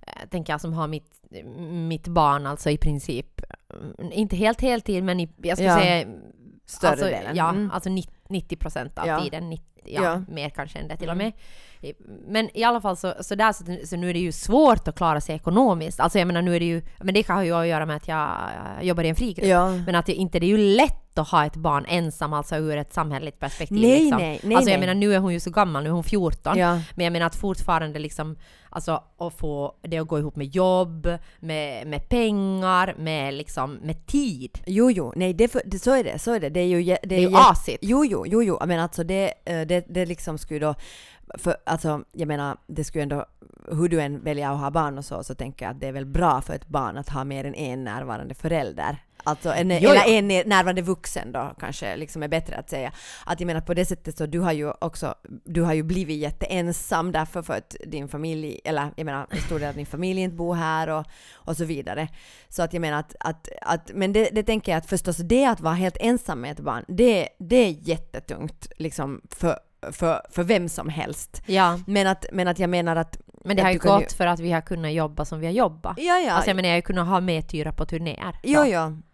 eh, 0.06 0.28
tänker 0.30 0.52
jag 0.52 0.61
som 0.61 0.72
har 0.72 0.88
mitt, 0.88 1.12
mitt 1.88 2.08
barn 2.08 2.46
alltså 2.46 2.70
i 2.70 2.76
princip, 2.78 3.40
mm, 3.99 4.12
inte 4.12 4.37
helt 4.37 4.61
heltid 4.61 5.04
men 5.04 5.20
i, 5.20 5.28
jag 5.42 5.56
skulle 5.58 5.70
Ja. 5.70 5.78
säga 5.78 6.06
större 6.66 6.90
alltså, 6.90 7.04
delen. 7.06 7.37
Ja, 7.37 7.49
Mm. 7.49 7.70
alltså 7.70 7.90
90 7.90 8.12
procent 8.59 8.99
av 8.99 9.07
Ja. 9.07 9.21
tiden. 9.23 9.51
90, 9.51 9.65
ja, 9.85 10.03
Ja. 10.03 10.23
mer 10.29 10.51
kanske 10.51 10.79
än 10.79 10.89
det 10.89 10.97
till 10.97 11.09
och 11.09 11.15
Mm. 11.15 11.25
med. 11.25 11.33
Men 12.27 12.57
i 12.57 12.65
alla 12.65 12.81
fall 12.81 12.97
så, 12.97 13.15
så 13.21 13.35
där 13.35 13.53
så, 13.53 13.87
så 13.87 13.97
nu 13.97 14.11
är 14.11 14.15
det 14.15 14.21
ju 14.21 14.33
svårt 14.33 14.89
att 14.89 14.97
klara 14.97 15.21
sig 15.21 15.35
ekonomiskt. 15.37 16.01
Alltså 16.01 16.19
jag 16.19 16.27
menar 16.27 16.43
nu 16.43 16.57
är 16.57 16.61
det 16.61 16.67
ju, 16.67 16.83
men 17.01 17.15
det 17.15 17.29
har 17.29 17.43
ju 17.43 17.53
att 17.53 17.67
göra 17.67 17.87
med 17.87 17.97
att 17.97 18.09
jag 18.09 18.31
jobbar 18.83 19.05
i 19.05 19.09
en 19.09 19.17
frigrupp. 19.17 19.47
ja. 19.49 19.71
Men 19.87 19.95
att 19.95 20.07
det 20.07 20.15
inte 20.15 20.39
det 20.39 20.47
är 20.47 20.49
ju 20.49 20.77
lätt 20.77 21.19
att 21.19 21.29
ha 21.29 21.45
ett 21.47 21.57
barn 21.57 21.85
ensam, 21.89 22.33
alltså 22.33 22.57
ur 22.57 22.77
ett 22.77 22.93
samhälleligt 22.93 23.39
perspektiv. 23.39 23.81
Nej, 23.81 24.01
liksom. 24.01 24.19
nej, 24.21 24.41
nej, 24.43 24.57
Alltså 24.57 24.71
jag 24.71 24.79
nej. 24.81 24.87
menar 24.87 25.01
nu 25.01 25.15
är 25.15 25.19
hon 25.19 25.33
ju 25.33 25.41
så 25.41 25.51
gammal, 25.51 25.83
nu 25.83 25.89
är 25.89 25.93
hon 25.95 26.05
14. 26.05 26.59
ja. 26.59 26.81
Men 26.95 27.05
jag 27.05 27.12
menar 27.12 27.27
att 27.27 27.37
fortfarande 27.37 27.99
liksom, 27.99 28.37
alltså 28.73 29.02
att 29.19 29.35
få 29.35 29.75
det 29.83 29.99
att 29.99 30.09
gå 30.09 30.19
ihop 30.19 30.37
med 30.37 30.47
jobb, 30.47 31.09
med, 31.41 31.87
med 31.87 32.09
pengar, 32.09 32.95
med 32.99 33.35
liksom, 33.35 33.75
med 33.75 34.07
tid. 34.07 34.59
Jo, 34.67 34.91
jo, 34.91 35.12
nej, 35.17 35.35
det, 35.35 35.49
för, 35.49 35.62
det, 35.64 35.79
så 35.79 35.91
är 35.95 36.05
det, 36.05 36.19
så 36.19 36.33
är 36.33 36.41
det. 36.41 36.49
Det 36.49 36.61
är 36.61 36.67
ju... 36.67 36.81
jä- 36.81 36.99
Det 37.02 37.14
är 37.17 37.21
ju 37.21 37.31
asigt. 37.50 37.79
Jo, 37.83 38.05
jo, 38.05 38.25
jo, 38.26 38.43
jo, 38.43 38.59
men 38.67 38.81
alltså 38.81 39.05
det, 39.05 39.33
eh, 39.45 39.61
det, 39.67 39.85
det 39.88 40.07
liksom 40.07 40.38
skulle 40.38 40.61
då, 40.67 40.75
för 41.38 41.57
alltså 41.67 42.05
jag 42.12 42.29
menar, 42.29 42.57
det 42.67 42.85
skulle 42.85 43.02
ändå, 43.02 43.26
hur 43.71 43.88
du 43.88 44.00
än 44.00 44.25
väljer 44.25 44.50
att 44.50 44.61
ha 44.61 44.71
barn 44.71 44.99
och 44.99 45.05
så, 45.05 45.25
så 45.25 45.35
tänker 45.35 45.64
jag 45.64 45.73
att 45.75 45.81
det 45.81 45.87
är 45.88 45.93
väl 45.93 46.07
bra 46.07 46.41
för 46.41 46.55
ett 46.55 46.69
barn 46.69 46.97
att 46.99 47.09
ha 47.09 47.25
mer 47.25 47.45
än 47.45 47.55
en 47.55 47.85
närvarande 47.85 48.35
förälder. 48.35 48.97
Alltså, 49.25 49.52
en, 49.52 49.71
Jo, 49.71 49.91
eller 49.91 50.05
jo. 50.07 50.12
en 50.14 50.29
närvarande 50.29 50.83
vuxen 50.83 51.33
då 51.33 51.55
kanske 51.61 51.97
liksom 51.97 52.23
är 52.23 52.29
bättre 52.29 52.57
att 52.57 52.71
säga. 52.71 52.93
Att 53.26 53.41
jag 53.41 53.47
menar 53.47 53.61
på 53.61 53.75
det 53.75 53.85
sättet 53.85 54.19
så 54.19 54.26
du 54.26 54.41
har 54.41 54.52
ju 54.52 54.71
också, 54.81 55.14
du 55.45 55.62
har 55.62 55.75
ju 55.75 55.83
blivit 55.83 56.19
jätteensam 56.19 57.12
därför 57.12 57.43
för 57.43 57.55
att 57.55 57.76
din 57.87 58.09
familj, 58.09 58.61
eller 58.64 58.88
jag 58.97 59.05
menar 59.05 59.26
en 59.31 59.41
stor 59.41 59.59
del 59.59 59.69
av 59.69 59.75
din 59.75 59.87
familj 59.87 60.21
inte 60.21 60.37
bor 60.37 60.55
här 60.55 60.88
och, 60.88 61.07
och 61.33 61.57
så 61.57 61.64
vidare. 61.64 62.09
Så 62.49 62.62
att 62.62 62.73
jag 62.73 62.81
menar 62.81 62.99
att, 62.99 63.17
att, 63.21 63.49
att 63.62 63.91
men 63.95 64.12
det, 64.12 64.29
det 64.33 64.43
tänker 64.43 64.73
jag 64.73 64.79
att 64.79 64.87
förstås 64.87 65.17
det 65.17 65.45
att 65.45 65.61
vara 65.61 65.75
helt 65.75 65.97
ensam 66.00 66.41
med 66.41 66.52
ett 66.52 66.61
barn, 66.61 66.85
det, 66.88 67.29
det 67.38 67.57
är 67.57 67.71
jättetungt 67.71 68.73
liksom 68.76 69.21
för, 69.31 69.59
för, 69.93 70.21
för 70.31 70.43
vem 70.43 70.69
som 70.69 70.88
helst. 70.88 71.43
Ja, 71.47 71.81
Men 71.87 72.07
att, 72.07 72.26
men 72.33 72.49
att 72.49 72.59
jag 72.59 72.71
menar 72.71 72.97
att... 72.97 73.19
men 73.44 73.56
det 73.56 73.62
har 73.62 73.70
ju 73.70 73.78
gått 73.78 74.12
för 74.12 74.26
att 74.26 74.40
vi 74.40 74.52
har 74.52 74.61
kunnat 74.61 74.92
jobba 74.92 75.25
som 75.25 75.40
vi 75.40 75.46
har 75.46 75.52
jobbat. 75.52 75.99
Ja, 75.99 76.18
ja. 76.18 76.32
Alltså 76.32 76.50
jag 76.50 76.56
menar 76.56 76.68
jag 76.68 76.72
har 76.75 76.78
ju 76.78 76.82
kunnat 76.82 77.08
ha 77.08 77.20
medtyra 77.20 77.72
på 77.72 77.84
turnéer. 77.87 78.32
Så. 78.32 78.38
jo, 78.42 78.64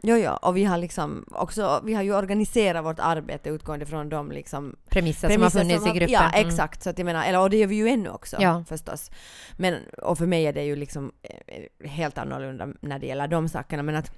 jo, 0.02 0.16
jo. 0.16 0.30
Och 0.42 0.56
vi 0.56 0.64
har 0.64 0.78
liksom 0.78 1.24
också, 1.30 1.80
vi 1.84 1.94
har 1.94 2.02
ju 2.02 2.14
organiserat 2.16 2.84
vårt 2.84 2.98
arbete 2.98 3.48
utgående 3.50 3.86
från 3.86 4.08
de 4.08 4.30
liksom 4.32 4.76
Premisser, 4.90 5.28
som 5.30 5.42
har 5.42 5.50
funnits 5.50 5.84
som 5.84 5.96
i 5.96 5.98
gruppen. 5.98 6.12
Ja, 6.12 6.28
Mm. 6.34 6.48
exakt. 6.48 6.82
Så 6.82 6.90
att 6.90 6.98
jag 6.98 7.04
menar, 7.04 7.24
eller 7.24 7.40
och 7.40 7.50
det 7.50 7.56
gör 7.56 7.66
vi 7.66 7.76
ju 7.76 7.88
ännu 7.88 8.08
också 8.10 8.36
Ja. 8.40 8.64
förstås. 8.68 9.10
Men, 9.56 9.74
och 10.02 10.18
för 10.18 10.26
mig 10.26 10.46
är 10.46 10.52
det 10.52 10.64
ju 10.64 10.76
liksom 10.76 11.12
eh, 11.22 11.88
helt 11.90 12.18
annorlunda 12.18 12.68
när 12.80 12.98
det 12.98 13.06
gäller 13.06 13.28
de 13.28 13.48
sakerna. 13.48 13.82
Men 13.82 13.96
att, 13.96 14.12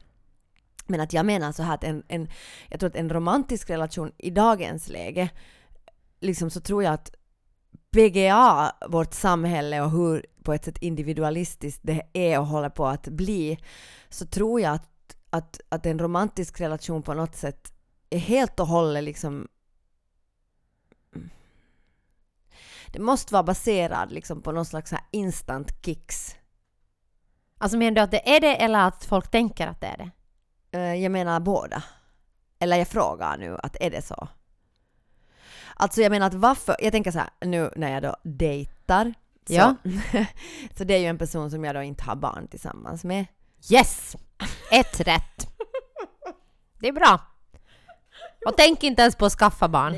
men 0.86 1.00
att 1.00 1.12
jag 1.12 1.26
menar 1.26 1.52
så 1.52 1.62
här 1.62 1.74
att 1.74 1.84
en, 1.84 2.02
en, 2.08 2.28
jag 2.68 2.80
tror 2.80 2.90
att 2.90 2.96
en 2.96 3.10
romantisk 3.10 3.70
relation 3.70 4.12
i 4.18 4.30
dagens 4.30 4.88
läge, 4.88 5.28
liksom 6.20 6.50
så 6.50 6.60
tror 6.60 6.84
jag 6.84 6.94
att 6.94 7.14
PGA, 7.92 8.72
vårt 8.88 9.14
samhälle 9.14 9.80
och 9.82 9.90
hur 9.90 10.26
på 10.42 10.52
ett 10.52 10.64
sätt 10.64 10.78
individualistiskt 10.78 11.80
det 11.82 12.02
är 12.12 12.38
och 12.38 12.46
håller 12.46 12.68
på 12.68 12.86
att 12.86 13.08
bli, 13.08 13.58
så 14.08 14.26
tror 14.26 14.60
jag 14.60 14.74
att, 14.74 15.16
att, 15.30 15.60
att 15.68 15.86
en 15.86 15.98
romantisk 15.98 16.60
relation 16.60 17.02
på 17.02 17.14
något 17.14 17.36
sätt 17.36 17.72
är 18.10 18.18
helt 18.18 18.60
och 18.60 18.66
hållet 18.66 19.04
liksom 19.04 19.48
det 22.92 22.98
måste 22.98 23.32
vara 23.32 23.42
baserad 23.42 24.12
liksom 24.12 24.42
på 24.42 24.52
någon 24.52 24.64
slags 24.64 24.92
här 24.92 25.00
instant 25.10 25.84
kicks. 25.84 26.36
Alltså 27.58 27.78
menar 27.78 27.94
du 27.94 28.00
att 28.00 28.10
det 28.10 28.36
är 28.36 28.40
det 28.40 28.56
eller 28.56 28.86
att 28.86 29.04
folk 29.04 29.30
tänker 29.30 29.66
att 29.66 29.80
det 29.80 29.86
är 29.86 29.96
det? 29.96 30.10
Eh, 30.78 30.94
Jag 30.94 31.12
menar 31.12 31.40
båda. 31.40 31.82
Eller 32.58 32.76
jag 32.76 32.88
frågar 32.88 33.38
nu 33.38 33.56
att 33.62 33.76
är 33.80 33.90
det 33.90 34.02
så? 34.02 34.28
Alltså 35.80 36.00
jag 36.02 36.10
menar 36.10 36.26
att 36.26 36.34
varför, 36.34 36.76
jag 36.78 36.92
tänker 36.92 37.10
så 37.10 37.18
här 37.18 37.28
nu 37.40 37.70
när 37.76 37.92
jag 37.92 38.02
då 38.02 38.16
dejtar. 38.22 39.14
Så, 39.46 39.52
Ja. 39.54 39.74
så 40.76 40.84
det 40.84 40.94
är 40.94 40.98
ju 40.98 41.06
en 41.06 41.18
person 41.18 41.50
som 41.50 41.64
jag 41.64 41.74
då 41.74 41.82
inte 41.82 42.04
har 42.04 42.16
barn 42.16 42.48
tillsammans 42.48 43.04
med. 43.04 43.26
Yes! 43.72 44.16
Ett 44.72 45.00
rätt. 45.00 45.46
Det 46.78 46.88
är 46.88 46.92
bra. 46.92 47.20
Och 48.46 48.54
tänk 48.56 48.82
inte 48.82 49.02
ens 49.02 49.16
på 49.16 49.26
att 49.26 49.32
skaffa 49.32 49.68
barn. 49.68 49.96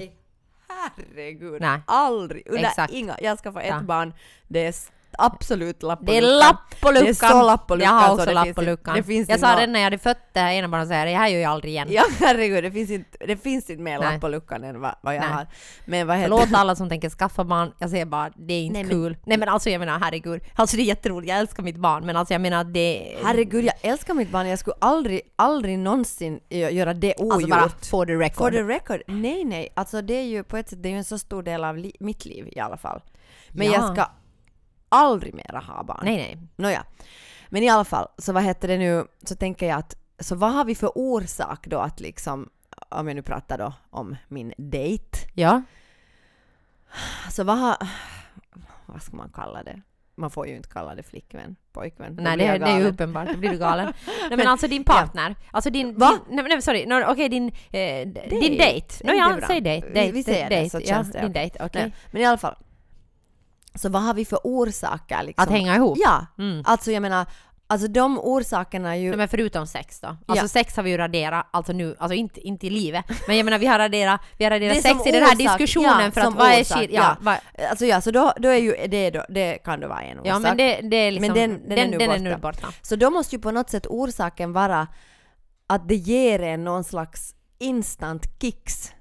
Herregud, 0.68 1.60
Nej. 1.60 1.80
aldrig, 1.86 2.46
under 2.46 2.64
Exakt. 2.64 2.92
inga, 2.92 3.16
jag 3.20 3.38
ska 3.38 3.52
få 3.52 3.58
ett 3.58 3.66
Ja. 3.68 3.80
barn, 3.80 4.14
det 4.48 4.66
är 4.66 4.74
absolut 5.18 5.82
lapp 5.82 5.98
på 5.98 6.04
Det 6.04 6.16
är 6.18 6.22
luckan. 6.22 6.38
lapp 6.38 6.80
på 6.80 6.90
luckan. 6.90 7.04
Det 7.04 7.10
är 7.10 7.14
så 7.30 7.42
lapp 7.42 7.66
på 7.66 7.74
luckan 7.76 7.94
Jag 7.94 8.00
har 8.00 8.06
så 8.08 8.12
också 8.14 8.26
det 8.26 8.32
lapp 8.34 8.44
finns 8.44 8.54
på 8.54 8.60
inte- 8.62 8.70
luckan. 8.70 8.94
det 8.96 9.02
finns 9.02 9.28
jag 9.28 9.40
sa 9.40 9.56
det 9.56 9.66
när 9.66 9.80
jag 9.80 9.84
hade 9.84 9.98
fött 9.98 10.18
det 10.32 10.40
här 10.40 10.52
ena 10.52 10.68
barnet 10.68 10.88
så 10.88 10.94
här, 10.94 11.06
det 11.06 11.12
här 11.14 11.28
gör 11.28 11.40
jag 11.40 11.50
aldrig 11.52 11.72
igen. 11.72 11.88
Ja 11.90 12.02
herregud, 12.20 12.64
det 12.64 12.70
finns 12.72 12.90
inte, 12.90 13.18
det 13.26 13.36
finns 13.36 13.70
inte 13.70 13.82
mer 13.82 13.98
Nej. 13.98 14.12
lapp 14.12 14.20
på 14.20 14.28
luckan 14.28 14.64
än 14.64 14.80
vad, 14.80 14.94
vad 15.02 15.14
jag 15.14 15.20
Nej. 15.20 15.30
har. 15.30 15.46
Men 15.84 16.06
vad 16.06 16.16
heter 16.16 16.28
Förlåt 16.36 16.54
alla 16.54 16.76
som 16.76 16.88
tänker 16.88 17.10
skaffa 17.10 17.44
barn, 17.44 17.72
jag 17.78 17.90
säger 17.90 18.04
bara 18.04 18.30
det 18.36 18.54
är 18.54 18.62
inte 18.64 18.78
Nej, 18.82 18.90
kul. 18.90 19.16
Nej 19.26 19.38
men 19.38 19.48
alltså 19.48 19.70
jag 19.70 19.78
menar 19.78 19.98
herregud, 20.00 20.42
alltså 20.54 20.76
det 20.76 20.82
är 20.82 20.84
jätteroligt, 20.84 21.28
jag 21.30 21.38
älskar 21.38 21.62
mitt 21.62 21.76
barn 21.76 22.06
men 22.06 22.16
alltså 22.16 22.34
jag 22.34 22.40
menar 22.40 22.64
det... 22.64 23.16
Herregud, 23.24 23.64
jag 23.64 23.74
älskar 23.82 24.14
mitt 24.14 24.30
barn. 24.30 24.48
Jag 24.48 24.58
skulle 24.58 24.76
aldrig, 24.80 25.20
aldrig 25.36 25.78
någonsin 25.78 26.40
gö- 26.50 26.70
göra 26.70 26.94
det 26.94 27.14
ogjort. 27.18 27.32
Alltså 27.32 27.48
bara 27.48 27.68
for 27.90 28.06
the 28.06 28.12
record. 28.12 28.36
For 28.36 28.50
the 28.50 28.62
record. 28.62 29.02
Nej, 29.06 29.44
nej. 29.44 29.68
Alltså 29.76 30.02
det 30.02 30.14
är 30.14 30.22
ju 30.24 30.44
på 30.44 30.56
ett 30.56 30.68
sätt, 30.68 30.82
det 30.82 30.88
är 30.88 30.90
ju 30.90 30.96
en 30.98 31.04
så 31.04 31.18
stor 31.18 31.42
del 31.42 31.64
av 31.64 31.76
li- 31.76 31.96
mitt 32.00 32.24
liv 32.24 32.48
i 32.52 32.60
alla 32.60 32.76
fall. 32.76 33.02
Men 33.48 33.66
Ja. 33.66 33.72
jag 33.72 33.92
ska 33.94 34.06
aldrig 34.92 35.34
mera 35.34 35.58
ha 35.58 35.82
barn. 35.82 36.00
Nej 36.04 36.16
nej. 36.16 36.38
Nåja. 36.56 36.84
Men 37.48 37.62
i 37.62 37.68
alla 37.68 37.84
fall, 37.84 38.08
så 38.18 38.32
vad 38.32 38.42
heter 38.42 38.68
det 38.68 38.78
nu, 38.78 39.04
så 39.24 39.36
tänker 39.36 39.66
jag 39.66 39.78
att, 39.78 39.94
så 40.18 40.34
vad 40.36 40.52
har 40.52 40.64
vi 40.64 40.74
för 40.74 40.90
orsak 40.98 41.66
då 41.66 41.78
att 41.78 42.00
liksom, 42.00 42.48
om 42.88 43.08
jag 43.08 43.14
nu 43.14 43.22
pratar 43.22 43.58
då 43.58 43.72
om 43.90 44.16
min 44.28 44.52
dejt, 44.56 45.18
Ja. 45.34 45.62
så 47.30 47.44
vad 47.44 47.58
har, 47.58 47.76
vad 48.86 49.02
ska 49.02 49.16
man 49.16 49.30
kalla 49.34 49.62
det? 49.62 49.80
Man 50.14 50.30
får 50.30 50.46
ju 50.48 50.56
inte 50.56 50.68
kalla 50.68 50.94
det 50.94 51.02
flickvän, 51.02 51.56
pojkvän. 51.72 52.18
Nej 52.20 52.36
det, 52.36 52.58
det 52.58 52.66
är 52.70 52.78
ju 52.78 52.84
uppenbart, 52.84 53.28
då 53.28 53.36
blir 53.36 53.50
du 53.50 53.58
galen. 53.58 53.92
nej 54.28 54.36
men 54.36 54.46
alltså 54.48 54.68
din 54.68 54.84
partner, 54.84 55.36
alltså 55.50 55.70
din... 55.70 55.98
Va? 55.98 56.10
Din, 56.28 56.36
nej, 56.36 56.44
nej 56.48 56.62
sorry, 56.62 56.86
no, 56.86 57.04
okej 57.12 57.28
din, 57.28 57.48
eh, 57.70 58.08
din 58.30 58.56
dejt. 58.58 59.04
No, 59.04 59.12
ja, 59.12 59.36
bra. 59.38 59.46
säg 59.46 59.60
dejt. 59.60 59.86
Vi- 59.88 59.94
dejt 59.94 60.12
vi 60.12 60.22
säger 60.22 60.50
det, 60.50 60.70
så 60.70 60.80
ja, 60.80 60.86
känns 60.86 61.12
det 61.12 61.20
din 61.20 61.32
dejt, 61.32 61.64
okej. 61.64 61.82
Nej, 61.82 61.94
men 62.10 62.22
i 62.22 62.24
alla 62.24 62.38
fall. 62.38 62.56
Så 63.74 63.88
vad 63.88 64.02
har 64.02 64.14
vi 64.14 64.24
för 64.24 64.38
orsaker 64.44 65.22
liksom? 65.22 65.42
Att 65.44 65.50
hänga 65.50 65.76
ihop? 65.76 65.98
Ja, 66.00 66.26
Mm. 66.38 66.62
alltså 66.66 66.92
jag 66.92 67.00
menar, 67.02 67.26
alltså 67.66 67.88
de 67.88 68.18
orsakerna 68.18 68.90
är 68.96 69.00
ju... 69.00 69.08
Nej, 69.08 69.16
men 69.16 69.28
förutom 69.28 69.66
sex 69.66 70.00
då? 70.00 70.06
Alltså 70.26 70.44
Ja. 70.44 70.48
sex 70.48 70.76
har 70.76 70.82
vi 70.82 70.90
ju 70.90 70.96
raderat, 70.96 71.46
alltså 71.50 71.72
nu, 71.72 71.96
alltså 71.98 72.14
inte, 72.14 72.40
inte 72.40 72.66
i 72.66 72.70
livet, 72.70 73.04
men 73.26 73.36
jag 73.36 73.44
menar 73.44 73.58
vi 73.58 73.66
har 73.66 73.78
raderat, 73.78 74.20
vi 74.38 74.44
har 74.44 74.50
raderat 74.50 74.82
sex 74.82 75.06
i 75.06 75.10
den 75.10 75.22
här 75.22 75.34
diskussionen 75.36 76.00
ja, 76.04 76.10
för 76.10 76.20
att 76.20 76.34
vad 76.34 76.48
är 76.50 76.64
skit, 76.64 76.90
ja. 76.92 77.16
ja, 77.24 77.36
Alltså 77.70 77.86
ja, 77.86 78.00
så 78.00 78.10
då, 78.10 78.32
då 78.36 78.48
är 78.48 78.58
ju 78.58 78.86
det 78.88 79.10
då, 79.10 79.24
det 79.28 79.58
kan 79.64 79.80
då 79.80 79.88
vara 79.88 80.02
en 80.02 80.18
orsak. 80.18 80.26
ja 80.26 80.38
men 80.38 80.56
det, 80.56 80.80
det 80.82 80.96
är 80.96 81.10
liksom, 81.10 81.32
Men 81.32 81.50
den- 81.50 81.68
den 81.68 81.78
är 81.78 81.86
nu 81.88 81.98
den 81.98 82.10
är 82.10 82.16
borta. 82.16 82.22
nu 82.22 82.36
borta. 82.36 82.68
Så 82.82 82.96
då 82.96 83.10
måste 83.10 83.36
ju 83.36 83.42
på 83.42 83.50
något 83.50 83.70
sätt 83.70 83.86
orsaken 83.86 84.52
vara 84.52 84.86
att 85.66 85.88
det 85.88 85.94
ger 85.96 86.42
en 86.42 86.64
någon 86.64 86.84
slags 86.84 87.34
instant 87.58 88.22
kicks 88.40 88.92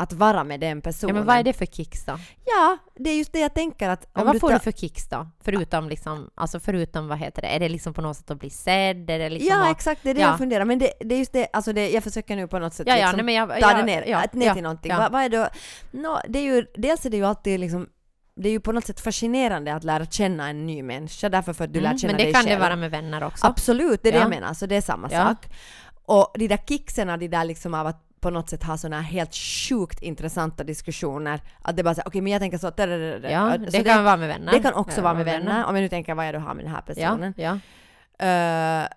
att 0.00 0.12
vara 0.12 0.44
med 0.44 0.60
den 0.60 0.76
Ja 0.76 0.82
personen. 0.82 1.14
men 1.16 1.24
vad 1.26 1.36
är 1.36 1.42
det 1.42 1.52
för 1.52 1.66
kicks 1.66 2.04
då? 2.04 2.18
Ja, 2.44 2.76
det 2.94 3.10
är 3.10 3.14
just 3.16 3.32
det 3.32 3.40
jag 3.40 3.54
tänker 3.54 3.88
att 3.88 4.08
Ja, 4.14 4.20
om 4.20 4.26
vad 4.26 4.40
får 4.40 4.52
du 4.52 4.58
för 4.58 4.72
kicks 4.72 5.08
då? 5.08 5.28
Förutom 5.44 5.88
liksom, 5.88 6.30
alltså 6.34 6.60
förutom 6.60 7.08
vad 7.08 7.18
heter 7.18 7.42
det, 7.42 7.48
är 7.48 7.60
det 7.60 7.68
liksom 7.68 7.94
på 7.94 8.00
något 8.02 8.16
sätt 8.16 8.30
att 8.30 8.38
bli 8.40 8.50
sedd? 8.50 9.10
Är 9.10 9.18
det 9.18 9.28
liksom 9.30 9.48
Ja 9.56 9.64
att, 9.64 9.70
exakt, 9.70 10.00
det 10.02 10.10
är 10.10 10.14
det 10.14 10.20
ja. 10.20 10.28
jag 10.28 10.38
funderar. 10.38 10.64
Men 10.64 10.78
det, 10.78 10.92
det 11.00 11.14
är 11.14 11.18
just 11.18 11.32
det, 11.32 11.48
alltså 11.52 11.72
det, 11.72 11.90
jag 11.90 12.02
försöker 12.04 12.36
nu 12.36 12.48
på 12.48 12.58
något 12.58 12.74
sätt 12.74 12.86
Ja, 12.86 12.96
ja, 12.96 13.00
liksom 13.06 13.16
nej, 13.16 13.24
men 13.24 13.34
jag, 13.34 13.48
ta 13.48 13.58
jag, 13.70 13.76
det 13.76 13.82
ner, 13.82 14.04
ja, 14.06 14.22
ner 14.32 14.46
ja, 14.46 14.54
till 14.54 14.62
någonting. 14.62 14.90
ja. 14.90 14.98
Vad, 14.98 15.12
vad 15.12 15.22
är 15.22 15.28
då? 15.28 15.48
Nå, 15.90 16.20
det 16.28 16.38
är 16.38 16.42
ju, 16.42 16.66
dels 16.74 17.06
är 17.06 17.10
det 17.10 17.16
ju 17.16 17.24
alltid 17.26 17.60
liksom 17.60 17.88
det 18.40 18.48
är 18.48 18.52
ju 18.52 18.60
på 18.60 18.72
något 18.72 18.86
sätt 18.86 19.00
fascinerande 19.00 19.74
att 19.74 19.84
lära 19.84 20.06
känna 20.06 20.48
en 20.48 20.66
ny 20.66 20.82
människa 20.82 21.28
därför 21.28 21.52
för 21.52 21.64
att 21.64 21.72
du 21.72 21.80
lär 21.80 21.86
Mm, 21.88 21.98
känna 21.98 22.12
Men 22.12 22.18
det 22.18 22.24
dig 22.24 22.32
kan 22.32 22.42
själv. 22.44 22.58
det 22.58 22.64
vara 22.64 22.76
med 22.76 22.90
vänner 22.90 23.24
också. 23.24 23.46
Absolut, 23.46 24.02
det 24.02 24.08
är 24.08 24.12
det 24.12 24.18
Ja. 24.18 24.22
jag 24.24 24.30
menar. 24.30 24.54
Så 24.54 24.66
det 24.66 24.76
är 24.76 24.80
samma 24.80 25.08
Ja. 25.12 25.24
sak. 25.26 25.46
Och 26.04 26.32
de 26.38 26.48
där 26.48 26.56
kicksen, 26.68 27.18
de 27.18 27.28
där 27.28 27.44
liksom 27.44 27.74
av 27.74 27.86
att 27.86 28.02
på 28.20 28.30
något 28.30 28.50
sätt 28.50 28.62
ha 28.62 28.76
såna 28.78 28.96
här 29.00 29.02
helt 29.12 29.34
sjukt 29.34 30.02
intressanta 30.02 30.64
diskussioner. 30.64 31.40
Att 31.62 31.76
det 31.76 31.82
bara 31.84 31.94
säger 31.94 32.08
okej 32.08 32.20
men 32.20 32.32
jag 32.32 32.40
tänker 32.40 32.58
så... 32.58 32.70
da, 32.70 32.86
da, 32.86 33.18
da. 33.18 33.30
Ja, 33.30 33.52
Så 33.54 33.70
det 33.70 33.84
kan 33.84 34.04
vara 34.04 34.16
med 34.16 34.28
vänner. 34.28 34.52
det 34.52 34.58
kan 34.60 34.74
också 34.74 34.96
Ja, 34.98 35.02
vara 35.02 35.14
med 35.14 35.24
vänner. 35.24 35.64
Om 35.64 35.74
jag 35.74 35.82
nu 35.82 35.88
tänker 35.88 36.14
vad 36.14 36.26
jag 36.26 36.34
då 36.34 36.38
har 36.40 36.54
med 36.54 36.64
den 36.64 36.72
här 36.72 36.80
personen. 36.82 37.34
Ja. 37.36 37.52
Eh, 38.26 38.88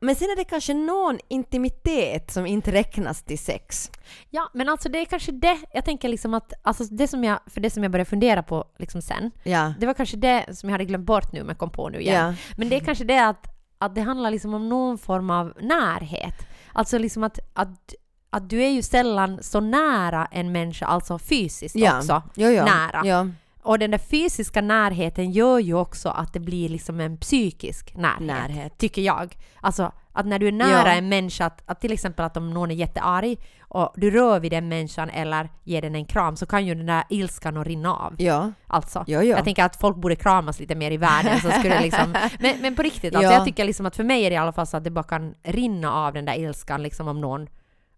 men 0.00 0.14
sen 0.14 0.28
är 0.30 0.36
det 0.36 0.44
kanske 0.44 0.74
någon 0.74 1.18
intimitet 1.28 2.30
som 2.30 2.46
inte 2.46 2.72
räknas 2.72 3.22
till 3.22 3.38
sex. 3.38 3.90
ja, 4.30 4.50
men 4.54 4.68
alltså 4.68 4.88
det 4.88 4.98
är 4.98 5.04
kanske 5.04 5.32
det, 5.32 5.58
jag 5.74 5.84
tänker 5.84 6.08
liksom 6.08 6.34
att, 6.34 6.52
alltså 6.62 6.84
det 6.84 7.08
som 7.08 7.24
jag, 7.24 7.38
för 7.46 7.60
det 7.60 7.70
som 7.70 7.82
jag 7.82 7.92
började 7.92 8.10
fundera 8.10 8.42
på 8.42 8.64
liksom 8.78 9.02
sen, 9.02 9.30
Ja. 9.42 9.74
det 9.80 9.86
var 9.86 9.94
kanske 9.94 10.16
det 10.16 10.56
som 10.56 10.68
jag 10.68 10.74
hade 10.74 10.84
glömt 10.84 11.06
bort 11.06 11.32
nu 11.32 11.42
men 11.44 11.56
kom 11.56 11.70
på 11.70 11.88
nu 11.88 12.00
igen. 12.00 12.26
Ja. 12.26 12.34
Men 12.56 12.68
det 12.68 12.76
är 12.76 12.80
kanske 12.80 13.04
det 13.04 13.26
att, 13.26 13.46
att 13.78 13.94
det 13.94 14.00
handlar 14.00 14.30
liksom 14.30 14.54
om 14.54 14.68
någon 14.68 14.98
form 14.98 15.30
av 15.30 15.52
närhet. 15.60 16.34
Alltså 16.74 16.98
liksom 16.98 17.24
att, 17.24 17.38
att, 17.52 17.94
att 18.30 18.50
du 18.50 18.62
är 18.62 18.68
ju 18.70 18.82
sällan 18.82 19.38
så 19.42 19.60
nära 19.60 20.26
en 20.30 20.52
människa, 20.52 20.86
alltså 20.86 21.18
fysiskt 21.18 21.76
Ja. 21.76 21.98
också, 21.98 22.22
Jo, 22.34 22.48
jo. 22.48 22.64
nära. 22.64 23.02
Ja. 23.04 23.26
Och 23.62 23.78
den 23.78 23.90
där 23.90 23.98
fysiska 23.98 24.60
närheten 24.60 25.32
gör 25.32 25.58
ju 25.58 25.74
också 25.74 26.08
att 26.08 26.32
det 26.32 26.40
blir 26.40 26.68
liksom 26.68 27.00
en 27.00 27.16
psykisk 27.18 27.96
närhet. 27.96 28.20
Närhet. 28.20 28.78
Tycker 28.78 29.02
jag. 29.02 29.36
Alltså 29.60 29.92
att 30.16 30.26
när 30.26 30.38
du 30.38 30.48
är 30.48 30.52
nära 30.52 30.88
Ja. 30.88 30.94
en 30.94 31.08
människa, 31.08 31.46
att, 31.46 31.62
att 31.66 31.80
till 31.80 31.92
exempel 31.92 32.24
att 32.24 32.36
om 32.36 32.50
någon 32.54 32.70
är 32.70 32.74
jättearg 32.74 33.36
och 33.60 33.92
du 33.96 34.10
rör 34.10 34.40
vid 34.40 34.52
den 34.52 34.68
människan 34.68 35.10
eller 35.10 35.48
ger 35.64 35.82
den 35.82 35.94
en 35.94 36.04
kram 36.04 36.36
så 36.36 36.46
kan 36.46 36.66
ju 36.66 36.74
den 36.74 36.86
där 36.86 37.04
ilskan 37.10 37.64
rinna 37.64 37.96
av. 37.96 38.14
Ja. 38.18 38.52
Alltså. 38.66 39.04
Jo, 39.06 39.20
jo. 39.20 39.26
Jag 39.36 39.44
tänker 39.44 39.64
att 39.64 39.76
folk 39.76 39.96
borde 39.96 40.16
kramas 40.16 40.60
lite 40.60 40.74
mer 40.74 40.90
i 40.90 40.96
världen 40.96 41.40
så 41.40 41.50
skulle 41.50 41.80
liksom... 41.80 42.14
Men, 42.40 42.60
men 42.60 42.76
på 42.76 42.82
riktigt, 42.82 43.14
alltså 43.14 43.30
Ja. 43.32 43.36
jag 43.36 43.44
tycker 43.44 43.64
liksom 43.64 43.86
att 43.86 43.96
för 43.96 44.04
mig 44.04 44.24
är 44.24 44.30
det 44.30 44.34
i 44.34 44.38
alla 44.38 44.52
fall 44.52 44.66
så 44.66 44.76
att 44.76 44.84
det 44.84 44.90
bara 44.90 45.02
kan 45.04 45.34
rinna 45.42 45.92
av 45.92 46.12
den 46.12 46.24
där 46.24 46.34
ilskan 46.38 46.82
liksom 46.82 47.08
om 47.08 47.20
någon, 47.20 47.46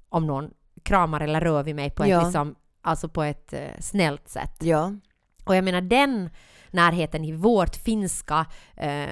om 0.09 0.27
någon 0.27 0.51
kramar 0.83 1.21
eller 1.21 1.41
rör 1.41 1.63
vid 1.63 1.75
mig 1.75 1.91
på 1.91 2.03
ett 2.03 2.09
Ja. 2.09 2.23
liksom, 2.23 2.55
alltså 2.83 3.09
på 3.09 3.23
ett 3.23 3.53
eh, 3.53 3.61
snällt 3.81 4.29
sätt. 4.29 4.57
Ja. 4.61 4.93
Och 5.45 5.57
jag 5.57 5.65
menar 5.65 5.81
den 5.81 6.31
närheten 6.77 7.25
i 7.25 7.33
vårt 7.33 7.77
finska 7.77 8.47
eh, 8.77 9.07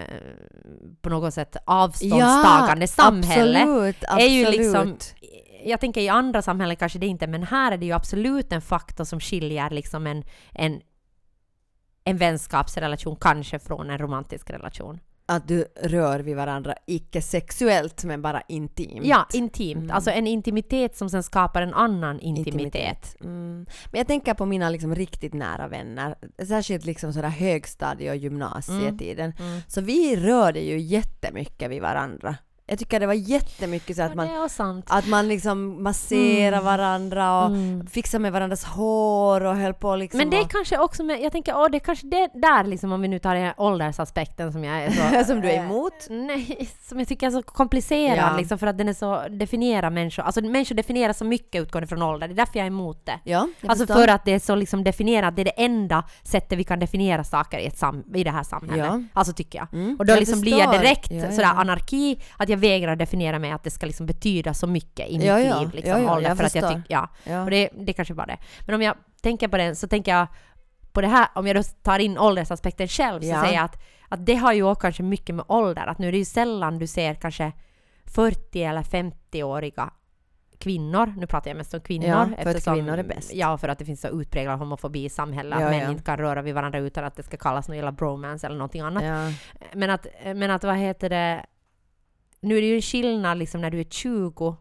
på 1.00 1.11
något 1.11 1.35
sätt 1.35 1.57
avståndstagande 1.64 2.88
samhälle 2.88 3.61
Absolut, 3.62 4.05
är 4.05 4.29
ju 4.29 4.46
absolut. 4.46 4.59
liksom 4.59 4.96
jag 5.64 5.81
tänker 5.81 6.00
i 6.00 6.09
andra 6.09 6.42
samhällen 6.42 6.77
kanske 6.77 6.98
det 6.98 7.07
inte, 7.07 7.27
men 7.27 7.42
här 7.42 7.72
är 7.72 7.77
det 7.77 7.87
ju 7.87 7.92
absolut 7.92 8.53
en 8.53 8.62
faktor 8.62 9.05
som 9.05 9.20
skiljer 9.20 9.70
liksom 9.70 10.07
en, 10.07 10.24
en, 10.53 10.81
en 12.05 12.16
vänskapsrelation 12.16 13.16
kanske 13.16 13.59
från 13.59 13.90
en 13.90 13.98
romantisk 13.98 14.50
relation. 14.50 15.00
Att 15.27 15.49
du 15.49 15.65
rör 15.77 16.21
vid 16.21 16.37
varandra, 16.37 16.75
icke 16.87 17.23
sexuellt 17.23 18.05
men 18.05 18.23
bara 18.23 18.41
intimt. 18.49 19.07
Ja, 19.07 19.27
intimt. 19.33 19.83
Mm. 19.85 19.91
Alltså 19.91 20.11
en 20.11 20.27
intimitet 20.27 20.97
som 20.97 21.11
sen 21.11 21.23
skapar 21.23 21.63
en 21.63 21.75
annan 21.75 22.21
intimitet. 22.21 23.17
Mm. 23.21 23.67
Men 23.91 23.99
jag 23.99 24.07
tänker 24.07 24.35
på 24.35 24.47
mina 24.47 24.71
liksom 24.71 24.95
riktigt 24.95 25.35
nära 25.35 25.69
vänner, 25.69 26.15
särskilt 26.47 26.85
liksom 26.85 27.13
sådär 27.13 27.29
högstadie 27.29 28.11
och 28.11 28.17
gymnasietiden. 28.17 29.33
Mm. 29.39 29.61
Så 29.69 29.81
vi 29.81 30.17
rörde 30.17 30.61
ju 30.61 30.79
jättemycket 30.79 31.71
vid 31.71 31.83
varandra. 31.83 32.37
Jag 32.66 32.79
tycker 32.79 33.00
det 33.00 33.07
var 33.07 33.14
jättemycket 33.14 33.96
så 33.96 34.03
att 34.03 34.14
man, 34.14 34.29
att 34.87 35.07
man 35.07 35.29
liksom 35.29 35.83
masserar 35.83 36.53
Mm. 36.53 36.64
varandra 36.64 37.40
och 37.44 37.46
Mm. 37.50 37.87
fixar 37.87 38.18
med 38.18 38.33
varandras 38.33 38.64
hår 38.64 39.44
och 39.44 39.57
höll 39.57 39.74
på 39.74 39.96
liksom 39.96 40.18
Men 40.18 40.31
det 40.31 40.37
är 40.37 40.42
och, 40.44 40.50
kanske 40.50 40.79
också 40.79 41.05
med, 41.05 41.20
jag 41.22 41.33
tänker, 41.33 41.57
åh, 41.57 41.68
det 41.70 41.77
är 41.79 41.81
kanske 41.81 42.07
det 42.07 42.29
där 42.35 42.64
liksom 42.64 42.92
om 42.92 43.00
vi 43.00 43.09
nu 43.09 43.18
tar 43.18 43.35
den 43.35 43.44
här 43.44 43.55
åldersaspekten 43.57 44.53
som 44.53 44.64
jag 44.64 44.83
är 44.85 44.90
så... 44.90 45.24
som 45.27 45.40
du 45.40 45.50
är 45.50 45.55
eh, 45.59 45.64
emot. 45.64 45.92
Nej, 46.11 46.68
som 46.88 46.98
jag 46.98 47.09
tycker 47.09 47.27
är 47.27 47.31
så 47.31 47.42
komplicerad 47.42 48.18
Ja. 48.33 48.37
liksom 48.37 48.59
för 48.59 48.66
att 48.66 48.79
den 48.79 48.88
är 48.88 48.92
så, 48.92 49.29
definierar 49.29 49.90
människor, 49.90 50.22
alltså 50.22 50.40
människor 50.40 50.74
definierar 50.74 51.12
så 51.12 51.24
mycket 51.24 51.62
utgående 51.62 51.87
från 51.87 52.03
ålder, 52.03 52.29
det 52.29 52.35
är 52.35 52.37
därför 52.37 52.59
jag 52.59 52.64
är 52.66 52.70
emot 52.70 53.07
det. 53.07 53.20
Ja, 53.24 53.48
Alltså 53.66 53.87
förstår. 53.87 54.00
för 54.00 54.09
att 54.09 54.24
det 54.24 54.33
är 54.33 54.38
så 54.38 54.55
liksom 54.55 54.85
definierat, 54.85 55.37
det 55.37 55.42
är 55.42 55.44
det 55.44 55.64
enda 55.64 56.05
sättet 56.22 56.59
vi 56.59 56.64
kan 56.64 56.79
definiera 56.79 57.24
saker 57.24 57.59
i, 57.59 57.66
ett 57.66 57.79
sam 57.79 58.05
i 58.14 58.24
det 58.24 58.31
här 58.31 58.42
samhället. 58.42 58.87
Ja. 58.87 59.03
Alltså 59.12 59.33
tycker 59.35 59.59
jag. 59.59 59.74
Mm, 59.81 59.96
Och 59.98 60.07
då 60.07 60.12
jag 60.12 60.18
liksom 60.20 60.40
blir 60.40 60.53
jag 60.59 60.61
förstår. 60.68 60.79
direkt 60.83 61.11
ja. 61.11 61.31
sådär 61.31 61.53
anarki, 61.57 62.18
att 62.37 62.48
jag 62.48 62.54
vägrar 62.57 62.97
definiera 62.97 63.38
mig 63.38 63.51
att 63.51 63.64
det 63.64 63.71
ska 63.71 63.87
liksom 63.87 64.07
betyda 64.07 64.55
så 64.55 64.67
mycket 64.67 65.09
i 65.09 65.19
mitt 65.19 65.27
Ja, 65.27 65.40
ja. 65.40 65.61
liv. 65.61 65.71
Liksom, 65.75 66.03
Ja, 66.03 66.21
ja, 66.21 66.29
jag 66.29 66.37
för 66.37 66.45
att 66.45 66.55
jag 66.55 66.69
tycker, 66.69 66.85
ja. 67.25 67.43
Och 67.45 67.51
det, 67.51 67.69
det 67.73 67.93
kanske 67.93 68.14
bara 68.14 68.27
det. 68.27 68.38
Men 68.67 68.75
om 68.75 68.83
jag 68.83 68.97
tänker 69.23 69.49
på 69.49 69.57
det 69.57 69.75
så 69.75 69.88
tänker 69.88 70.12
jag 70.17 70.27
på 70.93 71.01
det 71.01 71.09
här, 71.09 71.29
om 71.35 71.47
jag 71.47 71.57
då 71.57 71.62
tar 71.62 71.99
in 71.99 72.19
åldersaspekten 72.19 72.88
själv, 72.88 73.21
så 73.21 73.27
säger 73.27 73.55
jag 73.55 73.64
att, 73.64 73.83
att 74.09 74.27
det 74.27 74.35
har 74.35 74.53
ju 74.53 74.62
också 74.62 74.81
kanske 74.81 75.03
mycket 75.03 75.35
med 75.35 75.45
ålder, 75.49 75.87
att 75.87 75.99
nu 75.99 76.09
är 76.09 76.12
det 76.12 76.19
ju 76.19 76.25
sällan 76.25 76.79
du 76.79 76.87
ser 76.87 77.14
kanske 77.14 77.53
40 78.05 78.62
eller 78.62 78.83
50-åriga 78.83 79.90
kvinnor, 80.59 81.14
nu 81.17 81.27
pratar 81.27 81.51
jag 81.51 81.57
mest 81.57 81.75
om 81.75 81.81
kvinnor. 81.81 82.09
Ja, 82.09 82.29
för 82.43 82.51
att 82.51 82.64
kvinnor 82.64 82.99
är 82.99 83.03
bäst. 83.03 83.35
Ja, 83.35 83.59
för 83.59 83.69
att 83.69 83.79
det 83.79 83.85
finns 83.85 84.01
så 84.01 84.09
utpräglad 84.09 84.59
homofobi 84.59 85.05
i 85.05 85.09
samhället, 85.09 85.59
Ja, 85.61 85.67
att 85.67 85.73
män 85.73 85.81
ja. 85.83 85.90
inte 85.90 86.03
kan 86.03 86.17
röra 86.17 86.43
vid 86.43 86.55
varandra 86.55 86.79
utan 86.79 87.05
att 87.05 87.17
det 87.17 87.23
ska 87.23 87.37
kallas 87.37 87.69
någon 87.69 87.77
jävla 87.77 87.93
bromance 87.93 88.47
eller 88.47 88.57
någonting 88.57 88.81
annat. 88.81 89.05
Ja. 89.05 89.33
Men 89.73 89.90
att, 89.90 90.07
men 90.25 90.51
att 90.51 90.64
vad 90.64 90.77
heter 90.77 91.09
det, 91.11 91.47
nu 92.45 92.57
är 92.57 92.61
det 92.61 92.67
ju 92.67 92.77
en 92.77 92.83
skillnad 92.83 93.39
liksom 93.39 93.61
när 93.61 93.71
du 93.71 93.81
är 93.81 93.85
20 93.85 94.57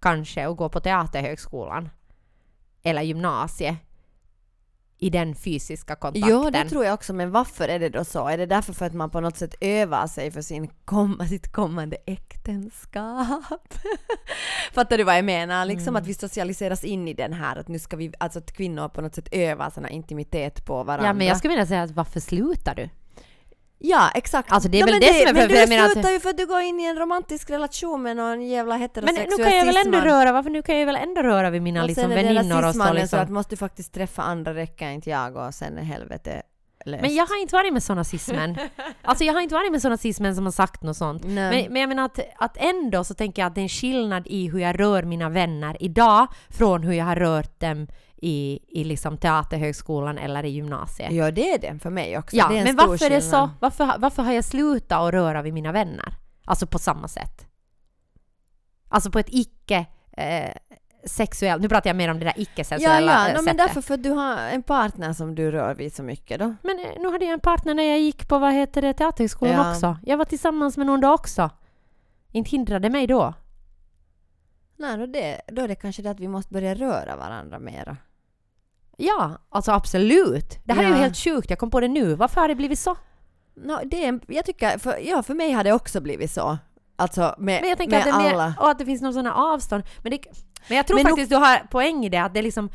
kanske 0.00 0.46
och 0.46 0.56
går 0.56 0.68
på 0.68 0.80
teaterhögskolan 0.80 1.88
eller 2.82 3.02
gymnasiet 3.02 3.76
i 4.98 5.10
den 5.10 5.34
fysiska 5.34 5.96
kontakten. 5.96 6.30
Jo, 6.30 6.50
det 6.50 6.68
tror 6.68 6.84
jag 6.84 6.94
också, 6.94 7.12
men 7.12 7.30
varför 7.30 7.68
är 7.68 7.78
det 7.78 7.88
då 7.88 8.04
så? 8.04 8.28
Är 8.28 8.38
det 8.38 8.46
därför 8.46 8.72
för 8.72 8.86
att 8.86 8.94
man 8.94 9.10
på 9.10 9.20
något 9.20 9.36
sätt 9.36 9.54
övar 9.60 10.06
sig 10.06 10.30
för 10.30 10.42
sin 10.42 10.68
kom 10.84 11.26
sitt 11.28 11.52
kommande 11.52 11.96
äktenskap? 12.06 13.74
Fattar 14.72 14.98
du 14.98 15.04
vad 15.04 15.16
jag 15.16 15.24
menar? 15.24 15.64
Liksom 15.64 15.88
Mm. 15.88 16.02
att 16.02 16.08
vi 16.08 16.14
socialiseras 16.14 16.84
in 16.84 17.08
i 17.08 17.14
den 17.14 17.32
här, 17.32 17.56
att 17.56 17.68
nu 17.68 17.78
ska 17.78 17.96
vi, 17.96 18.12
alltså 18.20 18.38
att 18.38 18.52
kvinnor 18.52 18.88
på 18.88 19.00
något 19.00 19.14
sätt 19.14 19.28
övar 19.32 19.72
här 19.76 19.88
intimitet 19.88 20.64
på 20.66 20.84
varandra. 20.84 21.06
Ja, 21.06 21.12
men 21.12 21.26
jag 21.26 21.38
skulle 21.38 21.52
vilja 21.52 21.66
säga 21.66 21.82
att 21.82 21.90
varför 21.90 22.20
slutar 22.20 22.74
du? 22.74 22.88
Ja, 23.82 24.10
exakt. 24.14 24.52
Alltså, 24.52 24.68
det 24.68 24.78
är 24.78 24.80
Ja, 24.80 24.86
väl 24.86 24.94
men 24.94 25.00
det 25.00 25.06
som 25.06 25.16
är 25.28 25.32
Men 25.34 25.42
för- 25.42 25.48
du 25.48 25.54
jag 25.60 25.68
menar 25.68 25.84
att- 25.86 25.92
slutar 25.92 26.10
ju 26.10 26.20
för 26.20 26.30
att 26.30 26.36
du 26.36 26.46
går 26.46 26.60
in 26.60 26.80
i 26.80 26.84
en 26.84 26.96
romantisk 26.98 27.50
relation 27.50 28.02
med 28.02 28.16
någon 28.16 28.42
jävla 28.42 28.74
Men 28.74 28.80
heterosexuell 28.80 29.28
nu 29.38 29.44
kan 29.44 29.56
jag 29.56 29.66
väl 29.66 29.76
ändå 29.76 29.98
cisman. 29.98 30.04
röra, 30.04 30.32
varför 30.32 30.50
nu 30.50 30.62
kan 30.62 30.78
jag 30.78 30.86
väl 30.86 30.96
ändå 30.96 31.22
röra 31.22 31.50
vid 31.50 31.62
mina 31.62 31.82
Och 31.82 31.88
liksom 31.88 32.10
det 32.10 32.16
väninnor 32.16 32.40
och 32.40 32.44
så 32.46 32.60
rasismannen 32.60 32.94
så 32.96 33.00
liksom. 33.02 33.18
att 33.20 33.30
måste 33.30 33.52
du 33.52 33.56
faktiskt 33.56 33.94
träffa 33.94 34.22
andra 34.22 34.54
räcker 34.54 34.88
inte 34.90 35.10
jag 35.10 35.36
och 35.36 35.54
sen 35.54 35.78
är 35.78 35.82
helvete 35.82 36.42
löst. 36.84 37.02
Men 37.02 37.14
jag 37.14 37.26
har 37.26 37.40
inte 37.40 37.54
varit 37.54 37.72
med 37.72 37.82
såna 37.82 38.04
cismän. 38.04 38.56
Alltså 39.02 39.24
jag 39.24 39.32
har 39.34 39.40
inte 39.40 39.54
varit 39.54 39.72
med 39.72 39.82
såna 39.82 39.96
cismän 39.96 40.34
som 40.36 40.44
har 40.44 40.52
sagt 40.52 40.82
något 40.82 40.96
sånt. 40.96 41.22
Nej. 41.24 41.62
Men, 41.62 41.72
men 41.72 41.80
jag 41.80 41.88
menar 41.88 42.04
att, 42.04 42.18
att 42.38 42.56
ändå 42.56 43.04
så 43.04 43.14
tänker 43.14 43.42
jag 43.42 43.46
att 43.46 43.54
det 43.54 43.60
är 43.60 43.62
en 43.62 43.68
skillnad 43.68 44.22
i 44.26 44.48
hur 44.48 44.58
jag 44.58 44.80
rör 44.80 45.02
mina 45.02 45.28
vänner 45.28 45.76
idag 45.80 46.26
från 46.50 46.82
hur 46.82 46.92
jag 46.92 47.04
har 47.04 47.16
rört 47.16 47.60
dem 47.60 47.86
i, 48.22 48.58
i 48.68 48.84
liksom 48.84 49.16
teaterhögskolan 49.18 50.18
eller 50.18 50.44
i 50.44 50.48
gymnasiet. 50.48 51.12
Ja, 51.12 51.30
det 51.30 51.52
är 51.52 51.58
det 51.58 51.78
för 51.78 51.90
mig 51.90 52.18
också. 52.18 52.36
Ja, 52.36 52.48
men 52.50 52.76
varför 52.76 53.06
är 53.06 53.10
det 53.10 53.20
så? 53.22 53.50
Varför, 53.60 53.94
varför 53.98 54.22
har 54.22 54.32
jag 54.32 54.44
slutat 54.44 54.98
att 55.00 55.12
röra 55.12 55.42
vid 55.42 55.54
mina 55.54 55.72
vänner? 55.72 56.14
Alltså 56.44 56.66
på 56.66 56.78
samma 56.78 57.08
sätt. 57.08 57.46
Alltså 58.88 59.10
på 59.10 59.18
ett 59.18 59.28
icke 59.28 59.86
eh, 60.16 60.50
sexuellt, 61.04 61.62
nu 61.62 61.68
pratar 61.68 61.90
jag 61.90 61.96
mer 61.96 62.10
om 62.10 62.18
det 62.18 62.24
där 62.24 62.32
Ja, 62.36 62.42
icke-sexuella 62.42 63.12
ja, 63.12 63.28
eh, 63.28 63.32
no, 63.32 63.36
men 63.36 63.44
sättet. 63.44 63.58
därför 63.58 63.80
för 63.80 63.94
att 63.94 64.02
du 64.02 64.10
har 64.10 64.36
en 64.36 64.62
partner 64.62 65.12
som 65.12 65.34
du 65.34 65.50
rör 65.50 65.74
vid 65.74 65.94
så 65.94 66.02
mycket 66.02 66.38
då. 66.38 66.54
Men 66.62 66.78
eh, 66.78 66.90
nu 67.00 67.10
hade 67.12 67.24
jag 67.24 67.32
en 67.32 67.40
partner 67.40 67.74
när 67.74 67.82
jag 67.82 68.00
gick 68.00 68.28
på 68.28 68.38
vad 68.38 68.52
heter 68.52 68.82
det, 68.82 68.92
teaterhögskolan 68.92 69.54
Ja. 69.54 69.72
också. 69.72 69.98
Jag 70.02 70.16
var 70.16 70.24
tillsammans 70.24 70.76
med 70.76 70.86
någon 70.86 71.00
då 71.00 71.12
också. 71.12 71.50
Inte 72.32 72.50
hindrade 72.50 72.90
mig 72.90 73.06
då. 73.06 73.34
Nej, 74.76 74.98
då, 74.98 75.06
det, 75.06 75.40
då 75.46 75.62
är 75.62 75.68
det 75.68 75.74
kanske 75.74 76.02
det 76.02 76.10
att 76.10 76.20
vi 76.20 76.28
måste 76.28 76.52
börja 76.52 76.74
röra 76.74 77.16
varandra 77.16 77.58
mera. 77.58 77.96
Ja, 79.00 79.38
alltså 79.50 79.72
absolut. 79.72 80.58
Det 80.64 80.72
här 80.72 80.82
är 80.84 80.88
Ja. 80.88 80.94
ju 80.94 81.00
helt 81.02 81.16
sjukt, 81.16 81.50
jag 81.50 81.58
kom 81.58 81.70
på 81.70 81.80
det 81.80 81.88
nu. 81.88 82.14
Varför 82.14 82.40
har 82.40 82.48
det 82.48 82.54
blivit 82.54 82.78
så? 82.78 82.96
No, 83.56 83.78
det 83.84 84.04
är, 84.04 84.08
en- 84.08 84.20
jag 84.28 84.44
tycker, 84.44 84.78
för, 84.78 84.98
ja, 85.02 85.22
för 85.22 85.34
mig 85.34 85.52
har 85.52 85.64
det 85.64 85.72
också 85.72 86.00
blivit 86.00 86.30
så. 86.30 86.58
Alltså 86.96 87.34
med, 87.38 87.60
Men 87.60 87.68
jag 87.68 87.78
tänker 87.78 87.96
med 87.96 87.98
att 88.14 88.20
det 88.20 88.26
är 88.28 88.32
alla. 88.34 88.46
mer, 88.48 88.54
och 88.60 88.70
att 88.70 88.78
det 88.78 88.84
finns 88.84 89.02
någon 89.02 89.12
sådana 89.12 89.34
avstånd. 89.34 89.82
Men, 90.02 90.10
det, 90.10 90.18
men 90.68 90.76
jag 90.76 90.86
tror 90.86 90.94
Men 90.96 91.02
nog- 91.04 91.10
faktiskt 91.10 91.30
du 91.30 91.36
har 91.36 91.58
poäng 91.70 92.04
i 92.04 92.08
det, 92.08 92.18
att 92.18 92.34
det 92.34 92.42
liksom 92.42 92.70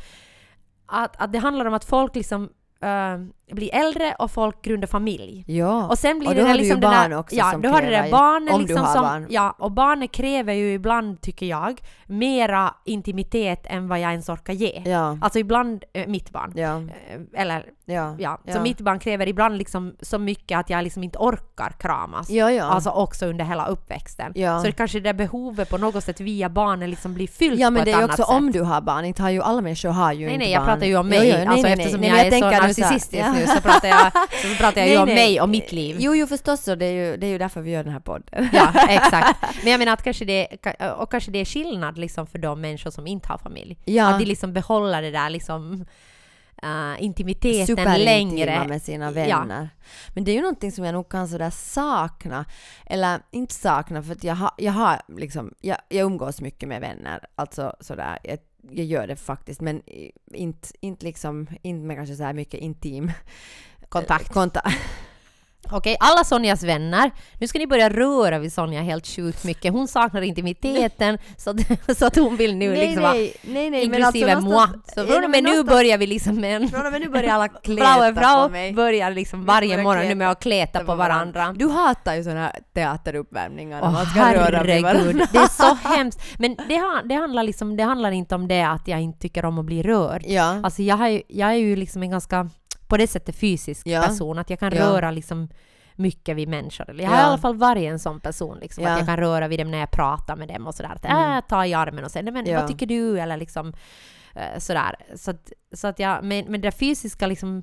att, 0.86 1.16
att 1.22 1.32
det 1.32 1.38
handlar 1.38 1.64
om 1.64 1.74
att 1.74 1.84
folk 1.84 2.14
liksom 2.14 2.48
äh, 2.82 3.54
blir 3.54 3.74
äldre 3.74 4.14
och 4.18 4.30
folk 4.30 4.62
grundar 4.62 4.86
familj. 4.88 5.44
Ja. 5.46 5.88
Och 5.88 5.98
sen 5.98 6.18
blir 6.18 6.28
Och 6.28 6.34
det 6.34 6.40
då 6.40 6.46
där 6.46 6.52
har 6.52 6.58
du 6.58 6.62
ju 6.64 6.68
liksom 6.68 6.80
det 6.80 6.86
barn 6.86 7.10
där, 7.10 7.18
också 7.18 7.36
ja, 7.36 7.50
som 7.50 7.62
då 7.62 7.68
har 7.68 7.80
du 7.80 7.86
det 7.86 7.92
kräver 7.92 8.02
där 8.02 8.06
ju- 8.06 8.12
om 8.52 8.58
du 8.60 8.66
liksom 8.66 8.84
har 8.84 8.92
som, 8.92 9.02
barn. 9.02 9.26
ja, 9.30 9.54
och 9.58 9.72
barnet 9.72 10.12
kräver 10.12 10.52
ju 10.52 10.72
ibland, 10.72 11.20
tycker 11.20 11.46
jag, 11.46 11.80
mera 12.06 12.74
intimitet 12.84 13.66
än 13.66 13.88
vad 13.88 14.00
jag 14.00 14.10
ens 14.10 14.28
orkar 14.28 14.52
ge. 14.52 14.82
Ja. 14.86 15.18
Alltså 15.20 15.38
ibland, 15.38 15.84
äh, 15.92 16.06
mitt 16.06 16.30
barn. 16.30 16.52
Ja. 16.56 16.76
Eh, 16.76 17.42
Eller 17.42 17.64
Ja. 17.88 18.14
ja, 18.18 18.38
Ja. 18.44 18.52
så 18.54 18.60
mitt 18.60 18.80
barn 18.80 18.98
kräver 18.98 19.28
ibland 19.28 19.58
liksom 19.58 19.96
så 20.00 20.18
mycket 20.18 20.58
att 20.58 20.70
jag 20.70 20.84
liksom 20.84 21.02
inte 21.04 21.18
orkar 21.18 21.72
kramas. 21.78 22.30
Ja, 22.30 22.50
ja. 22.52 22.64
Alltså 22.64 22.90
också 22.90 23.26
under 23.26 23.44
hela 23.44 23.66
uppväxten. 23.66 24.32
Ja. 24.34 24.58
Så 24.60 24.66
det 24.66 24.72
kanske 24.72 25.00
det 25.00 25.14
behovet 25.14 25.70
på 25.70 25.78
något 25.78 26.04
sätt 26.04 26.20
via 26.20 26.48
barnen 26.48 26.90
liksom 26.90 27.14
blir 27.14 27.26
fyllt 27.26 27.60
ja 27.60 27.66
på 27.66 27.70
men 27.70 27.80
ett 27.80 27.84
det 27.84 27.90
är 27.90 27.96
ju 27.96 28.02
annat 28.02 28.10
också 28.10 28.22
sätt. 28.22 28.36
om 28.36 28.52
du 28.52 28.60
har 28.62 28.80
barn, 28.80 29.04
inte 29.04 29.22
har 29.22 29.30
ju 29.30 29.42
alla 29.42 29.60
människor 29.60 29.88
har 29.88 30.12
ju 30.12 30.24
Nej 30.24 30.34
inte 30.34 30.44
nej, 30.44 30.52
jag 30.52 30.60
barn. 30.60 30.66
pratar 30.74 30.86
ju 30.86 30.96
om 30.96 31.06
Jo, 31.06 31.18
mig. 31.18 31.28
jo, 31.28 31.34
nej, 31.36 31.46
alltså 31.46 31.62
nej, 31.62 31.76
nej. 31.76 31.84
eftersom 31.84 32.00
Nej, 32.00 32.10
jag 32.10 32.16
men 32.16 32.26
är 32.26 32.40
så 32.40 32.56
så 32.76 32.82
narcissistisk 32.82 33.22
Ja. 33.24 33.32
nu 33.32 33.46
så 33.46 33.60
pratar 33.68 33.88
jag, 33.88 34.12
så 34.42 34.56
pratar 34.62 34.80
jag 34.80 34.88
ju 34.90 34.94
Nej, 34.94 34.98
om 35.02 35.06
nej. 35.08 35.14
mig 35.16 35.40
och 35.40 35.48
mitt 35.48 35.72
liv. 35.72 35.96
Jo, 35.98 36.14
jo 36.14 36.26
förstås, 36.26 36.62
så 36.62 36.74
det 36.74 36.86
är 36.86 36.92
ju, 36.92 37.16
det 37.16 37.26
är 37.26 37.30
ju 37.30 37.38
därför 37.38 37.60
vi 37.60 37.70
gör 37.70 37.84
den 37.84 37.92
här 37.92 38.00
podden. 38.00 38.48
Ja, 38.52 38.72
exakt. 38.88 39.38
Men 39.62 39.70
jag 39.72 39.78
menar 39.78 39.92
att 39.92 40.02
kanske 40.02 40.24
det, 40.24 40.46
och 40.98 41.10
kanske 41.10 41.30
det 41.30 41.38
är 41.38 41.44
skillnad 41.44 41.98
liksom 41.98 42.26
för 42.26 42.38
de 42.38 42.60
människor 42.60 42.90
som 42.90 43.06
inte 43.06 43.28
har 43.28 43.38
familj. 43.38 43.78
Ja. 43.84 44.08
Att 44.08 44.18
de 44.18 44.24
liksom 44.24 44.52
behåller 44.52 45.02
det 45.02 45.10
där 45.10 45.30
liksom 45.30 45.84
uh, 46.64 47.02
intimiteten 47.04 48.00
längre. 48.00 48.68
med 48.68 48.82
sina 48.82 49.04
Ja. 49.04 49.10
vänner. 49.10 49.68
Men 50.14 50.24
det 50.24 50.30
är 50.30 50.34
ju 50.34 50.40
någonting 50.40 50.72
som 50.72 50.84
jag 50.84 50.92
nog 50.92 51.08
kan 51.08 51.28
sådär 51.28 51.50
sakna, 51.50 52.44
eller 52.86 53.20
inte 53.30 53.54
sakna 53.54 54.02
för 54.02 54.12
att 54.12 54.24
jag 54.24 54.34
har, 54.34 54.50
jag 54.58 54.72
har 54.72 55.00
liksom, 55.08 55.54
jag, 55.60 55.76
jag 55.88 56.06
umgås 56.06 56.40
mycket 56.40 56.68
med 56.68 56.80
vänner, 56.80 57.26
alltså 57.34 57.76
sådär, 57.80 58.18
jag, 58.22 58.38
jag 58.70 58.86
gör 58.86 59.06
det 59.06 59.16
faktiskt, 59.16 59.60
men 59.60 59.82
inte, 60.32 60.68
inte 60.80 61.04
liksom, 61.04 61.46
inte 61.62 61.86
med 61.86 61.96
kanske 61.96 62.16
så 62.16 62.22
här 62.24 62.32
mycket 62.34 62.60
intim 62.60 63.12
Kontakt. 63.88 64.32
kontakt. 64.32 64.76
Okej, 65.70 65.96
alla 66.00 66.24
Sonjas 66.24 66.62
vänner. 66.62 67.10
Nu 67.40 67.48
ska 67.48 67.58
ni 67.58 67.66
börja 67.66 67.90
röra 67.90 68.38
vid 68.38 68.52
Sonja 68.52 68.82
helt 68.82 69.06
sjukt 69.06 69.44
mycket. 69.44 69.72
Hon 69.72 69.88
saknar 69.88 70.22
intimiteten 70.22 71.18
så 71.36 71.50
att, 71.50 71.56
så 71.98 72.06
att 72.06 72.16
hon 72.16 72.36
vill 72.36 72.56
nu 72.56 72.70
nej, 72.70 72.86
liksom 72.86 73.02
nej, 73.02 73.34
nej, 73.42 73.70
nej, 73.70 73.84
inklusive 73.84 74.26
men 74.26 74.36
alltså 74.36 74.50
moi. 74.50 74.66
Så 74.94 75.06
från 75.12 75.24
och 75.24 75.30
med 75.30 75.44
nu 75.44 75.62
börjar 75.62 75.98
vi 75.98 76.06
liksom 76.06 76.40
med 76.40 76.56
en... 76.56 76.68
Från 76.68 76.86
och 76.86 76.92
med 76.92 77.00
nu 77.00 77.08
börjar 77.08 77.34
alla 77.34 77.48
kleta 77.62 78.14
Frau 78.14 78.46
på 78.46 78.52
mig. 78.52 78.72
börjar 78.72 79.10
liksom 79.10 79.44
varje 79.44 79.82
morgon 79.82 80.06
nu 80.08 80.14
med 80.14 80.30
att 80.30 80.42
kleta 80.42 80.84
på 80.84 80.94
varandra. 80.94 81.54
Du 81.58 81.68
hatar 81.68 82.14
ju 82.14 82.22
sådana 82.24 82.40
här 82.40 82.58
teateruppvärmningar 82.74 83.80
när 83.80 83.86
Åh 83.88 83.92
man 83.92 84.06
ska 84.06 84.34
röra 84.34 84.62
vid 84.62 84.82
varandra. 84.82 85.02
herregud, 85.02 85.28
det 85.32 85.38
är 85.38 85.48
så 85.48 85.74
hemskt. 85.88 86.20
Men 86.38 86.56
det, 86.68 86.82
det, 87.04 87.14
handlar 87.14 87.42
liksom, 87.42 87.76
det 87.76 87.82
handlar 87.82 88.10
inte 88.10 88.34
om 88.34 88.48
det 88.48 88.62
att 88.62 88.88
jag 88.88 89.00
inte 89.00 89.18
tycker 89.18 89.44
om 89.44 89.58
att 89.58 89.64
bli 89.64 89.82
rörd. 89.82 90.22
Ja. 90.26 90.60
Alltså 90.62 90.82
jag, 90.82 90.96
har 90.96 91.22
jag 91.28 91.50
är 91.50 91.54
ju 91.54 91.76
liksom 91.76 92.02
en 92.02 92.10
ganska, 92.10 92.48
på 92.86 92.96
det 92.96 93.06
sättet 93.06 93.36
fysisk 93.36 93.86
Ja. 93.86 94.02
person, 94.02 94.38
att 94.38 94.50
jag 94.50 94.58
kan 94.58 94.72
Ja. 94.74 94.82
röra 94.84 95.10
liksom 95.10 95.48
mycket 95.94 96.36
vid 96.36 96.48
människor. 96.48 97.00
Jag 97.00 97.08
har 97.08 97.16
Ja. 97.16 97.20
i 97.20 97.24
alla 97.24 97.38
fall 97.38 97.56
varit 97.56 97.82
en 97.82 97.98
sån 97.98 98.20
person, 98.20 98.58
liksom, 98.60 98.84
Ja. 98.84 98.90
att 98.90 98.98
jag 98.98 99.06
kan 99.06 99.16
röra 99.16 99.48
vid 99.48 99.58
dem 99.60 99.70
när 99.70 99.78
jag 99.78 99.90
pratar 99.90 100.36
med 100.36 100.48
dem 100.48 100.66
och 100.66 100.74
sådär. 100.74 100.92
Att, 100.94 101.04
Mm. 101.04 101.32
äh, 101.36 101.40
ta 101.48 101.66
i 101.66 101.74
armen 101.74 102.04
och 102.04 102.10
säga 102.10 102.22
"Nej, 102.22 102.32
men 102.32 102.56
vad 102.56 102.68
tycker 102.68 102.86
du? 102.86 103.20
Eller 103.20 103.36
liksom 103.36 103.72
eh, 104.34 104.58
sådär. 104.58 104.94
Så 105.14 105.30
att, 105.30 105.52
så 105.72 105.86
att 105.86 105.98
jag, 105.98 106.24
men, 106.24 106.44
men 106.48 106.60
det 106.60 106.70
fysiska 106.72 107.26
liksom 107.26 107.62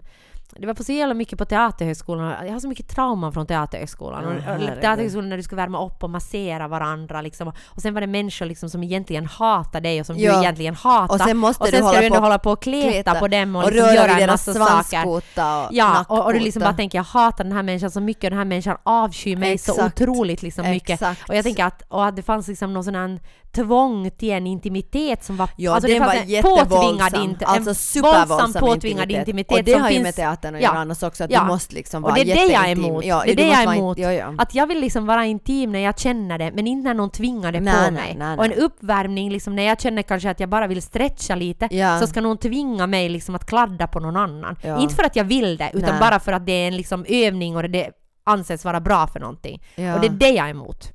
det 0.60 0.68
var 0.68 0.74
på 0.74 0.84
så 0.84 0.92
jävla 0.92 1.14
mycket 1.14 1.40
på 1.40 1.46
teaterhögskolan. 1.46 2.46
Jag 2.46 2.54
har 2.54 2.60
så 2.60 2.68
mycket 2.68 2.88
trauma 2.90 3.32
från 3.32 3.46
teaterhögskolan. 3.48 4.24
Ja, 4.24 4.30
och, 4.30 4.36
och 4.36 4.42
herregud. 4.42 4.82
teaterhögskolan 4.82 5.30
när 5.30 5.38
du 5.38 5.44
ska 5.44 5.56
värma 5.56 5.86
upp 5.86 6.04
och 6.04 6.10
massera 6.10 6.68
varandra. 6.68 7.22
Liksom. 7.22 7.48
Och 7.66 7.82
sen 7.82 7.94
var 7.94 8.02
det 8.02 8.08
människor 8.08 8.46
liksom 8.46 8.70
som 8.70 8.84
egentligen 8.84 9.26
hatar 9.26 9.82
dig 9.82 10.00
och 10.00 10.06
som 10.06 10.18
Ja. 10.18 10.34
du 10.34 10.40
egentligen 10.40 10.76
hatar. 10.76 11.16
Och 11.16 11.22
sen 11.22 11.38
måste 11.38 11.64
och 11.64 11.70
sen 11.70 11.74
du 11.74 11.78
ska 11.78 11.88
hålla 11.88 12.00
du 12.00 12.06
ändå 12.06 12.16
på- 12.18 12.22
hålla 12.24 12.40
på 12.40 12.52
och 12.52 12.62
kleta, 12.62 12.90
kleta 12.92 13.16
på 13.16 13.28
dem 13.28 13.56
och, 13.56 13.64
och 13.64 13.72
liksom 13.72 13.94
göra 13.96 14.20
en 14.20 14.28
massa 14.30 14.54
saker. 14.54 15.08
och 15.08 15.24
Ja, 15.72 16.06
och, 16.08 16.26
och 16.26 16.34
du 16.34 16.40
liksom 16.40 16.60
bara 16.62 16.74
tänker 16.74 16.98
jag 16.98 17.04
hatar 17.04 17.44
den 17.44 17.54
här 17.54 17.64
människan 17.64 17.92
så 17.92 18.02
mycket 18.02 18.24
och 18.24 18.30
den 18.30 18.38
här 18.40 18.46
människan 18.46 18.78
avskyr 18.84 19.36
mig 19.38 19.58
så 19.58 19.72
Exakt. 19.72 20.02
otroligt 20.02 20.42
liksom 20.42 20.70
mycket. 20.70 20.90
Exakt. 20.90 21.30
Och 21.30 21.36
jag 21.36 21.44
tänker 21.44 21.66
att, 21.66 21.84
och 21.88 22.06
att 22.06 22.16
det 22.16 22.22
fanns 22.24 22.48
liksom 22.48 22.74
någon 22.74 22.84
sån 22.84 22.96
här 22.96 23.20
tvång 23.56 24.12
till 24.12 24.32
en 24.32 24.48
intimitet 24.48 25.24
som 25.24 25.38
var... 25.38 25.50
Ja, 25.56 25.76
alltså 25.76 25.98
fanns 25.98 26.00
var 26.16 26.36
en 26.36 26.44
påtvingad 26.44 27.14
inte- 27.24 27.46
alltså 27.46 27.70
en 27.70 27.76
supervåldsam 27.76 28.28
våldsam 28.40 28.62
påtvingad 28.62 29.12
intimitet, 29.12 29.58
Och 29.58 29.64
det 29.64 29.74
har 29.74 29.90
ju 29.90 29.94
finns- 29.96 30.04
med 30.04 30.16
teatern 30.16 30.56
att 30.56 30.62
Ja. 30.62 30.68
göra 30.68 30.80
annars 30.80 31.04
också, 31.04 31.24
att 31.24 31.32
Ja. 31.32 31.40
du 31.42 31.46
måste 31.48 31.76
liksom 31.76 32.04
Och 32.04 32.10
vara 32.10 32.24
det 32.24 32.32
är 32.32 32.36
det 32.36 32.42
jag 32.42 32.48
är 32.48 32.52
jätteintim. 32.68 32.86
emot. 32.86 33.06
Ja, 33.06 33.24
det 33.26 33.32
är 33.32 33.36
det 33.36 33.48
jag 33.48 33.64
är 33.64 33.76
emot. 33.78 33.98
Ja, 33.98 34.14
ja. 34.14 34.34
Att 34.38 34.56
jag 34.56 34.68
vill 34.68 34.80
liksom 34.80 35.06
vara 35.06 35.26
intim 35.26 35.72
när 35.72 35.80
jag 35.80 36.00
känner 36.00 36.38
det, 36.38 36.52
men 36.56 36.68
inte 36.68 36.88
när 36.88 36.94
någon 36.94 37.10
tvingar 37.10 37.52
det 37.52 37.60
Nej, 37.60 37.74
på 37.74 37.80
nej, 37.82 37.92
mig. 37.92 38.16
nej, 38.20 38.38
Och 38.38 38.46
en 38.46 38.54
uppvärmning, 38.54 39.32
liksom, 39.32 39.56
när 39.56 39.64
jag 39.64 39.82
känner 39.82 40.02
kanske 40.02 40.30
att 40.30 40.40
jag 40.40 40.50
bara 40.50 40.68
vill 40.68 40.82
stretcha 40.82 41.36
lite, 41.36 41.68
Ja. 41.72 42.00
så 42.00 42.08
ska 42.08 42.22
någon 42.22 42.38
tvinga 42.38 42.88
mig 42.88 43.10
liksom 43.10 43.36
att 43.36 43.46
kladda 43.46 43.88
på 43.88 44.00
någon 44.00 44.16
annan. 44.18 44.56
Inte 44.80 44.96
för 44.96 45.04
att 45.04 45.16
jag 45.16 45.24
vill 45.26 45.58
det, 45.58 45.72
utan 45.74 46.00
bara 46.00 46.20
för 46.20 46.32
att 46.32 46.46
det 46.46 46.52
är 46.52 46.68
en 46.68 46.78
liksom 46.78 47.06
övning 47.08 47.56
och 47.56 47.70
det 47.70 47.90
anses 48.26 48.66
vara 48.66 48.80
bra 48.80 49.08
för 49.08 49.20
någonting. 49.20 49.62
Och 49.76 50.00
det 50.02 50.08
är 50.08 50.10
det 50.10 50.30
jag 50.30 50.46
är 50.46 50.52
emot. 50.52 50.92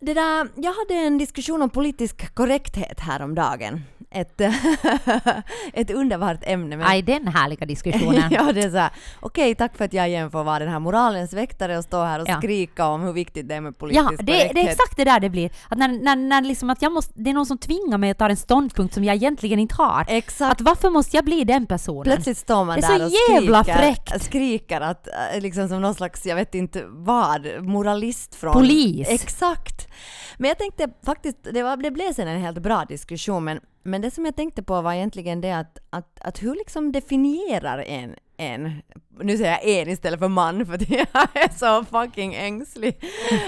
Det 0.00 0.14
där, 0.14 0.48
jag 0.56 0.72
hade 0.72 0.94
en 0.94 1.18
diskussion 1.18 1.62
om 1.62 1.70
politisk 1.70 2.34
korrekthet 2.34 3.00
häromdagen 3.00 3.80
ett, 4.10 4.40
ett 5.72 5.90
underbart 5.90 6.38
ämne. 6.42 6.76
Men 6.76 6.86
Aj, 6.86 7.02
den 7.02 7.28
härliga 7.28 7.66
diskussionen. 7.66 8.22
ja, 8.30 8.52
det 8.52 8.62
är 8.62 8.70
så 8.70 8.76
här, 8.76 8.90
okej, 9.20 9.54
tack 9.54 9.76
för 9.76 9.84
att 9.84 9.92
jag 9.92 10.08
igen 10.08 10.30
får 10.30 10.44
vara 10.44 10.58
den 10.58 10.68
här 10.68 10.78
moralens 10.78 11.32
väktare 11.32 11.78
och 11.78 11.84
stå 11.84 12.02
här 12.04 12.20
och 12.20 12.28
Ja. 12.28 12.38
skrika 12.38 12.86
om 12.86 13.02
hur 13.02 13.12
viktigt 13.12 13.48
det 13.48 13.54
är 13.54 13.60
med 13.60 13.78
politisk 13.78 14.04
Ja, 14.04 14.16
det, 14.18 14.24
det 14.54 14.60
är 14.60 14.68
exakt 14.68 14.96
det 14.96 15.04
där 15.04 15.20
det 15.20 15.30
blir. 15.30 15.50
Att 15.68 15.78
när, 15.78 15.88
när, 15.88 16.16
när 16.16 16.42
liksom 16.42 16.70
att 16.70 16.82
jag 16.82 16.92
måste, 16.92 17.12
det 17.16 17.30
är 17.30 17.34
någon 17.34 17.46
som 17.46 17.58
tvingar 17.58 17.98
mig 17.98 18.10
att 18.10 18.18
ta 18.18 18.28
en 18.28 18.36
ståndpunkt 18.36 18.94
som 18.94 19.04
jag 19.04 19.16
egentligen 19.16 19.58
inte 19.58 19.74
har. 19.74 20.04
Exakt. 20.08 20.52
Att 20.52 20.60
varför 20.60 20.90
måste 20.90 21.16
jag 21.16 21.24
bli 21.24 21.44
den 21.44 21.66
personen? 21.66 22.02
Plötsligt 22.02 22.38
står 22.38 22.64
man 22.64 22.80
Det 22.80 22.86
är 22.86 22.98
där 22.98 22.98
så 22.98 23.04
och 23.04 23.34
jävla 23.34 23.62
skriker, 23.64 23.78
fräckt. 23.78 24.24
skriker 24.24 24.80
att, 24.80 25.08
äh, 25.34 25.40
liksom 25.40 25.68
som 25.68 25.80
någon 25.82 25.94
slags, 25.94 26.26
jag 26.26 26.36
vet 26.36 26.54
inte 26.54 26.84
vad, 26.88 27.46
moralist 27.62 28.34
från... 28.34 28.52
Polis. 28.52 29.08
Exakt. 29.10 29.88
Men 30.38 30.48
jag 30.48 30.58
tänkte 30.58 30.88
faktiskt, 31.04 31.38
det, 31.52 31.62
var, 31.62 31.76
det 31.76 31.90
blev 31.90 32.12
sen 32.12 32.28
en 32.28 32.40
helt 32.40 32.58
bra 32.58 32.84
diskussion, 32.88 33.44
men, 33.44 33.60
men 33.86 34.00
det 34.00 34.10
som 34.10 34.24
jag 34.24 34.36
tänkte 34.36 34.62
på 34.62 34.82
var 34.82 34.92
egentligen 34.92 35.40
det 35.40 35.52
att, 35.52 35.78
att, 35.90 36.18
att 36.20 36.42
hur 36.42 36.54
liksom 36.54 36.92
definierar 36.92 37.78
en, 37.78 38.14
en, 38.36 38.82
nu 39.20 39.36
säger 39.36 39.50
jag 39.50 39.64
en 39.64 39.88
istället 39.88 40.20
för 40.20 40.28
man 40.28 40.66
för 40.66 40.74
att 40.74 40.90
jag 40.90 41.06
är 41.34 41.58
så 41.58 41.84
fucking 41.84 42.34
ängslig. 42.34 43.04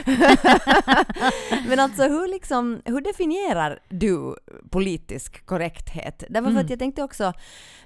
Men 1.69 1.81
alltså 1.81 2.03
hur, 2.03 2.29
liksom, 2.29 2.81
hur 2.85 3.01
definierar 3.01 3.79
du 3.89 4.37
politisk 4.71 5.47
korrekthet? 5.47 6.25
Därför 6.29 6.51
för 6.51 6.61
att 6.61 6.71
jag 6.71 6.79
tänkte 6.79 7.03
också 7.03 7.33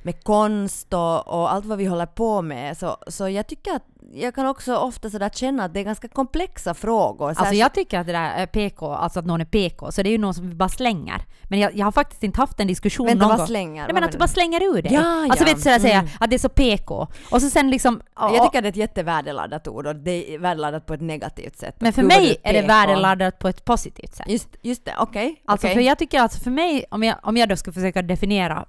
med 0.03 0.25
konst 0.25 0.92
och, 0.95 1.29
och 1.29 1.53
allt 1.53 1.64
vad 1.64 1.79
vi 1.79 1.85
håller 1.87 2.07
på 2.07 2.42
med 2.42 2.79
så, 2.79 2.97
så 3.07 3.29
jag 3.29 3.47
tycker 3.47 3.73
att 3.77 3.83
jag 4.14 4.35
kan 4.35 4.47
också 4.47 4.77
ofta 4.77 5.11
sådär 5.11 5.31
känna 5.35 5.64
att 5.64 5.75
det 5.75 5.81
är 5.81 5.85
ganska 5.85 6.09
komplexa 6.09 6.75
frågor. 6.75 7.29
Alltså 7.29 7.45
Särskilt- 7.45 7.61
jag 7.61 7.75
tycker 7.75 7.99
att 8.01 8.07
det 8.07 8.12
där 8.12 8.31
är 8.31 8.47
PK, 8.47 8.92
alltså 8.92 9.18
att 9.21 9.27
någon 9.27 9.40
är 9.40 9.45
PK, 9.45 9.92
så 9.92 10.03
det 10.03 10.09
är 10.09 10.12
ju 10.12 10.18
någon 10.18 10.35
som 10.35 10.49
vi 10.49 10.55
bara 10.55 10.68
slänger. 10.68 11.25
Men 11.42 11.59
jag, 11.59 11.77
jag 11.77 11.87
har 11.87 11.92
faktiskt 11.92 12.23
inte 12.23 12.40
haft 12.40 12.61
en 12.61 12.66
diskussion 12.66 13.07
Vänta, 13.07 13.21
någon 13.23 13.29
vad 13.29 13.38
gång. 13.38 13.47
slänger? 13.47 13.75
Nej 13.83 13.87
Vad 13.87 13.95
men 13.95 14.05
att 14.05 14.12
du 14.12 14.18
bara 14.18 14.29
slänger 14.29 14.62
ur 14.62 14.83
det. 14.83 14.88
Ja, 14.88 15.23
alltså 15.25 15.45
ja. 15.45 15.45
vet 15.45 15.57
du 15.57 15.62
sådär 15.62 15.79
säga 15.79 15.99
Mm. 15.99 16.11
att 16.21 16.31
det 16.31 16.37
är 16.37 16.38
så 16.38 16.49
PK. 16.49 17.07
Och 17.31 17.42
så 17.42 17.51
sen 17.51 17.71
liksom... 17.72 18.02
jag 18.16 18.42
tycker 18.42 18.44
att 18.44 18.52
det 18.52 18.58
är 18.58 18.64
ett 18.64 18.76
jättevärdeladdat 18.76 19.68
ord 19.68 19.87
och 19.87 19.96
det 19.96 20.35
är 20.35 20.38
värdeladdat 20.38 20.87
på 20.87 20.94
ett 20.94 21.00
negativt 21.00 21.56
sätt. 21.56 21.76
men 21.78 21.92
för 21.92 22.02
gud 22.02 22.08
mig 22.08 22.37
är 22.42 22.52
det 22.52 22.62
värdeladdat 22.62 23.38
på 23.38 23.48
ett 23.48 23.64
positivt 23.64 24.14
sätt. 24.14 24.28
Just, 24.28 24.48
just 24.62 24.85
det, 24.85 24.94
okej. 24.98 25.42
Alltså 25.44 25.66
okej. 25.66 25.74
för 25.74 25.80
jag 25.80 25.98
tycker 25.98 26.20
alltså 26.20 26.40
för 26.40 26.50
mig, 26.50 26.85
om 26.90 27.02
jag, 27.02 27.16
om 27.22 27.37
jag 27.37 27.48
då 27.48 27.56
ska 27.56 27.72
försöka 27.72 28.02
definiera 28.02 28.66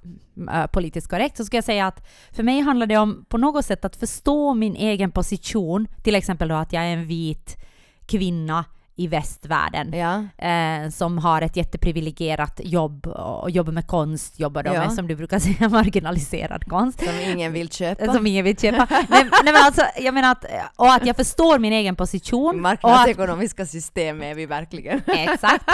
äh, 0.53 0.67
politiskt 0.67 1.09
korrekt, 1.09 1.37
så 1.37 1.45
ska 1.45 1.57
jag 1.57 1.63
säga 1.63 1.87
att 1.87 2.07
för 2.31 2.43
mig 2.43 2.61
handlar 2.61 2.87
det 2.87 2.97
om 2.97 3.25
på 3.29 3.37
något 3.37 3.65
sätt 3.65 3.85
att 3.85 3.95
förstå 3.95 4.53
min 4.53 4.75
egen 4.75 5.11
position, 5.11 5.87
till 6.03 6.15
exempel 6.15 6.47
då 6.47 6.55
att 6.55 6.73
jag 6.73 6.83
är 6.83 6.93
en 6.93 7.07
vit 7.07 7.57
kvinna 8.05 8.65
i 8.95 9.07
västvärlden. 9.07 9.93
Ja. 9.93 10.23
Eh, 10.47 10.89
som 10.89 11.17
har 11.17 11.41
ett 11.41 11.55
jätteprivilegierat 11.55 12.61
jobb 12.63 13.07
och 13.07 13.49
jobbar 13.49 13.71
med 13.73 13.87
konst, 13.87 14.39
jobbar 14.39 14.63
då 14.63 14.73
Ja. 14.73 14.79
med 14.79 14.93
som 14.93 15.07
du 15.07 15.15
brukar 15.15 15.39
säga 15.57 15.69
marginaliserad 15.69 16.65
konst. 16.65 16.99
Som 16.99 17.19
ingen 17.31 17.53
vill 17.53 17.69
köpa. 17.69 18.13
Som 18.13 18.27
ingen 18.27 18.45
vill 18.45 18.57
köpa. 18.57 18.87
nej, 18.89 19.05
nej 19.43 19.53
men 19.53 19.55
alltså, 19.55 19.81
jag 19.99 20.13
menar 20.13 20.31
att, 20.31 20.45
och 20.75 20.93
att 20.93 21.05
jag 21.05 21.15
förstår 21.15 21.59
min 21.59 21.73
egen 21.73 21.95
position. 21.95 22.45
Och 22.65 22.71
att, 22.71 22.83
Marknadsekonomiska 22.83 23.65
system 23.65 24.21
är 24.23 24.35
vi 24.35 24.45
verkligen. 24.45 25.01
Exakt. 25.07 25.65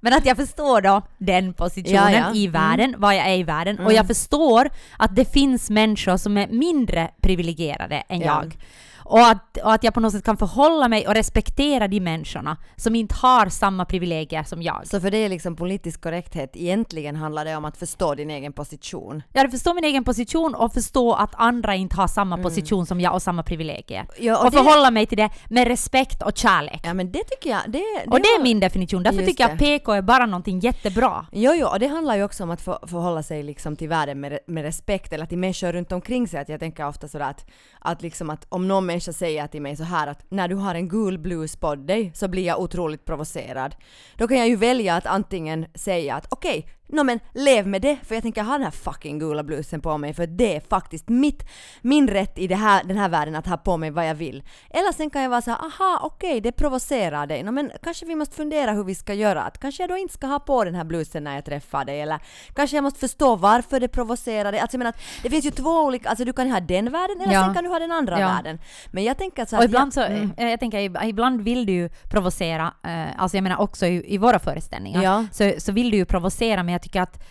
Men 0.00 0.12
att 0.12 0.26
jag 0.26 0.36
förstår 0.36 0.80
då 0.80 1.02
den 1.18 1.54
positionen 1.54 2.12
Ja, 2.12 2.34
i 2.34 2.46
världen, 2.46 2.94
vad 2.98 3.14
jag 3.16 3.26
är 3.26 3.36
i 3.36 3.42
världen. 3.42 3.78
Och 3.80 3.92
jag 3.92 4.06
förstår 4.06 4.68
att 4.98 5.16
det 5.16 5.32
finns 5.32 5.70
människor 5.70 6.16
som 6.16 6.36
är 6.38 6.46
mindre 6.48 7.10
privilegierade 7.22 7.96
än 8.08 8.20
Ja. 8.20 8.26
jag. 8.42 8.56
Och 9.04 9.26
att, 9.26 9.56
och 9.64 9.72
att 9.72 9.84
jag 9.84 9.94
på 9.94 10.00
något 10.00 10.12
sätt 10.12 10.24
kan 10.24 10.36
förhålla 10.36 10.88
mig 10.88 11.08
och 11.08 11.14
respektera 11.14 11.88
de 11.88 12.00
människorna 12.00 12.56
som 12.76 12.94
inte 12.94 13.14
har 13.14 13.48
samma 13.48 13.84
privilegier 13.84 14.42
som 14.42 14.62
jag. 14.62 14.80
Så 14.86 15.00
för 15.00 15.10
det 15.10 15.18
är 15.18 15.28
liksom 15.28 15.56
politisk 15.56 16.00
korrekthet, 16.02 16.50
egentligen 16.56 17.16
handlar 17.16 17.44
det 17.44 17.56
om 17.56 17.64
att 17.64 17.76
förstå 17.76 18.14
din 18.14 18.30
egen 18.30 18.52
position. 18.52 19.22
Jag 19.32 19.50
förstår 19.50 19.74
min 19.74 19.84
egen 19.84 20.04
position 20.04 20.54
och 20.54 20.72
förstå 20.74 21.12
att 21.12 21.30
andra 21.34 21.74
inte 21.74 21.96
har 21.96 22.08
samma 22.08 22.38
position 22.38 22.86
som 22.86 23.00
jag 23.00 23.14
och 23.14 23.22
samma 23.22 23.42
privilegier. 23.42 24.00
Mm. 24.00 24.14
Ja, 24.18 24.38
och 24.38 24.44
och 24.44 24.50
det- 24.50 24.56
förhålla 24.56 24.90
mig 24.90 25.06
till 25.06 25.18
det 25.18 25.30
med 25.48 25.68
respekt 25.68 26.22
och 26.22 26.36
kärlek. 26.36 26.80
Ja 26.84 26.94
men 26.94 27.12
det 27.12 27.24
tycker 27.24 27.50
jag, 27.50 27.60
det, 27.66 27.78
det 27.78 28.10
och 28.10 28.20
det 28.20 28.28
är 28.28 28.42
min 28.42 28.60
definition. 28.60 29.02
Därför 29.02 29.18
Just 29.18 29.28
tycker 29.28 29.44
jag 29.44 29.52
att 29.52 29.58
PK 29.58 29.92
är 29.92 30.02
bara 30.02 30.26
någonting 30.26 30.58
jättebra. 30.58 31.26
Jo, 31.32 31.52
jo, 31.54 31.66
och 31.68 31.78
det 31.78 31.86
handlar 31.86 32.16
ju 32.16 32.24
också 32.24 32.42
om 32.42 32.50
att 32.50 32.60
få, 32.60 32.78
förhålla 32.86 33.22
sig 33.22 33.42
liksom 33.42 33.76
till 33.76 33.88
världen 33.88 34.20
med, 34.20 34.38
med 34.46 34.62
respekt 34.64 35.12
eller 35.12 35.26
till 35.26 35.38
människor 35.38 35.72
runt 35.72 35.92
omkring 35.92 36.28
sig. 36.28 36.40
Att 36.40 36.48
jag 36.48 36.60
tänker 36.60 36.86
ofta 36.88 37.08
sådär 37.08 37.30
att, 37.30 37.46
att, 37.78 38.02
liksom 38.02 38.30
att 38.30 38.46
om 38.48 38.68
någon 38.68 38.86
människa 38.94 39.12
säger 39.12 39.46
till 39.46 39.62
mig 39.62 39.76
så 39.76 39.84
här 39.84 40.06
att 40.06 40.30
när 40.30 40.48
du 40.48 40.54
har 40.54 40.74
en 40.74 40.88
gul 40.88 41.18
blus 41.18 41.56
på 41.56 41.74
dig 41.74 42.12
så 42.14 42.28
blir 42.28 42.46
jag 42.46 42.60
otroligt 42.60 43.04
provocerad. 43.04 43.74
Då 44.16 44.28
kan 44.28 44.38
jag 44.38 44.48
ju 44.48 44.56
välja 44.56 44.94
att 44.94 45.06
antingen 45.06 45.66
säga 45.74 46.14
att 46.14 46.26
okej, 46.30 46.68
no 46.86 47.02
men 47.04 47.20
lev 47.34 47.66
med 47.66 47.82
det 47.82 47.96
för 48.04 48.14
jag 48.14 48.22
tänker 48.22 48.42
ha 48.42 48.52
den 48.52 48.62
här 48.62 48.70
fucking 48.70 49.18
gula 49.18 49.42
blusen 49.42 49.80
på 49.80 49.98
mig 49.98 50.14
för 50.14 50.26
det 50.26 50.56
är 50.56 50.60
faktiskt 50.60 51.08
mitt, 51.08 51.42
min 51.82 52.08
rätt 52.08 52.38
i 52.38 52.46
det 52.46 52.54
här, 52.56 52.84
den 52.84 52.96
här 52.96 53.08
världen 53.08 53.34
att 53.36 53.46
ha 53.46 53.56
på 53.56 53.76
mig 53.76 53.90
vad 53.90 54.08
jag 54.08 54.14
vill. 54.14 54.42
Eller 54.70 54.92
sen 54.92 55.10
kan 55.10 55.22
jag 55.22 55.30
vara 55.30 55.42
så 55.42 55.50
här, 55.50 55.58
aha 55.58 56.00
okej 56.02 56.40
det 56.40 56.52
provocerar 56.52 57.26
dig, 57.26 57.42
no, 57.42 57.50
men 57.50 57.70
kanske 57.82 58.06
vi 58.06 58.14
måste 58.14 58.36
fundera 58.36 58.72
hur 58.72 58.84
vi 58.84 58.94
ska 58.94 59.14
göra. 59.14 59.42
Att 59.42 59.58
kanske 59.58 59.82
jag 59.82 59.90
då 59.90 59.96
inte 59.96 60.14
ska 60.14 60.26
ha 60.26 60.38
på 60.40 60.64
den 60.64 60.74
här 60.74 60.84
blusen 60.84 61.24
när 61.24 61.34
jag 61.34 61.44
träffar 61.44 61.84
dig 61.84 62.00
eller 62.00 62.18
kanske 62.54 62.76
jag 62.76 62.82
måste 62.82 63.00
förstå 63.00 63.36
varför 63.36 63.80
det 63.80 63.88
provocerar 63.88 64.52
dig. 64.52 64.60
Alltså 64.60 64.74
jag 64.74 64.78
menar 64.78 64.90
att 64.90 65.00
det 65.22 65.30
finns 65.30 65.44
ju 65.46 65.50
två 65.50 65.70
olika, 65.80 66.08
alltså 66.08 66.24
du 66.24 66.32
kan 66.32 66.50
ha 66.50 66.60
den 66.60 66.92
världen 66.92 67.20
eller 67.20 67.32
Ja. 67.32 67.44
sen 67.44 67.54
kan 67.54 67.64
du 67.64 67.70
ha 67.70 67.78
den 67.78 67.92
andra 67.92 68.20
Ja. 68.20 68.26
världen. 68.28 68.58
Men 68.90 69.04
jag 69.04 69.18
tänker 69.18 69.44
så 69.44 69.56
Och 69.56 69.62
att 69.62 69.68
ibland 69.68 69.86
jag, 69.86 69.92
så, 69.94 70.00
mm. 70.12 70.30
eh, 70.36 70.48
jag 70.50 70.60
tänker, 70.60 70.78
ib- 70.78 71.04
ibland 71.04 71.40
vill 71.40 71.66
du 71.66 71.72
ju 71.72 71.88
provocera, 72.10 72.74
eh, 72.86 73.22
alltså 73.22 73.36
jag 73.36 73.42
menar 73.42 73.60
också 73.60 73.86
i, 73.86 74.14
i 74.14 74.18
våra 74.18 74.38
föreställningar, 74.38 75.02
Ja. 75.02 75.24
så, 75.32 75.52
så 75.58 75.72
vill 75.72 75.90
du 75.90 75.96
ju 75.96 76.04
provocera, 76.04 76.62
men 76.74 76.76
jag 76.76 76.82
tycker 76.82 77.00
att, 77.00 77.22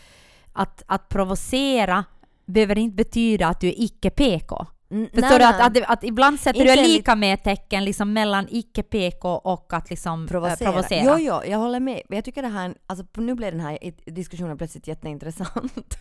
att, 0.53 0.83
att 0.87 1.09
provocera 1.09 2.05
behöver 2.45 2.77
inte 2.77 2.95
betyda 2.95 3.47
att 3.47 3.59
du 3.59 3.67
är 3.67 3.73
icke-PK. 3.77 4.65
Förstår 5.13 5.39
du? 5.39 5.45
Att, 5.45 5.77
att, 5.77 5.83
att 5.87 6.03
ibland 6.03 6.39
sätter 6.39 6.59
Inte 6.59 6.75
du 6.75 6.83
lika 6.83 7.15
med 7.15 7.43
tecken 7.43 7.85
liksom 7.85 8.13
mellan 8.13 8.47
icke-PK 8.49 9.29
och 9.29 9.73
att 9.73 9.89
liksom 9.89 10.27
provocera. 10.27 10.71
provocera. 10.71 11.01
provocera. 11.01 11.19
Jo, 11.19 11.41
jo, 11.45 11.51
jag 11.51 11.57
håller 11.57 11.79
med. 11.79 12.01
Men 12.09 12.15
jag 12.15 12.25
tycker 12.25 12.41
det 12.41 12.47
här, 12.47 12.75
alltså 12.87 13.05
nu 13.17 13.35
blev 13.35 13.51
den 13.51 13.59
här 13.61 13.77
diskussionen 14.05 14.57
plötsligt 14.57 14.87
jätteintressant. 14.87 15.97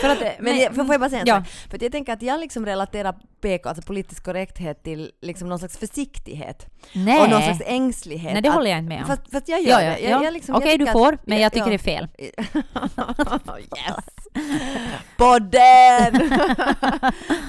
För 0.00 0.08
att, 0.08 0.18
Men 0.40 0.58
jag, 0.58 0.74
får 0.74 0.84
får 0.84 0.94
jag 0.94 1.00
bara 1.00 1.10
säga 1.10 1.20
en 1.22 1.28
ja. 1.28 1.44
För 1.44 1.76
att 1.76 1.82
jag 1.82 1.92
tänker 1.92 2.12
att 2.12 2.22
jag 2.22 2.40
liksom 2.40 2.66
relaterar 2.66 3.14
PK, 3.46 3.68
alltså 3.68 3.82
politisk 3.82 4.24
korrekthet, 4.24 4.82
till 4.82 5.12
liksom 5.22 5.48
någon 5.48 5.58
slags 5.58 5.78
försiktighet. 5.78 6.66
Nej. 6.92 7.22
Och 7.22 7.30
någon 7.30 7.42
slags 7.42 7.62
ängslighet. 7.66 8.32
Nej, 8.32 8.42
det 8.42 8.50
håller 8.50 8.70
jag 8.70 8.78
inte 8.78 8.88
med 8.88 9.00
om. 9.00 9.06
Fast, 9.06 9.32
fast 9.32 9.48
jag 9.48 9.62
gör 9.62 9.80
ja, 9.80 9.90
det. 9.90 9.98
Jag, 9.98 10.10
ja. 10.10 10.24
jag 10.24 10.32
liksom, 10.32 10.54
Okej, 10.54 10.70
jag 10.70 10.80
du 10.80 10.86
får, 10.86 11.12
att- 11.12 11.26
men 11.26 11.40
jag 11.40 11.52
tycker 11.52 11.66
ja. 11.66 11.70
det 11.70 11.74
är 11.74 11.78
fel. 11.78 12.08
yes! 13.58 14.04
Podden! 15.16 16.30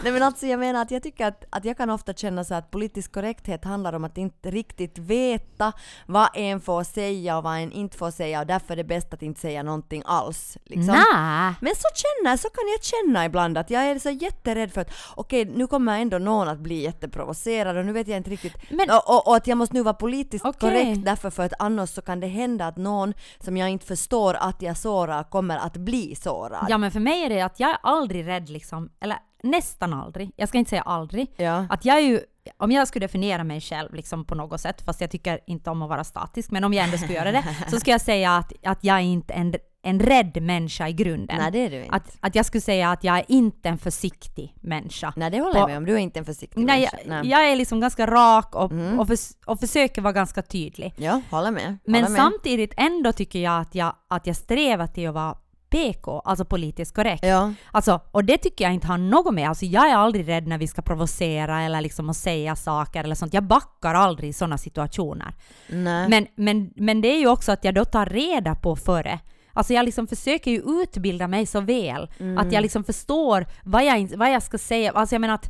Nej 0.04 0.12
men 0.12 0.24
alltså 0.24 0.46
jag 0.46 0.60
menar 0.60 0.82
att 0.82 0.92
jag 0.92 1.04
tycker 1.04 1.26
att, 1.26 1.44
att 1.50 1.66
jag 1.66 1.78
kan 1.78 1.90
ofta 1.90 2.14
känna 2.14 2.44
så 2.44 2.56
att 2.56 2.72
politisk 2.72 3.12
korrekthet 3.14 3.66
handlar 3.66 3.94
om 3.94 4.04
att 4.04 4.18
inte 4.18 4.52
riktigt 4.52 4.98
veta 4.98 5.74
vad 6.06 6.30
en 6.34 6.62
får 6.62 6.84
säga 6.84 7.38
och 7.38 7.44
vad 7.44 7.58
en 7.58 7.72
inte 7.72 7.98
får 7.98 8.12
säga 8.12 8.40
och 8.40 8.48
därför 8.48 8.74
är 8.74 8.78
det 8.78 8.84
bäst 8.84 9.14
att 9.14 9.22
inte 9.22 9.42
säga 9.42 9.64
någonting 9.64 10.04
alls. 10.06 10.58
Liksom. 10.66 10.96
Nej. 11.14 11.54
Men 11.62 11.74
så 11.76 11.88
känner, 11.96 12.38
så 12.38 12.50
kan 12.50 12.64
jag 12.68 12.84
känna 12.84 13.26
ibland 13.26 13.58
att 13.58 13.70
jag 13.70 13.84
är 13.84 14.00
så 14.00 14.10
jätterädd 14.10 14.74
för 14.74 14.82
att 14.82 14.92
okej, 15.16 15.46
nu 15.46 15.68
kommer 15.68 15.87
ändå 15.96 16.18
någon 16.18 16.48
att 16.48 16.60
bli 16.60 16.82
jätteprovocerad 16.84 17.78
och 17.78 17.86
nu 17.86 17.92
vet 17.94 18.08
jag 18.08 18.18
inte 18.18 18.30
riktigt 18.30 18.72
Men- 18.72 18.90
och, 18.90 19.10
och, 19.10 19.28
och 19.28 19.36
att 19.36 19.48
jag 19.48 19.58
måste 19.58 19.76
nu 19.76 19.82
vara 19.84 19.94
politiskt 19.94 20.46
Okej. 20.46 20.60
korrekt 20.60 21.06
därför 21.06 21.30
för 21.30 21.44
att 21.44 21.54
annars 21.60 21.90
så 21.90 22.02
kan 22.02 22.20
det 22.20 22.28
hända 22.28 22.68
att 22.68 22.78
någon 22.78 23.14
som 23.40 23.58
jag 23.58 23.70
inte 23.70 23.86
förstår 23.86 24.34
att 24.34 24.62
jag 24.62 24.78
sårar 24.78 25.24
kommer 25.24 25.58
att 25.58 25.78
bli 25.78 26.16
sårad. 26.16 26.66
Ja 26.70 26.78
men 26.78 26.92
för 26.92 27.00
mig 27.00 27.24
är 27.26 27.30
det 27.30 27.42
att 27.42 27.60
jag 27.60 27.70
är 27.70 27.78
aldrig 27.84 28.28
rädd 28.28 28.50
liksom, 28.50 28.90
eller 29.00 29.18
nästan 29.44 29.94
aldrig, 29.94 30.32
jag 30.36 30.50
ska 30.50 30.58
inte 30.58 30.70
säga 30.70 30.82
aldrig, 30.82 31.34
Ja. 31.36 31.66
att 31.70 31.86
jag 31.86 31.98
är 31.98 32.02
ju, 32.02 32.20
om 32.58 32.72
jag 32.72 32.88
skulle 32.88 33.06
definiera 33.06 33.44
mig 33.44 33.62
själv 33.62 33.94
liksom 33.94 34.26
på 34.26 34.36
något 34.36 34.62
sätt, 34.62 34.82
fast 34.82 35.02
jag 35.02 35.12
tycker 35.12 35.40
inte 35.48 35.70
om 35.70 35.82
att 35.82 35.90
vara 35.90 36.04
statisk, 36.04 36.52
men 36.52 36.64
om 36.64 36.74
jag 36.74 36.86
ändå 36.86 36.98
skulle 36.98 37.14
göra 37.14 37.32
det, 37.32 37.44
så 37.72 37.80
skulle 37.80 37.92
jag 37.94 38.02
säga 38.02 38.32
att, 38.36 38.54
att 38.64 38.84
jag 38.84 38.96
är 38.98 39.02
inte 39.02 39.34
en, 39.34 39.54
en 39.84 40.00
rädd 40.00 40.42
människa 40.42 40.88
i 40.88 40.94
grunden. 40.94 41.38
Nej 41.38 41.52
det 41.52 41.60
är 41.66 41.70
du 41.70 41.84
inte. 41.84 41.96
Att, 41.96 42.18
att 42.20 42.36
jag 42.36 42.46
skulle 42.46 42.62
säga 42.62 42.92
att 42.92 43.04
jag 43.04 43.18
är 43.18 43.26
inte 43.28 43.70
en 43.70 43.78
försiktig 43.78 44.54
människa. 44.62 45.14
Nej 45.16 45.32
det 45.32 45.40
håller 45.40 45.54
på- 45.54 45.60
jag 45.60 45.68
med 45.68 45.78
om, 45.78 45.86
du 45.86 45.94
är 45.94 45.98
inte 45.98 46.20
en 46.20 46.26
försiktig 46.26 46.66
Nej, 46.66 46.90
människa. 47.06 47.16
jag, 47.16 47.26
jag 47.26 47.52
är 47.52 47.56
liksom 47.56 47.80
ganska 47.80 48.08
rak 48.08 48.56
och, 48.56 48.72
och, 49.00 49.08
förs- 49.08 49.36
och 49.46 49.60
försöker 49.60 50.02
vara 50.02 50.14
ganska 50.14 50.42
tydlig. 50.42 50.94
Ja, 50.98 51.22
håller 51.32 51.52
med. 51.52 51.78
Men 51.86 52.04
håller 52.04 52.10
med. 52.10 52.22
samtidigt 52.22 52.74
ändå 52.78 53.12
tycker 53.14 53.40
jag 53.40 53.62
att, 53.62 53.76
jag 53.76 53.96
att 54.08 54.28
jag 54.28 54.36
strävar 54.36 54.88
till 54.88 55.08
att 55.08 55.14
vara 55.14 55.38
PK, 55.70 56.20
alltså 56.26 56.46
politiskt 56.46 56.96
korrekt. 56.96 57.26
Ja. 57.26 57.54
Alltså, 57.72 58.02
och 58.12 58.26
det 58.26 58.38
tycker 58.38 58.66
jag 58.66 58.74
inte 58.74 58.88
har 58.88 58.98
något 58.98 59.34
med. 59.34 59.50
Alltså, 59.50 59.66
jag 59.66 59.90
är 59.90 59.96
aldrig 59.96 60.28
rädd 60.28 60.48
när 60.48 60.58
vi 60.58 60.68
ska 60.68 60.82
provocera 60.82 61.62
eller 61.62 61.82
liksom 61.82 62.10
att 62.10 62.18
säga 62.18 62.56
saker 62.56 63.04
eller 63.04 63.16
sånt. 63.16 63.34
Jag 63.34 63.44
backar 63.44 63.94
aldrig 63.94 64.30
i 64.30 64.34
sådana 64.34 64.58
situationer. 64.58 65.34
Nej. 65.70 66.10
Men, 66.10 66.28
men, 66.36 66.72
men 66.76 67.02
det 67.02 67.08
är 67.08 67.20
ju 67.20 67.28
också 67.28 67.52
att 67.52 67.64
jag 67.64 67.74
då 67.76 67.86
tar 67.86 68.06
reda 68.06 68.56
på 68.56 68.76
före. 68.76 69.20
Alltså 69.58 69.74
jag 69.74 69.86
liksom 69.86 70.08
försöker 70.08 70.52
ju 70.52 70.62
utbilda 70.82 71.28
mig 71.28 71.46
så 71.46 71.62
väl 71.62 72.08
att 72.38 72.52
jag 72.52 72.62
liksom 72.62 72.84
förstår 72.84 73.46
vad 73.64 73.86
jag, 73.86 74.18
vad 74.18 74.32
jag 74.32 74.44
ska 74.44 74.58
säga. 74.58 74.92
Alltså 74.92 75.16
jag 75.16 75.22
menar 75.22 75.36
att 75.36 75.50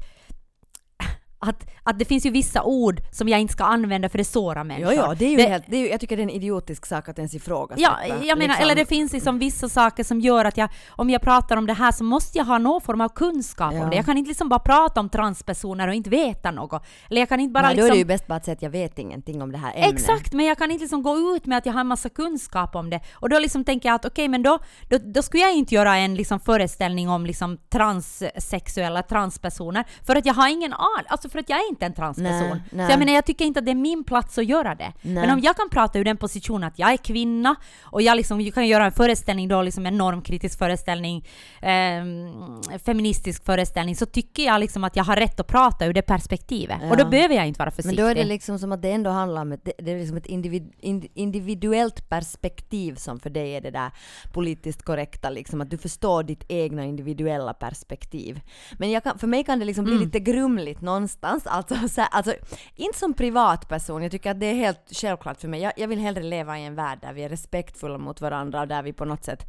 att, 1.40 1.68
att 1.84 2.00
det 2.00 2.06
finns 2.06 2.26
ju 2.26 2.30
vissa 2.30 2.64
ord 2.64 3.02
som 3.12 3.30
jag 3.30 3.40
inte 3.40 3.54
ska 3.54 3.64
använda 3.64 4.10
för 4.10 4.18
det 4.18 4.24
sårar 4.24 4.64
människor. 4.64 4.94
Jo, 4.94 5.02
ja, 5.02 5.16
det 5.16 5.26
är 5.26 5.30
ju 5.30 5.38
det, 5.38 5.48
helt, 5.48 5.64
det 5.68 5.76
är, 5.78 5.82
ju- 5.82 5.90
jag 5.90 6.00
tycker 6.00 6.16
det 6.18 6.22
är 6.22 6.24
en 6.24 6.30
idiotisk 6.30 6.86
sak 6.86 7.10
att 7.10 7.18
ens 7.18 7.34
ifrågasätta. 7.34 7.82
Ja, 8.08 8.16
jag 8.24 8.38
menar, 8.38 8.48
liksom. 8.48 8.64
eller 8.64 8.76
det 8.76 8.86
finns 8.86 9.14
liksom 9.14 9.40
vissa 9.40 9.70
saker 9.70 10.04
som 10.04 10.20
gör 10.20 10.46
att 10.46 10.58
jag, 10.58 10.70
om 10.90 11.10
jag 11.10 11.22
pratar 11.22 11.58
om 11.58 11.66
det 11.66 11.74
här 11.74 11.92
så 11.92 12.04
måste 12.04 12.38
jag 12.38 12.46
ha 12.46 12.58
någon 12.58 12.82
form 12.82 13.02
av 13.02 13.10
kunskap 13.10 13.74
Ja. 13.74 13.84
om 13.84 13.90
det. 13.90 13.96
Jag 13.96 14.06
kan 14.06 14.18
inte 14.18 14.28
liksom 14.28 14.50
bara 14.50 14.60
prata 14.60 15.00
om 15.00 15.10
transpersoner 15.10 15.88
och 15.88 15.94
inte 15.94 16.10
veta 16.10 16.52
något. 16.52 16.84
Eller 17.10 17.22
jag 17.22 17.30
kan 17.30 17.40
inte 17.40 17.54
bara 17.54 17.68
Nej, 17.68 17.76
då 17.76 17.82
liksom... 17.82 17.88
är 17.92 17.92
det 17.96 18.00
ju 18.00 18.06
bäst 18.06 18.28
bara 18.28 18.36
att 18.36 18.46
säga 18.46 18.56
att 18.56 18.62
jag 18.62 18.70
vet 18.70 19.00
ingenting 19.00 19.42
om 19.42 19.52
det 19.52 19.58
här 19.58 19.74
ämnet. 19.76 19.94
Exakt, 19.94 20.34
men 20.34 20.46
jag 20.46 20.58
kan 20.58 20.72
inte 20.72 20.82
liksom 20.84 21.04
gå 21.04 21.18
ut 21.36 21.46
med 21.46 21.58
att 21.58 21.66
jag 21.66 21.74
har 21.74 21.82
en 21.82 21.88
massa 21.88 22.10
kunskap 22.10 22.76
om 22.76 22.90
det. 22.90 23.00
Och 23.14 23.30
då 23.30 23.40
liksom 23.40 23.64
tänker 23.64 23.90
jag 23.90 23.96
att 23.96 24.06
okej, 24.06 24.28
men 24.28 24.44
då, 24.44 24.60
då, 24.90 24.98
då 24.98 25.22
skulle 25.22 25.44
jag 25.44 25.54
inte 25.54 25.76
göra 25.76 25.98
en 25.98 26.16
liksom 26.16 26.40
föreställning 26.40 27.10
om 27.10 27.26
liksom 27.26 27.58
transsexuella 27.70 29.04
transpersoner. 29.04 29.84
För 30.06 30.16
att 30.16 30.26
jag 30.26 30.34
har 30.34 30.48
ingen 30.50 30.74
aning, 30.74 31.06
alltså 31.08 31.27
för 31.30 31.40
att 31.40 31.50
jag 31.50 31.60
är 31.60 31.70
inte 31.70 31.86
en 31.86 31.94
transperson. 31.94 32.50
Nej, 32.50 32.62
nej. 32.72 32.86
Så 32.86 32.92
jag 32.92 33.00
menar, 33.00 33.14
jag 33.14 33.26
tycker 33.26 33.46
inte 33.46 33.60
att 33.60 33.66
det 33.66 33.72
är 33.72 33.76
min 33.76 34.04
plats 34.04 34.38
att 34.38 34.46
göra 34.46 34.76
det. 34.76 34.94
Nej. 35.02 35.14
Men 35.14 35.30
om 35.30 35.40
jag 35.40 35.56
kan 35.56 35.70
prata 35.70 36.00
ur 36.00 36.04
den 36.04 36.18
positionen 36.18 36.64
att 36.68 36.80
jag 36.80 36.92
är 36.94 36.98
kvinna 36.98 37.56
och 37.84 38.02
jag 38.02 38.18
liksom 38.18 38.42
jag 38.42 38.54
kan 38.54 38.68
göra 38.68 38.86
en 38.86 38.92
föreställning 38.92 39.48
då, 39.48 39.62
liksom 39.62 39.86
en 39.86 39.98
normkritisk 39.98 40.58
föreställning, 40.60 41.26
ehm, 41.62 42.62
feministisk 42.86 43.46
föreställning, 43.46 43.96
så 43.96 44.06
tycker 44.06 44.44
jag 44.46 44.60
liksom 44.60 44.84
att 44.84 44.96
jag 44.96 45.04
har 45.04 45.16
rätt 45.16 45.40
att 45.40 45.48
prata 45.48 45.86
ur 45.86 45.94
det 45.94 46.02
perspektivet. 46.02 46.78
Och 46.92 46.98
då 46.98 47.04
Ja. 47.04 47.10
behöver 47.10 47.36
jag 47.36 47.48
inte 47.48 47.60
vara 47.60 47.66
Men 47.70 47.76
försiktig. 47.76 48.00
då 48.00 48.06
är 48.08 48.16
det 48.16 48.24
liksom 48.24 48.60
som 48.60 48.72
att 48.72 48.82
det 48.82 48.92
ändå 48.92 49.10
handlar 49.10 49.42
om 49.42 49.52
ett, 49.52 49.70
det, 49.78 49.92
är 49.92 50.00
liksom 50.00 50.18
ett 50.18 50.26
individ, 50.26 50.74
ind, 50.80 51.06
individuellt 51.14 52.10
perspektiv 52.10 52.96
som 52.96 53.20
för 53.20 53.30
dig 53.30 53.56
är 53.56 53.62
det 53.62 53.72
där 53.72 53.92
politiskt 54.34 54.84
korrekta, 54.84 55.30
liksom 55.30 55.62
att 55.62 55.70
du 55.70 55.78
förstår 55.78 56.24
ditt 56.24 56.44
egna 56.48 56.86
individuella 56.86 57.54
perspektiv. 57.54 58.40
Men 58.78 59.02
kan, 59.02 59.20
för 59.20 59.28
mig 59.28 59.44
kan 59.44 59.60
det 59.60 59.66
liksom 59.66 59.86
Mm. 59.86 59.98
bli 59.98 60.06
lite 60.06 60.20
grumligt 60.20 60.82
någonstans, 60.82 61.17
alltså, 61.20 61.88
så 61.90 62.02
här, 62.02 62.10
alltså 62.12 62.34
inte 62.76 63.00
som 63.00 63.14
privatperson, 63.14 64.04
jag 64.04 64.12
tycker 64.12 64.32
att 64.32 64.40
det 64.40 64.46
är 64.46 64.54
helt 64.54 64.90
självklart 64.92 65.42
för 65.42 65.48
mig. 65.48 65.62
Jag, 65.62 65.74
jag 65.78 65.88
vill 65.88 66.00
hellre 66.00 66.24
leva 66.24 66.60
i 66.60 66.66
en 66.66 66.76
värld 66.76 67.00
där 67.02 67.14
vi 67.14 67.24
är 67.24 67.30
respektfulla 67.30 67.98
mot 67.98 68.22
varandra 68.22 68.62
och 68.62 68.68
där 68.68 68.84
vi 68.84 68.94
på 68.94 69.06
något 69.06 69.24
sätt 69.24 69.48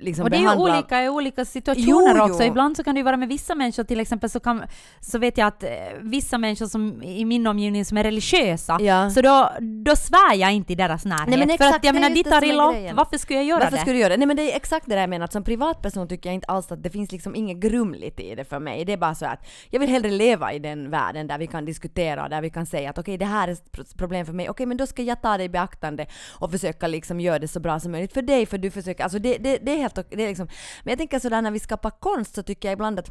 liksom 0.00 0.24
Och 0.24 0.30
det 0.30 0.36
är 0.36 0.40
ju 0.40 0.56
olika 0.56 1.04
i 1.04 1.08
olika 1.08 1.44
situationer 1.44 2.14
Jo, 2.16 2.22
också. 2.22 2.42
jo. 2.42 2.48
Ibland 2.48 2.76
så 2.76 2.84
kan 2.84 2.94
det 2.94 2.98
ju 2.98 3.04
vara 3.04 3.16
med 3.16 3.28
vissa 3.28 3.54
människor 3.54 3.84
till 3.84 4.00
exempel 4.00 4.30
så, 4.30 4.40
kan, 4.40 4.62
så 5.00 5.18
vet 5.18 5.38
jag 5.38 5.46
att 5.46 5.62
eh, 5.62 5.70
vissa 6.00 6.38
människor 6.38 6.66
som 6.66 7.02
i 7.02 7.24
min 7.24 7.46
omgivning 7.46 7.84
som 7.84 7.98
är 7.98 8.04
religiösa, 8.04 8.78
Ja. 8.80 9.10
så 9.10 9.22
då, 9.22 9.50
då 9.60 9.96
svär 9.96 10.34
jag 10.34 10.52
inte 10.52 10.72
i 10.72 10.76
deras 10.76 11.04
närhet. 11.04 11.28
Nej, 11.28 11.38
men 11.38 11.48
för 11.48 11.54
exakt, 11.54 11.76
att 11.76 11.84
jag 11.84 11.94
menar, 11.94 12.10
de 12.10 12.22
tar 12.24 12.44
illa 12.44 12.68
upp. 12.70 12.96
Varför 12.96 13.18
skulle 13.18 13.38
jag 13.38 13.46
göra 13.46 13.58
Varför 13.58 13.72
det? 13.76 13.80
skulle 13.80 13.96
du 13.96 14.00
göra 14.00 14.08
det? 14.12 14.16
Nej 14.16 14.26
men 14.26 14.36
det 14.36 14.52
är 14.52 14.56
exakt 14.56 14.86
det 14.86 14.94
där 14.94 15.00
jag 15.00 15.10
menar, 15.10 15.24
att 15.24 15.32
som 15.32 15.44
privatperson 15.44 16.08
tycker 16.08 16.28
jag 16.28 16.34
inte 16.34 16.46
alls 16.46 16.72
att 16.72 16.82
det 16.82 16.90
finns 16.90 17.12
liksom 17.12 17.34
inget 17.36 17.56
grumligt 17.56 18.20
i 18.20 18.34
det 18.34 18.44
för 18.44 18.58
mig. 18.58 18.84
Det 18.84 18.92
är 18.92 18.96
bara 18.96 19.14
så 19.14 19.26
att 19.26 19.46
jag 19.70 19.80
vill 19.80 19.88
hellre 19.90 20.10
leva 20.10 20.52
i 20.52 20.58
den 20.58 20.90
världen 20.90 21.26
där 21.26 21.38
vi 21.38 21.46
kan 21.46 21.64
diskutera 21.64 22.22
och 22.24 22.30
där 22.30 22.40
vi 22.42 22.50
kan 22.50 22.66
säga 22.66 22.90
att 22.90 22.98
okej 22.98 23.18
det 23.18 23.24
här 23.24 23.48
är 23.48 23.52
ett 23.52 23.72
pro- 23.72 23.84
problem 23.98 24.26
för 24.26 24.32
mig, 24.32 24.50
okej 24.50 24.66
men 24.66 24.76
då 24.76 24.86
ska 24.86 25.02
jag 25.02 25.22
ta 25.22 25.36
det 25.38 25.44
i 25.44 25.48
beaktande 25.48 26.06
och 26.38 26.50
försöka 26.50 26.86
liksom 26.86 27.20
göra 27.20 27.38
det 27.38 27.48
så 27.48 27.60
bra 27.60 27.80
som 27.80 27.92
möjligt 27.92 28.12
för 28.12 28.22
dig 28.22 28.46
för 28.46 28.58
du 28.58 28.70
försöker, 28.70 29.04
alltså 29.04 29.18
det, 29.18 29.36
det, 29.38 29.58
det 29.62 29.75
är 29.76 29.80
helt 29.80 29.98
okej. 29.98 30.28
liksom, 30.28 30.48
men 30.84 30.92
jag 30.92 30.98
tänker 30.98 31.18
sådär 31.18 31.42
när 31.42 31.50
vi 31.50 31.58
skapar 31.58 31.90
konst 31.90 32.34
så 32.34 32.42
tycker 32.42 32.68
jag 32.68 32.72
ibland 32.72 32.98
att 32.98 33.10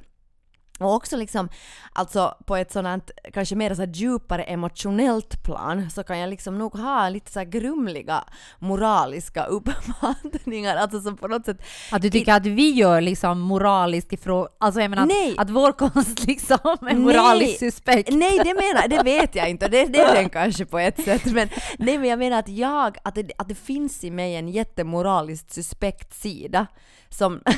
och 0.79 0.93
också 0.93 1.17
liksom, 1.17 1.49
alltså 1.93 2.35
på 2.45 2.55
ett 2.55 2.71
sådant 2.71 3.11
kanske 3.33 3.55
mer 3.55 3.75
så 3.75 3.83
djupare 3.83 4.43
emotionellt 4.43 5.43
plan 5.43 5.89
så 5.89 6.03
kan 6.03 6.19
jag 6.19 6.29
liksom 6.29 6.57
nog 6.57 6.73
ha 6.73 7.09
lite 7.09 7.31
så 7.31 7.43
grumliga 7.43 8.23
moraliska 8.59 9.45
uppfattningar, 9.45 10.75
alltså 10.75 11.01
som 11.01 11.17
på 11.17 11.27
något 11.27 11.45
sätt 11.45 11.57
Att 11.91 12.01
du 12.01 12.09
tycker 12.09 12.33
att 12.33 12.45
vi 12.45 12.71
gör 12.71 13.01
liksom 13.01 13.39
moraliskt 13.39 14.13
ifrån... 14.13 14.47
Alltså 14.59 14.81
jag 14.81 14.89
menar 14.89 15.05
Nej. 15.05 15.35
att, 15.37 15.39
att 15.39 15.49
vår 15.49 15.71
konst 15.71 16.27
liksom 16.27 16.57
är 16.63 16.95
moraliskt 16.95 17.61
Nej. 17.61 17.71
suspekt. 17.71 18.09
Nej, 18.11 18.39
det 18.43 18.53
menar 18.53 18.87
det 18.87 19.03
vet 19.03 19.35
jag 19.35 19.49
inte. 19.49 19.67
Det, 19.67 19.85
det 19.85 19.99
är 19.99 20.15
den 20.15 20.29
kanske 20.29 20.65
på 20.65 20.79
ett 20.79 21.03
sätt. 21.03 21.25
Men, 21.25 21.49
nej, 21.77 21.97
men 21.97 22.09
jag 22.09 22.19
menar 22.19 22.39
att 22.39 22.49
jag, 22.49 22.97
att 23.03 23.15
det, 23.15 23.31
att 23.37 23.47
det 23.47 23.55
finns 23.55 24.03
i 24.03 24.11
mig 24.11 24.35
en 24.35 24.49
jättemoraliskt 24.49 25.53
suspekt 25.53 26.21
sida 26.21 26.67
som... 27.09 27.41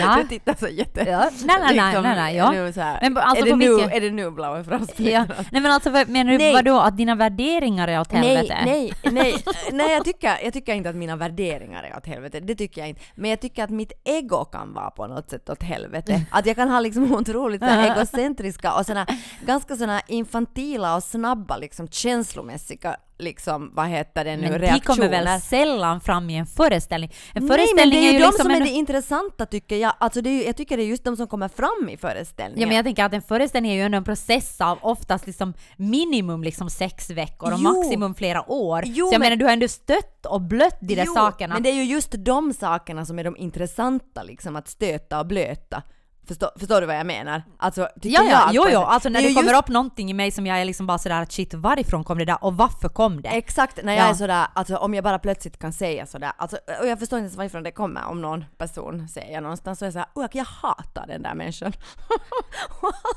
Ja. 0.00 0.18
Du 0.22 0.28
tittar 0.28 0.54
så 0.54 0.68
jätte... 0.68 1.00
Ja. 1.08 1.18
Nej, 1.18 1.56
nej, 1.60 1.76
nej, 1.76 2.02
nej, 2.02 2.16
nej, 2.16 2.36
ja. 2.36 2.50
nu 2.50 2.72
så 2.72 2.80
här, 2.80 2.98
Men 3.02 3.18
alltså 3.18 3.46
är, 3.46 3.50
det 3.50 3.56
nu, 3.56 3.74
vilket- 3.74 3.94
är 3.94 4.00
det 4.00 4.10
nu 4.10 4.30
blåa 4.30 4.64
frost? 4.64 5.00
Ja. 5.00 5.24
Nej 5.52 5.62
men 5.62 5.66
alltså 5.66 5.90
menar 5.90 6.32
du 6.32 6.38
Nej. 6.38 6.52
vadå? 6.52 6.78
Att 6.80 6.96
dina 6.96 7.14
värderingar 7.14 7.88
är 7.88 8.00
åt 8.00 8.12
helvete? 8.12 8.58
Nej, 8.64 8.92
nej, 9.04 9.12
nej, 9.12 9.44
nej 9.72 9.92
jag, 9.92 10.04
tycker, 10.04 10.38
jag 10.44 10.52
tycker 10.52 10.74
inte 10.74 10.90
att 10.90 10.96
mina 10.96 11.16
värderingar 11.16 11.82
är 11.82 11.96
åt 11.96 12.06
helvete, 12.06 12.40
det 12.40 12.54
tycker 12.54 12.80
jag 12.80 12.88
inte. 12.88 13.00
Men 13.14 13.30
jag 13.30 13.40
tycker 13.40 13.64
att 13.64 13.70
mitt 13.70 13.92
ego 14.04 14.44
kan 14.44 14.72
vara 14.74 14.90
på 14.90 15.06
något 15.06 15.30
sätt 15.30 15.48
åt 15.50 15.62
helvete. 15.62 16.20
Att 16.30 16.46
jag 16.46 16.56
kan 16.56 16.70
ha 16.70 16.80
liksom 16.80 17.12
otroligt 17.12 17.60
så 17.62 17.68
egocentriska 17.68 18.74
och 18.74 18.86
såna, 18.86 19.06
ganska 19.46 19.76
såna 19.76 20.00
infantila 20.06 20.96
och 20.96 21.02
snabba 21.02 21.56
liksom 21.56 21.88
känslomässiga 21.88 22.96
liksom, 23.18 23.70
vad 23.74 23.86
heter 23.88 24.24
det 24.24 24.36
nu, 24.36 24.42
Men 24.42 24.52
de 24.52 24.58
reaktioner. 24.58 24.96
kommer 24.96 25.08
väl 25.24 25.40
sällan 25.40 26.00
fram 26.00 26.30
i 26.30 26.36
en 26.36 26.46
föreställning? 26.46 27.10
En 27.34 27.42
Nej 27.46 27.48
men 27.48 27.48
föreställning 27.58 28.00
det 28.00 28.06
är 28.08 28.12
ju 28.12 28.18
de 28.18 28.24
liksom 28.24 28.42
som 28.42 28.50
är 28.50 28.56
en... 28.56 28.62
det 28.62 28.68
intressanta 28.70 29.46
tycker 29.46 29.76
jag. 29.76 29.92
Alltså 30.00 30.20
det 30.20 30.30
är, 30.30 30.34
ju- 30.34 30.44
jag 30.44 30.56
tycker 30.56 30.76
det 30.76 30.82
är 30.82 30.86
just 30.86 31.04
de 31.04 31.16
som 31.16 31.26
kommer 31.26 31.48
fram 31.48 31.88
i 31.88 31.96
föreställningen. 31.96 32.60
Ja 32.60 32.66
men 32.66 32.76
jag 32.76 32.84
tänker 32.84 33.04
att 33.04 33.12
en 33.12 33.22
föreställning 33.22 33.72
är 33.72 33.76
ju 33.76 33.82
ändå 33.82 33.96
en 33.98 34.04
process 34.04 34.60
av 34.60 34.78
oftast 34.82 35.26
liksom 35.26 35.54
minimum 35.76 36.42
liksom 36.42 36.70
sex 36.70 37.10
veckor 37.10 37.52
och 37.52 37.58
Jo. 37.62 37.72
maximum 37.72 38.14
flera 38.14 38.50
år. 38.50 38.82
Jo, 38.86 39.06
så 39.08 39.14
jag 39.14 39.20
men- 39.20 39.26
menar 39.26 39.36
du 39.36 39.44
har 39.44 39.52
ändå 39.52 39.68
stött 39.68 40.26
och 40.26 40.40
blött 40.40 40.78
de 40.80 40.94
där 40.94 41.04
Jo, 41.06 41.14
sakerna. 41.14 41.54
Men 41.54 41.62
det 41.62 41.70
är 41.70 41.74
ju 41.74 41.84
just 41.84 42.12
de 42.18 42.52
sakerna 42.52 43.06
som 43.06 43.18
är 43.18 43.24
de 43.24 43.36
intressanta 43.36 44.22
liksom 44.22 44.56
att 44.56 44.68
stöta 44.68 45.20
och 45.20 45.26
blöta. 45.26 45.82
Förstår, 46.28 46.50
förstår 46.58 46.80
du 46.80 46.86
vad 46.86 46.96
jag 46.96 47.06
menar? 47.06 47.42
Alltså, 47.58 47.80
Ja, 48.02 48.22
ja, 48.30 48.50
jo, 48.52 48.64
jo, 48.68 48.80
alltså 48.80 49.08
när 49.08 49.20
är 49.20 49.28
det 49.28 49.34
kommer 49.34 49.50
just 49.52 49.62
upp 49.62 49.68
någonting 49.68 50.10
i 50.10 50.14
mig 50.14 50.30
som 50.30 50.46
jag 50.46 50.60
är 50.60 50.64
liksom 50.64 50.86
bara 50.86 50.98
sådär 50.98 51.22
att 51.22 51.32
shit, 51.32 51.54
varifrån 51.54 52.04
kom 52.04 52.18
det 52.18 52.24
där 52.24 52.44
och 52.44 52.56
varför 52.56 52.88
kom 52.88 53.22
det? 53.22 53.28
Exakt, 53.28 53.78
när 53.84 53.94
jag 53.94 54.06
Ja. 54.06 54.10
är 54.10 54.14
sådär, 54.14 54.46
alltså 54.54 54.76
om 54.76 54.94
jag 54.94 55.04
bara 55.04 55.18
plötsligt 55.18 55.58
kan 55.58 55.72
säga 55.72 56.06
sådär, 56.06 56.32
alltså, 56.36 56.56
och 56.80 56.86
jag 56.86 56.98
förstår 56.98 57.18
inte 57.18 57.24
ens 57.24 57.36
varifrån 57.36 57.62
det 57.62 57.70
kommer 57.70 58.04
om 58.06 58.20
någon 58.20 58.44
person 58.58 59.08
säger 59.08 59.40
någonstans 59.40 59.78
så 59.78 59.84
är 59.84 59.86
jag 59.86 59.92
såhär, 59.92 60.08
"Oj, 60.14 60.28
jag 60.32 60.44
hatar 60.44 61.06
den 61.06 61.22
där 61.22 61.34
människan. 61.34 61.72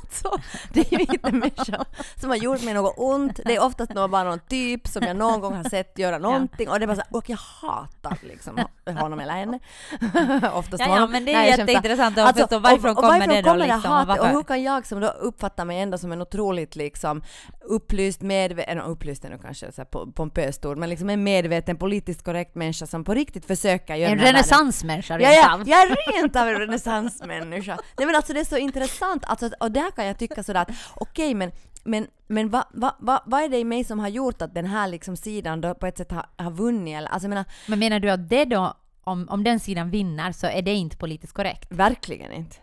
Alltså, 0.02 0.38
det 0.74 0.94
är 0.94 1.00
ju 1.00 1.06
inte 1.14 1.32
människan 1.32 1.86
som 2.16 2.30
har 2.30 2.38
gjort 2.38 2.64
mig 2.64 2.74
något 2.74 2.94
ont, 2.98 3.40
det 3.46 3.56
är 3.56 3.64
oftast 3.64 3.94
någon, 3.94 4.12
bara 4.12 4.24
någon 4.24 4.40
typ 4.40 4.88
som 4.88 5.04
jag 5.04 5.16
någon 5.18 5.40
gång 5.42 5.56
har 5.56 5.64
sett 5.64 6.00
göra 6.00 6.18
någonting 6.18 6.70
och 6.70 6.80
det 6.80 6.86
är 6.86 6.88
bara 6.88 6.96
såhär, 6.96 7.16
och 7.16 7.30
jag 7.30 7.38
hatar 7.38 8.18
liksom 8.22 8.60
honom 8.86 9.20
eller 9.20 9.34
henne. 9.34 9.60
oftast 10.54 10.80
Ja, 10.82 10.86
ja, 10.88 10.94
honom. 10.94 11.12
men 11.12 11.26
det 11.26 11.34
är 11.34 11.38
Nej, 11.38 11.50
jätteintressant 11.50 12.18
att 12.18 12.38
förstå 12.38 12.60
varifrån 12.60 12.96
och, 13.00 13.04
och 13.06 13.12
kommer 13.12 13.28
det 13.28 13.42
då, 13.42 13.50
kommer 13.50 13.66
liksom, 13.66 13.92
och 13.92 13.98
hatet? 13.98 14.08
varför- 14.08 14.24
och 14.24 14.30
hur 14.30 14.44
kan 14.44 14.64
jag 14.64 14.86
som 14.86 15.00
då 15.00 15.08
uppfattar 15.08 15.66
mig 15.66 15.80
ändå 15.80 15.98
som 15.98 16.12
en 16.12 16.22
otroligt 16.22 16.76
liksom 16.76 17.22
upplyst, 17.62 18.22
medveten, 18.22 18.80
upplyst 18.80 19.26
är 19.26 19.30
nu 19.30 19.38
kanske 19.42 19.72
så 19.72 19.82
här 19.82 19.88
po- 19.90 20.12
pompöst 20.14 20.66
ord, 20.66 20.78
men 20.78 20.90
liksom 20.90 21.10
en 21.10 21.24
medveten 21.24 21.78
politiskt 21.78 22.24
korrekt 22.26 22.56
människa 22.56 22.86
som 22.86 23.04
på 23.04 23.14
riktigt 23.14 23.46
försöker 23.46 23.96
göra 23.96 24.12
En 24.12 24.20
renässansmänniska 24.20 25.20
Ja, 25.20 25.30
rent 25.30 25.36
ja, 25.46 25.54
av. 25.54 25.70
jag 25.70 25.82
är 25.82 26.22
rent 26.22 26.36
av 26.36 26.48
en 26.48 26.56
renässansmänniska. 26.60 27.78
Nej 27.98 28.06
men 28.06 28.16
alltså 28.16 28.34
det 28.34 28.40
är 28.40 28.46
så 28.46 28.58
intressant, 28.58 29.24
alltså, 29.28 29.50
och 29.60 29.72
där 29.72 29.92
kan 29.92 30.06
jag 30.06 30.18
tycka 30.18 30.44
sådär 30.44 30.62
att 30.62 30.70
okej 30.96 31.34
men 31.34 31.52
men, 31.84 32.08
men 32.28 32.50
vad 32.50 32.64
va, 32.74 32.96
va, 33.00 33.24
vad 33.26 33.42
är 33.44 33.50
det 33.50 33.58
i 33.58 33.64
mig 33.64 33.84
som 33.84 34.00
har 34.00 34.08
gjort 34.08 34.42
att 34.42 34.54
den 34.54 34.66
här 34.66 34.88
liksom 34.88 35.18
sidan 35.18 35.62
då 35.62 35.74
på 35.76 35.88
ett 35.88 35.98
sätt 35.98 36.12
har, 36.12 36.26
har 36.38 36.52
vunnit? 36.52 36.96
Eller, 36.98 37.10
alltså 37.10 37.28
menar, 37.30 37.46
Men 37.68 37.80
menar 37.80 38.00
du 38.00 38.10
att 38.10 38.30
det 38.30 38.46
då, 38.46 38.74
om, 39.04 39.28
om 39.30 39.44
den 39.44 39.60
sidan 39.60 39.90
vinner 39.90 40.32
så 40.32 40.48
är 40.48 40.62
det 40.62 40.74
inte 40.74 40.98
politiskt 40.98 41.34
korrekt? 41.34 41.68
verkligen 41.72 42.32
inte. 42.32 42.56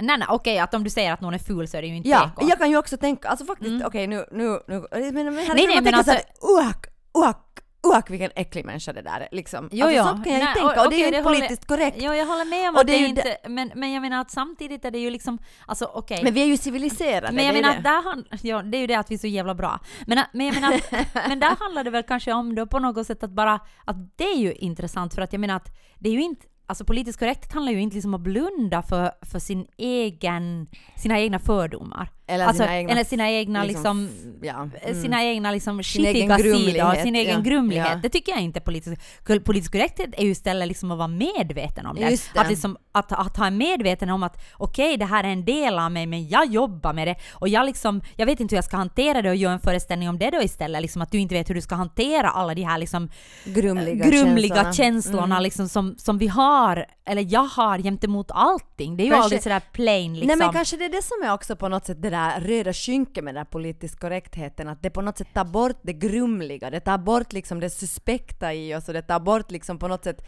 Nej, 0.00 0.18
nej, 0.18 0.28
okej, 0.30 0.58
att 0.58 0.74
om 0.74 0.84
du 0.84 0.90
säger 0.90 1.12
att 1.12 1.20
någon 1.20 1.34
är 1.34 1.38
ful 1.38 1.68
så 1.68 1.76
är 1.76 1.82
det 1.82 1.88
ju 1.88 1.96
inte 1.96 2.08
Ja, 2.08 2.30
PK. 2.36 2.48
jag 2.48 2.58
kan 2.58 2.70
ju 2.70 2.76
också 2.76 2.96
tänka, 2.96 3.28
alltså 3.28 3.44
faktiskt, 3.46 3.84
okej 3.84 4.06
nu, 4.06 4.24
nu, 4.32 4.60
nu, 4.68 4.82
men, 4.92 5.12
men, 5.14 5.28
Mm. 5.28 5.56
nej, 5.56 5.66
man 5.74 5.84
men 5.84 5.94
alltså- 5.94 6.12
så 6.12 6.18
här, 6.18 6.22
uak, 6.66 6.86
uak, 7.14 7.46
uak 7.82 8.10
vilken 8.10 8.30
äcklig 8.36 8.64
människa 8.64 8.92
det 8.92 9.02
där 9.02 9.20
är 9.20 9.28
liksom. 9.32 9.68
Jo, 9.72 9.86
alltså, 9.86 9.98
jo. 9.98 10.04
sånt 10.04 10.24
kan 10.24 10.32
jag 10.32 10.40
ju 10.40 10.44
Nej, 10.46 10.54
tänka, 10.54 10.84
och 10.84 10.90
det 10.90 10.96
är 10.96 10.98
ju 10.98 11.04
okej, 11.06 11.16
inte 11.18 11.28
håller- 11.28 11.38
politiskt 11.40 11.66
korrekt. 11.66 11.96
Jo, 12.00 12.12
jag 12.14 12.26
håller 12.26 12.44
med 12.44 12.68
om 12.68 12.74
Och 12.74 12.80
att 12.80 12.86
det 12.86 12.92
det 12.92 12.96
är 12.96 12.98
är 12.98 13.02
ju 13.02 13.08
inte... 13.08 13.36
Men, 13.48 13.72
men 13.74 13.92
jag 13.92 14.00
menar 14.00 14.20
att 14.20 14.30
samtidigt 14.30 14.84
är 14.84 14.90
det 14.90 14.98
ju 14.98 15.10
liksom... 15.10 15.38
Alltså 15.66 15.84
okej. 15.94 16.20
Men 16.24 16.34
vi 16.34 16.42
är 16.42 16.46
ju 16.46 16.56
civiliserade. 16.56 17.32
Men 17.32 17.44
jag 17.44 17.54
det 17.54 17.58
är 17.58 17.62
menar 17.62 17.72
det. 17.74 17.78
att 17.78 17.84
där 17.84 18.02
han, 18.10 18.24
ja, 18.42 18.62
det 18.62 18.76
är 18.76 18.80
ju 18.80 18.86
det 18.86 18.94
att 18.94 19.10
vi 19.10 19.14
är 19.14 19.18
så 19.18 19.26
jävla 19.26 19.54
bra. 19.54 19.80
Men, 20.06 20.18
att- 20.18 20.28
men 20.32 20.46
jag 20.46 20.54
menar 20.54 20.72
att, 20.74 20.92
men 21.28 21.40
där 21.40 21.56
handlar 21.60 21.84
det 21.84 21.90
väl 21.90 22.02
kanske 22.02 22.32
om 22.32 22.54
då 22.54 22.66
på 22.66 22.78
något 22.78 23.06
sätt 23.06 23.22
att 23.22 23.30
bara, 23.30 23.60
att 23.84 23.96
det 24.18 24.24
är 24.24 24.36
ju 24.38 24.52
intressant 24.52 25.14
för 25.14 25.22
att 25.22 25.32
jag 25.32 25.40
menar 25.40 25.56
att 25.56 25.68
det 25.98 26.08
är 26.08 26.12
ju 26.12 26.22
inte, 26.22 26.46
alltså 26.70 26.84
politiskt 26.84 27.18
korrekt 27.18 27.52
handlar 27.52 27.72
ju 27.72 27.80
inte 27.80 27.94
liksom 27.94 28.14
om 28.14 28.20
att 28.20 28.24
blunda 28.24 28.82
för, 28.82 29.10
för 29.22 29.38
sin 29.38 29.66
egen, 29.76 30.66
sina 30.96 31.20
egna 31.20 31.38
fördomar. 31.38 32.10
Eller 32.30 32.46
alltså, 32.46 32.62
sina 32.62 32.76
egna- 32.76 32.92
eller 32.92 33.04
sina 33.04 33.30
egna 33.30 33.64
liksom, 33.64 34.08
liksom, 34.12 34.38
ja, 34.42 34.68
mm. 34.84 35.02
sina 35.02 35.24
egna 35.24 35.50
liksom 35.50 35.82
Sin 35.82 36.04
skitiga 36.04 36.38
sidor, 36.38 37.02
sin 37.02 37.16
egen 37.16 37.34
ja, 37.34 37.40
grumlighet. 37.40 37.88
ja. 37.90 37.98
Det 38.02 38.08
tycker 38.08 38.32
jag 38.32 38.40
inte 38.40 38.58
är 38.58 38.60
politiskt 38.60 39.02
Politisk 39.44 39.72
korrekthet 39.72 40.08
är 40.16 40.24
ju 40.24 40.30
istället 40.30 40.68
liksom 40.68 40.90
att 40.90 40.98
vara 40.98 41.08
medveten 41.08 41.86
om 41.86 41.96
det. 41.96 42.08
Det. 42.34 42.40
Att, 42.40 42.48
liksom, 42.48 42.76
att, 42.92 43.12
att 43.12 43.36
ha 43.36 43.46
en 43.46 43.56
medveten 43.56 44.10
om 44.10 44.22
att 44.22 44.42
okej, 44.52 44.96
det 44.96 45.04
här 45.04 45.24
är 45.24 45.28
en 45.28 45.44
del 45.44 45.78
av 45.78 45.92
mig, 45.92 46.06
men 46.06 46.28
jag 46.28 46.46
jobbar 46.46 46.92
med 46.92 47.08
det. 47.08 47.14
Och 47.32 47.48
jag 47.48 47.66
liksom, 47.66 48.00
jag 48.16 48.26
vet 48.26 48.40
inte 48.40 48.52
hur 48.52 48.56
jag 48.56 48.64
ska 48.64 48.76
hantera 48.76 49.22
det 49.22 49.28
och 49.30 49.36
göra 49.36 49.52
en 49.52 49.60
föreställning 49.60 50.08
om 50.08 50.18
det 50.18 50.30
då 50.30 50.42
istället. 50.42 50.82
Liksom 50.82 51.02
att 51.02 51.10
du 51.12 51.18
inte 51.18 51.34
vet 51.34 51.50
hur 51.50 51.54
du 51.54 51.60
ska 51.60 51.74
hantera 51.74 52.30
alla 52.30 52.54
de 52.54 52.62
här 52.62 52.78
liksom 52.78 53.08
grumliga, 53.44 54.06
grumliga 54.10 54.54
känslorna. 54.54 54.72
känslorna 54.72 55.34
Mm. 55.34 55.42
liksom 55.42 55.68
som, 55.68 55.94
som 55.98 56.18
vi 56.18 56.26
har, 56.26 56.86
eller 57.04 57.26
jag 57.28 57.44
har 57.44 57.78
gentemot 57.78 58.30
allting. 58.30 58.96
Det 58.96 59.02
är 59.02 59.04
ju 59.04 59.10
Kanske- 59.10 59.24
aldrig 59.24 59.42
sådär 59.42 59.60
plain 59.72 60.12
liksom. 60.14 60.26
Nej 60.26 60.36
men 60.36 60.52
kanske 60.52 60.76
det 60.76 60.84
är 60.84 60.88
det 60.88 61.02
som 61.04 61.28
är 61.28 61.32
också 61.34 61.56
på 61.56 61.68
något 61.68 61.86
sätt 61.86 62.02
det 62.02 62.10
där 62.10 62.19
där 62.20 62.40
röda 62.40 62.72
skynket 62.72 63.24
med 63.24 63.34
den 63.34 63.44
där 63.44 63.50
politisk 63.50 64.00
korrektheten, 64.00 64.68
att 64.68 64.82
det 64.82 64.90
på 64.90 65.00
något 65.00 65.18
sätt 65.18 65.28
tar 65.34 65.44
bort 65.44 65.78
det 65.82 65.92
grumliga, 65.92 66.70
det 66.70 66.80
tar 66.80 66.98
bort 66.98 67.32
liksom 67.32 67.60
det 67.60 67.70
suspekta 67.70 68.54
i 68.54 68.74
oss 68.74 68.88
och 68.88 68.94
det 68.94 69.02
tar 69.02 69.20
bort 69.20 69.50
liksom 69.50 69.78
på 69.78 69.88
något 69.88 70.04
sätt, 70.04 70.26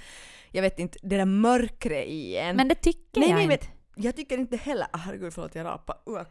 jag 0.51 0.63
vet 0.63 0.79
inte, 0.79 0.99
det 1.03 1.17
där 1.17 1.25
mörkret 1.25 2.07
i 2.07 2.37
en. 2.37 2.57
Men 2.57 2.69
det 2.69 2.75
tycker 2.75 3.21
nej, 3.21 3.29
jag 3.29 3.37
nej, 3.37 3.47
men 3.47 3.53
inte. 3.53 3.67
jag 3.95 4.17
tycker 4.17 4.39
inte 4.39 4.57
heller, 4.57 4.87
ah, 4.93 4.99
herregud 4.99 5.33
förlåt 5.35 5.55
jag 5.55 5.65
rapar. 5.65 5.97
Uh, 6.09 6.23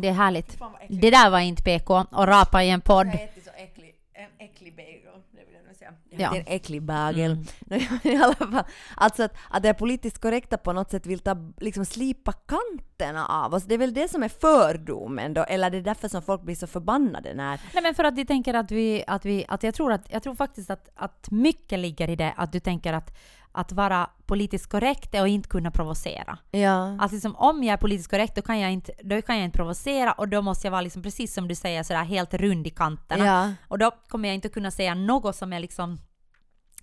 Det 0.00 0.08
är 0.08 0.12
härligt. 0.12 0.58
Det 0.88 1.10
där 1.10 1.30
var 1.30 1.40
inte 1.40 1.62
PK 1.62 2.04
och 2.12 2.26
rapa 2.26 2.62
i 2.62 2.70
en 2.70 2.80
podd. 2.80 3.06
Jag 3.06 3.14
ätit 3.14 3.44
så 3.44 3.50
äcklig, 3.56 3.94
en 4.16 4.30
äcklig 4.38 4.76
bagel, 4.76 5.22
det 5.32 5.44
vill 5.44 5.54
jag 5.54 5.64
nog 5.66 5.76
säga. 5.76 5.94
Ja. 6.10 6.36
en 6.36 6.44
äcklig 6.46 6.82
bagel. 6.82 7.30
Mm. 7.70 7.82
I 8.02 8.16
alla 8.16 8.34
fall, 8.34 8.64
alltså 8.96 9.22
att, 9.22 9.36
att 9.50 9.62
det 9.62 9.68
är 9.68 9.74
politiskt 9.74 10.18
korrekta 10.18 10.58
på 10.58 10.72
något 10.72 10.90
sätt 10.90 11.06
vill 11.06 11.18
ta, 11.18 11.36
liksom 11.60 11.84
slipa 11.84 12.32
kanterna 12.32 13.26
av 13.26 13.54
oss. 13.54 13.64
Det 13.64 13.74
är 13.74 13.78
väl 13.78 13.94
det 13.94 14.08
som 14.08 14.22
är 14.22 14.28
fördomen 14.28 15.34
då, 15.34 15.42
eller 15.42 15.70
det 15.70 15.78
är 15.78 15.82
därför 15.82 16.08
som 16.08 16.22
folk 16.22 16.42
blir 16.42 16.54
så 16.54 16.66
förbannade 16.66 17.34
när... 17.34 17.60
Nej 17.74 17.82
men 17.82 17.94
för 17.94 18.04
att 18.04 18.16
de 18.16 18.24
tänker 18.24 18.54
att 18.54 18.70
vi, 18.70 19.04
att 19.06 19.24
vi, 19.24 19.44
att 19.48 19.62
jag 19.62 19.74
tror 19.74 19.92
att, 19.92 20.12
jag 20.12 20.22
tror 20.22 20.34
faktiskt 20.34 20.70
att, 20.70 20.88
att 20.94 21.30
mycket 21.30 21.78
ligger 21.78 22.10
i 22.10 22.16
det 22.16 22.34
att 22.36 22.52
du 22.52 22.60
tänker 22.60 22.92
att, 22.92 23.16
att 23.54 23.72
vara 23.72 24.10
politiskt 24.26 24.70
korrekt 24.70 25.14
att 25.14 25.28
inte 25.28 25.48
kunna 25.48 25.70
provocera. 25.70 26.38
Ja. 26.50 26.96
Att 27.00 27.12
liksom, 27.12 27.36
om 27.36 27.62
jag 27.64 27.72
är 27.72 27.76
politiskt 27.76 28.10
korrekt 28.10 28.34
då 28.36 28.42
kan, 28.42 28.60
jag 28.60 28.72
inte, 28.72 28.92
då 29.02 29.22
kan 29.22 29.36
jag 29.36 29.44
inte 29.44 29.56
provocera 29.58 30.12
och 30.12 30.28
då 30.28 30.42
måste 30.42 30.66
jag 30.66 30.72
vara 30.72 30.80
liksom, 30.82 31.02
precis 31.02 31.34
som 31.34 31.48
du 31.48 31.54
säger 31.54 31.82
sådär 31.82 32.04
helt 32.04 32.34
rund 32.34 32.66
i 32.66 32.70
kanterna. 32.70 33.26
Ja. 33.26 33.52
Och 33.68 33.78
då 33.78 33.90
kommer 34.08 34.28
jag 34.28 34.34
inte 34.34 34.48
kunna 34.48 34.70
säga 34.70 34.94
något 34.94 35.36
som 35.36 35.52
är 35.52 35.60
liksom 35.60 35.98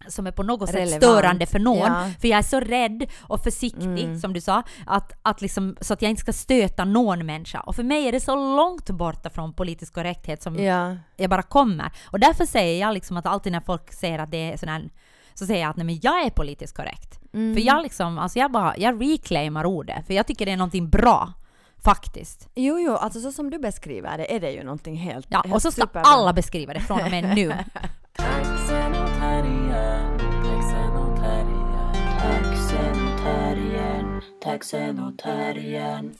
som 0.08 0.28
är 0.28 0.32
på 0.32 0.44
något 0.44 0.70
sätt 0.70 0.76
Relevant. 0.76 1.04
störande 1.04 1.46
för 1.46 1.60
någon. 1.60 1.78
Ja. 1.92 2.10
För 2.22 2.28
jag 2.28 2.38
är 2.40 2.44
så 2.44 2.60
rädd 2.60 3.10
och 3.22 3.44
försiktig, 3.44 4.04
Mm. 4.04 4.20
som 4.20 4.34
du 4.34 4.42
sa, 4.42 4.64
att, 4.86 5.12
att 5.22 5.42
liksom, 5.42 5.76
så 5.82 5.94
att 5.94 6.02
jag 6.02 6.10
inte 6.10 6.22
ska 6.22 6.34
stöta 6.34 6.86
någon 6.86 7.26
människa. 7.26 7.60
Och 7.60 7.76
för 7.76 7.84
mig 7.84 8.08
är 8.08 8.12
det 8.12 8.20
så 8.20 8.56
långt 8.56 8.90
borta 8.90 9.30
från 9.30 9.54
politisk 9.54 9.94
korrekthet 9.94 10.44
som 10.44 10.56
Ja. 10.60 10.96
jag 11.18 11.30
bara 11.30 11.42
kommer. 11.44 11.92
Och 12.06 12.20
därför 12.20 12.46
säger 12.46 12.82
jag 12.82 12.94
liksom 12.94 13.18
att 13.18 13.26
alltid 13.26 13.52
när 13.52 13.60
folk 13.62 13.94
säger 13.94 14.20
att 14.20 14.32
det 14.32 14.52
är 14.54 14.58
sån 14.58 14.70
här, 14.70 14.90
så 15.34 15.46
säger 15.46 15.62
jag 15.62 15.70
att 15.70 15.78
nej 15.78 15.86
men 15.86 16.00
jag 16.02 16.26
är 16.26 16.30
politiskt 16.30 16.78
korrekt. 16.78 17.20
Mm. 17.34 17.56
För 17.56 17.62
jag 17.62 17.84
liksom, 17.84 18.18
alltså 18.18 18.40
jag 18.40 18.52
bara, 18.52 18.78
jag 18.78 19.02
reclaimar 19.02 19.66
ordet. 19.66 20.08
För 20.08 20.14
jag 20.14 20.28
tycker 20.28 20.46
det 20.46 20.52
är 20.52 20.58
någonting 20.58 20.90
bra. 20.90 21.34
Faktiskt. 21.84 22.50
Jo, 22.56 22.80
jo, 22.80 22.96
alltså 22.96 23.20
så 23.22 23.32
som 23.32 23.50
du 23.50 23.60
beskriver 23.60 24.18
det 24.18 24.36
är 24.36 24.40
det 24.40 24.52
ju 24.52 24.64
någonting 24.64 24.96
helt 24.96 25.28
Ja, 25.30 25.42
helt 25.42 25.56
och 25.56 25.62
så 25.62 25.72
ska 25.72 25.82
superbra. 25.82 26.02
alla 26.02 26.34
beskriva 26.34 26.74
det 26.74 26.80
från 26.80 27.02
och 27.02 27.12
med 27.12 27.36
nu. 27.36 27.54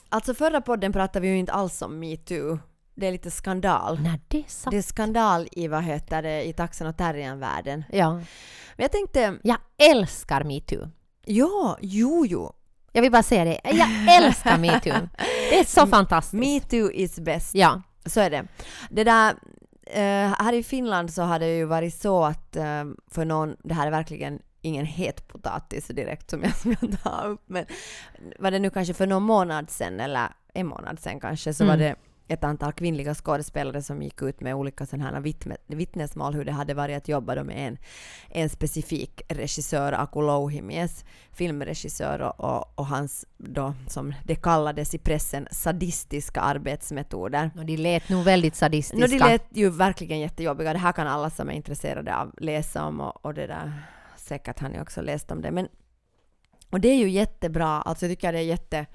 Alltså 0.08 0.34
förra 0.34 0.60
podden 0.60 0.92
pratade 0.92 1.20
vi 1.20 1.28
ju 1.28 1.38
inte 1.38 1.52
alls 1.52 1.82
om 1.82 1.98
metoo. 1.98 2.58
Det 2.94 3.06
är 3.06 3.12
lite 3.12 3.30
skandal. 3.30 4.00
när 4.00 4.20
det 4.28 4.44
sa... 4.46 4.70
Det 4.70 4.76
är 4.76 4.82
skandal 4.82 5.48
i, 5.52 5.68
vad 5.68 5.82
heter 5.84 6.22
det, 6.22 6.44
i 6.48 6.52
taxen 6.52 6.86
och 6.86 6.96
terriern-världen. 6.96 7.84
Ja. 7.92 8.20
Men 8.76 8.84
jag 8.84 8.92
tänkte, 8.92 9.38
Jag 9.42 9.56
älskar 9.90 10.44
metoo. 10.44 10.88
ja, 11.26 11.78
jo, 11.80 12.26
jo. 12.26 12.52
Jag 12.92 13.02
vill 13.02 13.12
bara 13.12 13.22
säga 13.22 13.44
det. 13.44 13.60
Jag 13.64 14.16
älskar 14.24 14.58
metoo. 14.58 15.08
Det 15.50 15.58
är 15.58 15.64
så 15.64 15.86
fantastiskt. 15.96 16.32
Metoo 16.40 16.90
is 16.90 17.20
best. 17.20 17.54
Ja. 17.54 17.82
Så 18.06 18.20
är 18.20 18.30
det. 18.30 18.44
Det 18.90 19.04
där, 19.04 19.34
eh, 19.86 20.34
här 20.38 20.52
i 20.52 20.62
Finland 20.62 21.12
så 21.12 21.22
har 21.22 21.38
det 21.38 21.56
ju 21.56 21.64
varit 21.64 21.94
så 21.94 22.24
att 22.24 22.56
eh, 22.56 22.84
för 23.10 23.24
någon, 23.24 23.56
det 23.64 23.74
här 23.74 23.86
är 23.86 23.90
verkligen 23.90 24.38
ingen 24.60 24.86
het 24.86 25.28
potatis 25.28 25.86
direkt 25.86 26.30
som 26.30 26.42
jag 26.42 26.56
ska 26.76 26.86
ta 27.02 27.22
upp, 27.22 27.42
men 27.46 27.66
var 28.38 28.50
det 28.50 28.58
nu 28.58 28.70
kanske 28.70 28.94
för 28.94 29.06
någon 29.06 29.22
månad 29.22 29.70
sedan 29.70 30.00
eller 30.00 30.28
en 30.54 30.66
månad 30.66 31.00
sedan 31.00 31.20
kanske 31.20 31.54
så 31.54 31.64
Mm. 31.64 31.78
var 31.78 31.84
det 31.86 31.94
ett 32.28 32.44
antal 32.44 32.72
kvinnliga 32.72 33.14
skådespelare 33.14 33.82
som 33.82 34.02
gick 34.02 34.22
ut 34.22 34.40
med 34.40 34.54
olika 34.54 34.86
sådana 34.86 35.10
här 35.10 35.20
vittne, 35.20 35.56
vittnesmål 35.66 36.34
hur 36.34 36.44
det 36.44 36.52
hade 36.52 36.74
varit 36.74 36.96
att 36.96 37.08
jobba 37.08 37.34
då 37.34 37.44
med 37.44 37.68
en, 37.68 37.78
en 38.28 38.48
specifik 38.48 39.22
regissör, 39.28 39.92
Aku 39.92 40.20
Louhimies, 40.20 41.04
filmregissör 41.32 42.20
och, 42.20 42.40
och, 42.40 42.78
och 42.78 42.86
hans 42.86 43.26
då, 43.38 43.74
som 43.88 44.14
det 44.24 44.34
kallades 44.34 44.94
i 44.94 44.98
pressen, 44.98 45.48
sadistiska 45.50 46.40
arbetsmetoder. 46.40 47.50
Och 47.56 47.66
de 47.66 47.76
lät 47.76 48.08
nog 48.08 48.24
väldigt 48.24 48.56
sadistiska. 48.56 49.06
No, 49.06 49.06
de 49.06 49.18
lät 49.18 49.46
ju 49.50 49.70
verkligen 49.70 50.20
jättejobbiga. 50.20 50.72
Det 50.72 50.78
här 50.78 50.92
kan 50.92 51.06
alla 51.06 51.30
som 51.30 51.48
är 51.48 51.52
intresserade 51.52 52.16
av 52.16 52.34
läsa 52.38 52.84
om 52.84 53.00
och, 53.00 53.24
och 53.24 53.34
det 53.34 53.46
där, 53.46 53.72
säkert 54.16 54.60
har 54.60 54.68
ni 54.68 54.80
också 54.80 55.02
läst 55.02 55.30
om 55.30 55.42
det. 55.42 55.50
Men, 55.50 55.68
och 56.70 56.80
det 56.80 56.88
är 56.88 56.96
ju 56.96 57.10
jättebra, 57.10 57.68
alltså 57.68 58.06
jag 58.06 58.12
tycker 58.12 58.32
det 58.32 58.38
är 58.38 58.42
jätte 58.42 58.86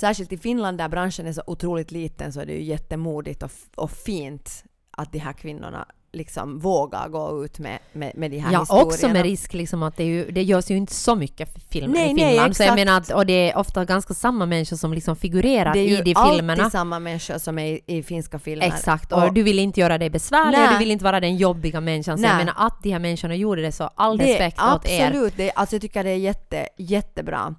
Särskilt 0.00 0.32
i 0.32 0.38
Finland 0.38 0.78
där 0.78 0.88
branschen 0.88 1.26
är 1.26 1.32
så 1.32 1.42
otroligt 1.46 1.90
liten 1.90 2.32
så 2.32 2.40
är 2.40 2.46
det 2.46 2.52
ju 2.52 2.62
jättemodigt 2.62 3.42
och, 3.42 3.50
och 3.76 3.90
fint 3.90 4.64
att 4.90 5.12
de 5.12 5.18
här 5.18 5.32
kvinnorna 5.32 5.86
liksom 6.12 6.58
vågar 6.58 7.08
gå 7.08 7.44
ut 7.44 7.58
med, 7.58 7.78
med, 7.92 8.12
med 8.16 8.30
de 8.30 8.38
här 8.38 8.52
Ja, 8.52 8.60
historierna. 8.60 8.86
också 8.86 9.08
med 9.08 9.22
risk 9.22 9.54
liksom 9.54 9.82
att 9.82 9.96
det, 9.96 10.04
ju, 10.04 10.30
det 10.30 10.42
görs 10.42 10.70
ju 10.70 10.76
inte 10.76 10.94
så 10.94 11.14
mycket 11.14 11.48
filmer 11.70 11.94
Nej, 11.94 12.10
i 12.10 12.14
nej, 12.14 12.30
Finland. 12.32 12.56
så 12.56 12.62
jag 12.62 12.74
menar 12.74 12.96
att, 12.98 13.10
och 13.10 13.26
det 13.26 13.50
är 13.50 13.58
ofta 13.58 13.84
ganska 13.84 14.14
samma 14.14 14.46
människor 14.46 14.76
som 14.76 14.92
liksom 14.92 15.16
figurerar 15.16 15.72
det 15.72 15.78
är 15.78 15.84
i 15.84 15.88
ju 15.96 16.02
de 16.02 16.14
alltid 16.14 16.36
filmerna. 16.38 16.70
samma 16.70 16.98
människor 16.98 17.38
som 17.38 17.58
är 17.58 17.66
i, 17.66 17.80
i 17.86 18.02
finska 18.02 18.38
filmer. 18.38 18.66
Exakt, 18.66 19.12
och, 19.12 19.34
du 19.34 19.42
vill 19.42 19.58
inte 19.58 19.80
göra 19.80 19.98
dig 19.98 20.10
besvärlig 20.10 20.58
och 20.58 20.64
Nej. 20.64 20.72
du 20.72 20.78
vill 20.78 20.90
inte 20.90 21.04
vara 21.04 21.20
den 21.20 21.36
jobbiga 21.36 21.80
människan. 21.80 22.18
Så 22.18 22.24
jag 22.24 22.30
Nej. 22.36 22.44
menar 22.44 22.66
att 22.66 22.82
de 22.82 22.90
här 22.90 22.98
människorna 22.98 23.34
gjorde 23.34 23.62
det 23.62 23.72
så 23.72 23.90
all 23.94 24.18
det, 24.18 24.24
respekt 24.24 24.60
åt 24.62 24.86
er. 24.88 25.06
Absolut, 25.06 25.50
alltså 25.54 25.74
jag 25.76 25.82
tycker 25.82 26.04
det 26.04 26.10
är 26.10 26.16
jätte, 26.16 26.68
jättebra. 26.78 27.54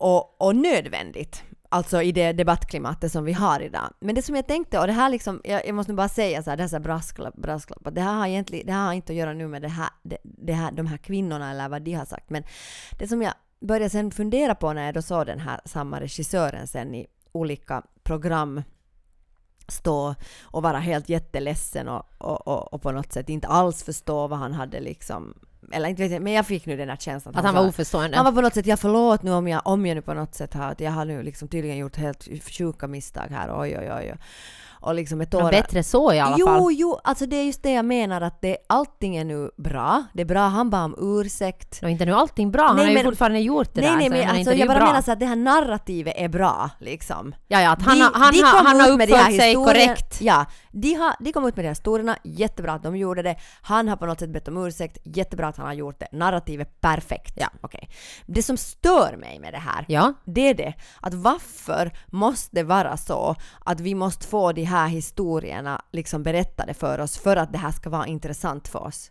Och, 0.00 0.42
och 0.42 0.56
nödvändigt. 0.56 1.42
Alltså 1.68 2.02
i 2.02 2.12
det 2.12 2.32
debattklimatet 2.32 3.12
som 3.12 3.24
vi 3.24 3.32
har 3.32 3.60
idag. 3.60 3.92
Men 4.00 4.14
det 4.14 4.22
som 4.22 4.36
jag 4.36 4.46
tänkte, 4.46 4.78
och 4.78 4.86
det 4.86 4.92
här 4.92 5.10
liksom, 5.10 5.40
jag, 5.44 5.66
jag 5.66 5.74
måste 5.74 5.92
nu 5.92 5.96
bara 5.96 6.08
säga 6.08 6.42
så 6.42 6.50
här, 6.50 6.56
dessa 6.56 6.80
brasklapp, 6.80 7.34
det 7.92 8.00
här 8.00 8.14
har 8.14 8.26
egentligen, 8.26 8.66
det 8.66 8.72
här 8.72 8.86
har 8.86 8.92
inte 8.92 9.12
att 9.12 9.16
göra 9.16 9.32
nu 9.32 9.48
med 9.48 9.62
det 9.62 9.68
här, 9.68 9.88
det, 10.02 10.18
det 10.22 10.52
här, 10.52 10.72
de 10.72 10.86
här 10.86 10.96
kvinnorna 10.96 11.50
eller 11.50 11.68
vad 11.68 11.82
de 11.82 11.92
har 11.92 12.04
sagt, 12.04 12.30
men 12.30 12.44
det 12.98 13.08
som 13.08 13.22
jag 13.22 13.32
började 13.60 13.90
sen 13.90 14.10
fundera 14.10 14.54
på 14.54 14.72
när 14.72 14.84
jag 14.84 14.94
då 14.94 15.02
såg 15.02 15.26
den 15.26 15.40
här 15.40 15.60
samma 15.64 16.00
regissören 16.00 16.66
sen 16.66 16.94
i 16.94 17.06
olika 17.32 17.82
program 18.02 18.62
stå 19.68 20.14
och 20.42 20.62
vara 20.62 20.78
helt 20.78 21.08
jätteledsen 21.08 21.88
och, 21.88 22.02
och, 22.18 22.48
och, 22.48 22.74
och 22.74 22.82
på 22.82 22.92
något 22.92 23.12
sätt 23.12 23.28
inte 23.28 23.48
alls 23.48 23.82
förstå 23.82 24.26
vad 24.26 24.38
han 24.38 24.52
hade 24.52 24.80
liksom 24.80 25.34
eller 25.70 25.88
inte 25.88 26.02
vet 26.02 26.12
jag, 26.12 26.22
men 26.22 26.32
jag 26.32 26.46
fick 26.46 26.66
nu 26.66 26.76
den 26.76 26.88
här 26.88 26.96
känslan 26.96 27.36
Att 27.36 27.44
han 27.44 27.54
var 27.54 27.68
oförstående. 27.68 28.16
han 28.16 28.24
var 28.24 28.32
på 28.32 28.40
något 28.40 28.54
sätt, 28.54 28.66
ja 28.66 28.76
förlåt 28.76 29.22
nu 29.22 29.30
om 29.32 29.48
jag, 29.48 29.62
om 29.64 29.86
jag 29.86 29.94
nu 29.94 30.02
på 30.02 30.14
något 30.14 30.34
sätt 30.34 30.54
har, 30.54 30.74
jag 30.78 30.90
har 30.90 31.04
nu 31.04 31.22
liksom 31.22 31.48
tydligen 31.48 31.76
gjort 31.76 31.96
helt 31.96 32.28
sjuka 32.58 32.86
misstag 32.86 33.26
här, 33.30 33.60
oj 33.60 33.78
oj 33.78 33.92
oj. 33.92 34.14
Och 34.80 34.94
liksom 34.94 35.18
Men 35.18 35.26
tårar. 35.26 35.50
bättre 35.50 35.82
så 35.82 36.12
i 36.12 36.18
alla 36.20 36.36
jo, 36.38 36.46
fall. 36.46 36.68
Jo, 36.72 36.98
alltså 37.04 37.26
det 37.26 37.36
är 37.36 37.44
just 37.44 37.62
det 37.62 37.72
jag 37.72 37.84
menar 37.84 38.20
att 38.20 38.40
det, 38.40 38.56
allting 38.68 39.16
är 39.16 39.24
nu 39.24 39.50
bra. 39.56 40.04
Det 40.14 40.20
är 40.20 40.26
bra, 40.26 40.40
han 40.48 40.70
bad 40.70 40.84
om 40.84 40.94
ursäkt. 41.20 41.78
Och 41.82 41.90
inte 41.90 42.04
nu 42.04 42.12
allting 42.14 42.50
bra, 42.50 42.66
han 42.66 42.76
Nej, 42.76 42.84
har 42.84 42.90
ju 42.90 42.94
men- 42.96 43.04
fortfarande 43.04 43.40
gjort 43.40 43.74
det 43.74 43.80
nej, 43.80 43.90
där. 43.90 43.96
nej, 43.96 44.10
men 44.10 44.28
alltså, 44.36 44.52
är 44.52 44.56
jag 44.56 44.68
bara 44.68 44.78
bra. 44.78 44.86
menar 44.86 45.02
så 45.02 45.12
att 45.12 45.20
det 45.20 45.26
här 45.26 45.36
narrativet 45.36 46.14
är 46.16 46.28
bra, 46.28 46.70
liksom. 46.78 47.34
Ja, 47.48 47.60
ja, 47.60 47.70
att 47.72 47.82
han, 47.82 47.98
De- 47.98 48.10
han, 48.14 48.32
de 48.32 48.38
kom 48.42 48.66
han 48.66 48.80
har 48.80 48.86
här 48.86 48.90
uppfört 48.92 49.36
sig 49.36 49.54
korrekt. 49.54 50.20
Ja, 50.20 50.46
de, 50.72 50.94
har, 50.94 51.14
de 51.20 51.32
kom 51.32 51.46
ut 51.46 51.56
med 51.56 51.64
de 51.64 51.68
här 51.68 51.74
historierna, 51.74 52.16
jättebra 52.24 52.72
att 52.72 52.82
de 52.82 52.96
gjorde 52.96 53.22
det. 53.22 53.36
Han 53.62 53.88
har 53.88 53.96
på 53.96 54.06
något 54.06 54.18
sätt 54.20 54.30
bett 54.30 54.48
om 54.48 54.66
ursäkt, 54.66 54.98
jättebra 55.04 55.48
att 55.48 55.56
han 55.56 55.66
har 55.66 55.74
gjort 55.74 56.00
det. 56.00 56.08
Narrativet 56.12 56.80
perfekt. 56.80 57.34
Ja. 57.36 57.48
Okej. 57.60 57.88
Det 58.26 58.42
som 58.42 58.56
stör 58.56 59.16
mig 59.16 59.38
med 59.40 59.52
det 59.54 59.58
här, 59.58 59.84
Ja. 59.88 60.12
det 60.24 60.48
är 60.48 60.54
det 60.54 60.74
att 61.00 61.14
varför 61.14 61.90
måste 62.06 62.56
det 62.56 62.62
vara 62.62 62.96
så 62.96 63.34
att 63.64 63.80
vi 63.80 63.94
måste 63.94 64.26
få 64.26 64.52
de 64.52 64.64
här 64.70 64.88
historierna 64.88 65.82
liksom 65.92 66.22
berättade 66.22 66.74
för 66.74 66.98
oss 66.98 67.18
för 67.18 67.36
att 67.36 67.52
det 67.52 67.58
här 67.58 67.72
ska 67.72 67.90
vara 67.90 68.06
intressant 68.06 68.68
för 68.68 68.78
oss? 68.78 69.10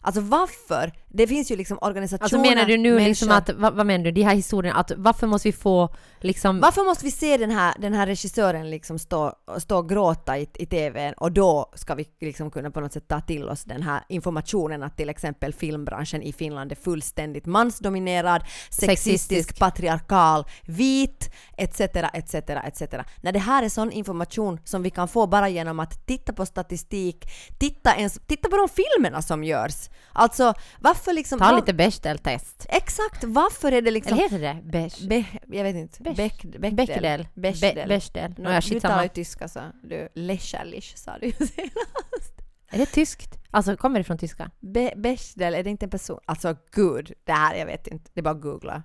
Alltså 0.00 0.20
varför? 0.20 0.92
Det 1.10 1.26
finns 1.26 1.50
ju 1.50 1.56
liksom 1.56 1.78
organisationer, 1.80 2.24
Alltså 2.24 2.38
menar 2.38 2.64
du 2.64 2.76
nu 2.76 2.98
liksom 2.98 3.30
att, 3.30 3.50
vad, 3.50 3.74
vad 3.74 3.86
menar 3.86 4.04
du, 4.04 4.10
de 4.10 4.22
här 4.22 4.34
historierna, 4.34 4.78
att 4.78 4.92
varför 4.96 5.26
måste 5.26 5.48
vi 5.48 5.52
få 5.52 5.94
liksom... 6.20 6.60
Varför 6.60 6.84
måste 6.84 7.04
vi 7.04 7.10
se 7.10 7.36
den 7.36 7.50
här, 7.50 7.74
den 7.78 7.94
här 7.94 8.06
regissören 8.06 8.70
liksom 8.70 8.98
stå, 8.98 9.32
stå 9.58 9.78
och 9.78 9.88
gråta 9.88 10.38
i, 10.38 10.48
i 10.54 10.66
TVn 10.66 11.14
och 11.14 11.32
då 11.32 11.70
ska 11.74 11.94
vi 11.94 12.06
liksom 12.20 12.50
kunna 12.50 12.70
på 12.70 12.80
något 12.80 12.92
sätt 12.92 13.08
ta 13.08 13.20
till 13.20 13.48
oss 13.48 13.64
den 13.64 13.82
här 13.82 14.04
informationen 14.08 14.82
att 14.82 14.96
till 14.96 15.08
exempel 15.08 15.52
filmbranschen 15.54 16.22
i 16.22 16.32
Finland 16.32 16.72
är 16.72 16.76
fullständigt 16.76 17.46
mansdominerad, 17.46 18.42
sexistisk, 18.70 19.22
Sexistisk. 19.22 19.58
patriarkal, 19.58 20.44
vit, 20.62 21.34
etc. 21.56 21.80
etc. 21.80 22.34
etc. 22.34 22.82
När 23.20 23.32
det 23.32 23.38
här 23.38 23.62
är 23.62 23.68
sån 23.68 23.92
information 23.92 24.60
som 24.64 24.82
vi 24.82 24.90
kan 24.90 25.08
få 25.08 25.26
bara 25.26 25.48
genom 25.48 25.80
att 25.80 26.06
titta 26.06 26.32
på 26.32 26.46
statistik, 26.46 27.24
titta, 27.58 27.96
ens, 27.96 28.20
titta 28.26 28.48
på 28.48 28.56
de 28.56 28.68
filmerna 28.68 29.22
som 29.22 29.44
görs. 29.44 29.88
Alltså 30.12 30.54
varför 30.80 30.97
liksom... 31.06 31.38
Ta 31.38 31.44
var- 31.44 31.56
lite 31.56 31.72
Bechdel-test. 31.72 32.66
Exakt, 32.68 33.24
varför 33.24 33.72
är 33.72 33.82
det 33.82 33.90
liksom... 33.90 34.18
Eller 34.18 34.22
heter 34.22 34.38
det 34.38 34.62
Besch? 34.62 35.08
Be, 35.08 35.24
jag 35.56 35.64
vet 35.64 35.76
inte. 35.76 36.02
Bechdel. 36.02 36.60
Bechdel. 36.60 37.26
Bechdel. 37.34 37.74
Be- 37.74 37.86
Bechdel. 37.88 38.34
No, 38.38 38.42
Nåja, 38.42 38.56
du 38.60 38.62
skitsamma. 38.62 38.92
talar 38.94 39.02
ju 39.02 39.08
tyska 39.08 39.48
så 39.48 39.60
du 39.82 40.08
lächerlich 40.14 40.96
sa 40.96 41.18
du 41.18 41.26
ju 41.26 41.32
senast. 41.32 42.42
Är 42.70 42.78
det 42.78 42.86
tyskt? 42.86 43.34
Alltså 43.50 43.76
kommer 43.76 44.00
det 44.00 44.04
från 44.04 44.18
tyska? 44.18 44.50
Be, 44.60 44.92
Bechdel, 44.96 45.54
är 45.54 45.64
det 45.64 45.70
inte 45.70 45.86
en 45.86 45.90
person? 45.90 46.20
Alltså 46.24 46.56
gud, 46.72 47.12
det 47.24 47.32
här 47.32 47.54
jag 47.54 47.66
vet 47.66 47.86
inte. 47.86 48.10
Det 48.14 48.20
är 48.20 48.22
bara 48.24 48.34
att 48.34 48.40
googla. 48.42 48.82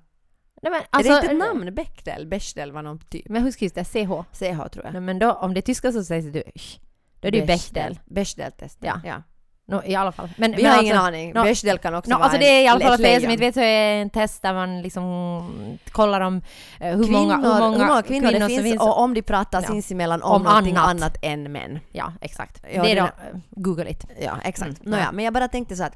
Nej, 0.62 0.72
men, 0.72 0.82
är 0.82 0.88
alltså, 0.90 1.12
det 1.12 1.18
inte 1.20 1.32
ett 1.32 1.38
namn? 1.38 1.76
Bechdel? 1.76 2.28
Bechdel 2.28 2.72
var 2.72 2.82
någon 2.82 3.00
typ. 3.00 3.30
Men 3.30 3.44
hur 3.44 3.52
skrivs 3.52 3.74
det? 3.74 3.84
CH? 3.86 4.24
CH 4.32 4.70
tror 4.72 4.86
jag. 4.86 4.94
Nej, 4.94 5.02
men 5.02 5.20
då, 5.20 5.32
om 5.32 5.54
det 5.54 5.60
är 5.60 5.62
tyska 5.62 5.92
så 5.92 6.04
sägs 6.04 6.26
det 6.26 6.44
sh. 6.56 6.80
Då 7.20 7.28
är 7.28 7.32
det 7.32 7.38
ju 7.38 7.46
Bechdel. 7.46 8.00
Bechdel-test. 8.06 8.78
Ja. 8.82 9.02
ja. 9.06 9.24
No, 9.66 9.82
I 9.86 9.96
alla 9.96 10.12
fall. 10.12 10.30
Men, 10.38 10.52
Vi 10.52 10.58
men 10.64 10.66
har 10.66 10.78
alltså, 10.78 10.86
ingen 10.86 10.98
aning. 10.98 11.34
nå- 11.34 11.44
Bechdel 11.44 11.78
kan 11.78 11.96
också 11.96 12.12
No, 12.12 12.16
vara 12.16 12.24
alltså 12.24 12.40
det 12.40 12.46
är 12.46 12.64
i 12.64 12.68
alla 12.68 12.86
fall 12.86 12.98
för 12.98 13.06
er 13.06 13.20
som 13.20 13.30
inte 13.30 13.46
vet 13.46 13.54
så 13.54 13.60
är 13.62 14.02
en 14.02 14.10
test 14.10 14.42
där 14.42 14.54
man 14.54 14.82
liksom 14.82 15.78
kollar 15.92 16.22
om 16.22 16.42
eh, 16.80 16.96
hur, 16.98 17.04
Kvinnor, 17.04 17.20
många, 17.20 17.36
hur 17.78 17.86
många 17.88 18.02
kvinnor, 18.02 18.32
det 18.32 18.40
som 18.40 18.48
finns, 18.64 18.82
och 18.82 19.00
om 19.00 19.14
de 19.14 19.22
pratar 19.22 19.62
Ja. 19.62 19.68
sinsemellan 19.68 20.22
om, 20.24 20.32
Om 20.32 20.44
någonting 20.44 20.76
annat. 20.76 20.90
annat. 20.90 21.18
än 21.22 21.52
män. 21.52 21.80
Ja, 21.92 22.14
exakt. 22.22 22.64
Ja, 22.74 22.84
det 22.84 22.92
är 22.92 22.96
då, 22.96 23.02
eh, 23.02 23.12
Google 23.50 23.90
it. 23.92 24.06
Ja, 24.22 24.38
exakt. 24.44 24.80
Mm, 24.80 24.92
Nåja, 24.92 25.04
ja. 25.04 25.12
men 25.12 25.26
jag 25.26 25.34
bara 25.34 25.48
tänkte 25.48 25.76
så 25.76 25.84
att 25.84 25.94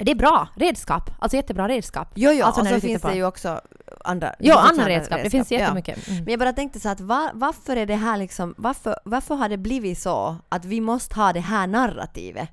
Det 0.00 0.10
är 0.10 0.14
bra 0.14 0.48
redskap. 0.56 1.10
Alltså 1.18 1.36
jättebra 1.36 1.68
redskap. 1.68 2.08
jo, 2.14 2.30
jo, 2.32 2.44
Alltså, 2.44 2.60
och 2.60 2.66
så 2.66 2.80
finns 2.80 3.02
på 3.02 3.08
det 3.08 3.14
ju 3.14 3.24
också 3.26 3.60
andra 4.04 4.34
Jo, 4.38 4.44
finns 4.44 4.56
också 4.56 4.68
andra 4.68 4.88
redskap. 4.88 5.20
Det 5.22 5.30
finns 5.30 5.50
ja. 5.52 5.58
jättemycket. 5.58 6.08
Mm. 6.08 6.24
Men 6.24 6.30
jag 6.32 6.38
bara 6.38 6.52
tänkte 6.52 6.80
så 6.80 6.88
att 6.88 7.00
va, 7.00 7.30
varför 7.34 7.76
är 7.76 7.86
det 7.86 7.94
här 7.96 8.16
liksom, 8.16 8.54
varför, 8.58 8.96
varför 9.04 9.34
har 9.34 9.48
det 9.48 9.56
blivit 9.58 9.98
så 9.98 10.36
att 10.48 10.64
vi 10.64 10.80
måste 10.80 11.14
ha 11.14 11.32
det 11.32 11.40
här 11.40 11.66
narrativet 11.66 12.48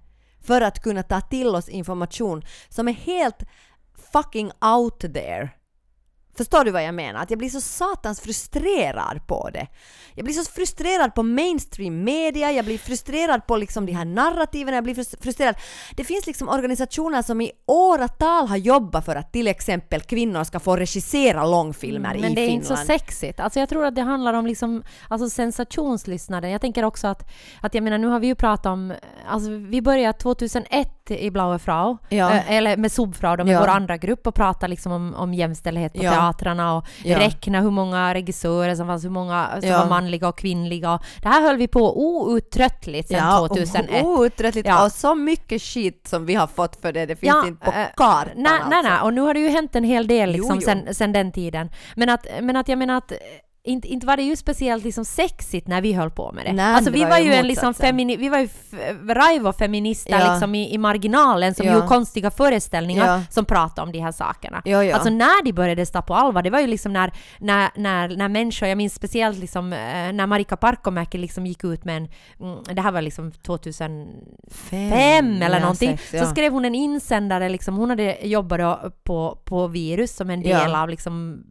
för 0.45 0.61
att 0.61 0.79
kunna 0.79 1.03
ta 1.03 1.21
till 1.21 1.47
oss 1.47 1.69
information 1.69 2.43
som 2.69 2.87
är 2.87 2.93
helt 2.93 3.43
fucking 4.13 4.51
out 4.61 4.99
there? 4.99 5.49
Förstår 6.37 6.63
du 6.63 6.71
vad 6.71 6.83
jag 6.83 6.95
menar? 6.95 7.19
Att 7.21 7.29
jag 7.29 7.39
blir 7.39 7.49
så 7.49 7.61
satans 7.61 8.19
frustrerad 8.21 9.27
på 9.27 9.49
det. 9.53 9.67
Jag 10.15 10.25
blir 10.25 10.33
så 10.35 10.51
frustrerad 10.51 11.15
på 11.15 11.23
mainstream 11.23 12.03
media, 12.03 12.51
jag 12.51 12.65
blir 12.65 12.77
frustrerad 12.77 13.47
på 13.47 13.57
liksom 13.57 13.85
de 13.85 13.91
här 13.93 14.05
narrativen, 14.05 14.73
jag 14.73 14.83
blir 14.83 14.93
frus- 14.95 15.15
frustrerad. 15.23 15.55
Det 15.95 16.03
finns 16.03 16.27
liksom 16.27 16.49
organisationer 16.49 17.21
som 17.21 17.41
i 17.41 17.51
åratal 17.67 18.47
har 18.47 18.57
jobbat 18.57 19.05
för 19.05 19.15
att 19.15 19.33
till 19.33 19.47
exempel 19.47 20.01
kvinnor 20.01 20.43
ska 20.43 20.59
få 20.59 20.75
regissera 20.77 21.45
långfilmer 21.45 22.15
i 22.15 22.21
Men 22.21 22.35
det 22.35 22.41
är 22.41 22.47
Finland. 22.47 22.51
inte 22.63 22.67
så 22.67 22.75
sexigt. 22.85 23.39
Alltså 23.39 23.59
jag 23.59 23.69
tror 23.69 23.85
att 23.85 23.95
det 23.95 24.01
handlar 24.01 24.33
om 24.33 24.45
liksom, 24.47 24.83
alltså 25.09 25.29
sensationslyssnare. 25.29 26.49
Jag 26.49 26.61
tänker 26.61 26.83
också 26.85 27.07
att, 27.07 27.31
att 27.61 27.73
jag 27.75 27.83
menar 27.83 27.97
nu 27.97 28.07
har 28.07 28.19
vi 28.19 28.27
ju 28.27 28.35
pratat 28.35 28.65
om, 28.65 28.93
alltså 29.27 29.49
vi 29.51 29.81
började 29.81 30.17
2001 30.19 31.11
i 31.11 31.31
Blaue 31.31 31.59
Frau, 31.59 31.97
Ja. 32.09 32.31
eh, 32.31 32.51
eller 32.51 32.77
med 32.77 32.91
Subfrau, 32.91 33.37
med 33.37 33.47
Ja. 33.47 33.59
vår 33.59 33.67
andra 33.67 33.97
grupp 33.97 34.27
och 34.27 34.35
prata 34.35 34.67
liksom 34.67 34.91
om, 34.91 35.15
om 35.15 35.33
jämställdhet 35.33 35.93
på 35.93 36.03
Ja. 36.03 36.11
Teatrarna 36.33 36.75
och 36.77 36.85
Ja. 37.03 37.19
räkna 37.19 37.61
hur 37.61 37.71
många 37.71 38.13
regissörer 38.13 38.75
som 38.75 38.87
fanns, 38.87 39.03
hur 39.05 39.09
många 39.09 39.49
som 39.61 39.69
Ja. 39.69 39.79
var 39.79 39.85
manliga 39.89 40.27
och 40.27 40.37
kvinnliga. 40.37 40.99
Det 41.21 41.27
här 41.27 41.41
höll 41.41 41.57
vi 41.57 41.67
på 41.67 41.99
outtröttligt 42.01 43.07
sedan 43.09 43.37
2001. 43.47 44.03
och 44.03 44.09
outtröttligt. 44.09 44.67
Ja. 44.67 44.85
Och 44.85 44.91
så 44.91 45.15
mycket 45.15 45.61
skit 45.61 46.07
som 46.07 46.25
vi 46.25 46.35
har 46.35 46.47
fått 46.47 46.81
för 46.81 46.91
det, 46.93 47.05
det 47.05 47.15
finns 47.15 47.35
Ja, 47.35 47.47
inte 47.47 47.65
på 47.65 47.71
eh, 47.71 47.85
kartan 47.95 48.31
Nej, 48.35 48.51
nej, 48.69 48.83
nej, 48.83 48.91
alltså. 48.91 49.05
och 49.05 49.13
nu 49.13 49.21
har 49.21 49.33
det 49.33 49.39
ju 49.39 49.49
hänt 49.49 49.75
en 49.75 49.83
hel 49.83 50.07
del 50.07 50.29
Jo, 50.29 50.35
liksom 50.35 50.55
jo. 50.55 50.61
Sen, 50.61 50.95
sen 50.95 51.11
den 51.13 51.31
tiden. 51.31 51.69
Men 51.95 52.09
att, 52.09 52.25
men 52.41 52.55
att 52.55 52.67
jag 52.67 52.77
menar 52.77 52.97
att 52.97 53.11
inte, 53.65 53.87
inte 53.87 54.07
var 54.07 54.17
det 54.17 54.23
ju 54.23 54.35
speciellt 54.35 54.83
liksom 54.83 55.05
sexigt 55.05 55.67
när 55.67 55.81
vi 55.81 55.93
höll 55.93 56.09
på 56.11 56.31
med 56.31 56.45
det. 56.45 56.53
Nej, 56.53 56.75
alltså 56.75 56.91
vi 56.91 57.03
var 57.03 57.09
var 57.09 57.17
ju 57.17 57.33
en 57.33 57.47
liksom 57.47 57.73
femini- 57.73 58.17
vi 58.17 58.29
var 58.29 58.37
ju 58.37 58.45
f- 58.45 58.79
raivo-feminister 59.09 60.19
Ja. 60.19 60.31
liksom 60.31 60.55
i, 60.55 60.73
i 60.73 60.77
marginalen 60.77 61.53
som 61.55 61.65
Ja. 61.67 61.73
gjorde 61.73 61.87
konstiga 61.87 62.31
föreställningar 62.31 63.05
Ja. 63.05 63.21
som 63.29 63.45
pratade 63.45 63.81
om 63.81 63.91
de 63.91 63.99
här 63.99 64.11
sakerna. 64.11 64.61
Jo, 64.65 64.81
jo. 64.81 64.93
Alltså 64.93 65.09
när 65.09 65.43
de 65.43 65.53
började 65.53 65.85
stå 65.85 66.01
på 66.01 66.15
allvar, 66.15 66.41
det 66.43 66.49
var 66.49 66.59
ju 66.59 66.67
liksom 66.67 66.93
när, 66.93 67.11
när, 67.39 67.69
när, 67.75 68.07
när 68.17 68.27
människor, 68.29 68.67
jag 68.69 68.77
minns 68.77 68.93
speciellt 68.93 69.37
liksom 69.39 69.73
eh, 69.73 69.79
när 70.13 70.27
Marika 70.27 70.57
Parkomäki 70.57 71.17
liksom 71.17 71.45
gick 71.45 71.63
ut 71.63 71.85
med 71.85 71.97
en, 71.97 72.07
mm, 72.39 72.63
det 72.75 72.81
här 72.81 72.91
var 72.91 73.01
liksom 73.01 73.31
2000 73.31 74.07
fem 74.51 75.41
eller 75.41 75.55
ja, 75.55 75.59
någonting. 75.59 75.97
sex, 75.97 76.13
ja. 76.13 76.23
Så 76.23 76.29
skrev 76.31 76.51
hon 76.53 76.65
en 76.65 76.75
insändare, 76.75 77.49
liksom, 77.49 77.75
hon 77.77 77.89
hade 77.89 78.17
jobbat 78.27 79.03
på, 79.03 79.37
på 79.45 79.67
virus 79.67 80.15
som 80.15 80.29
en 80.29 80.41
del 80.41 80.71
Ja. 80.71 80.81
av, 80.83 80.89
liksom, 80.89 81.43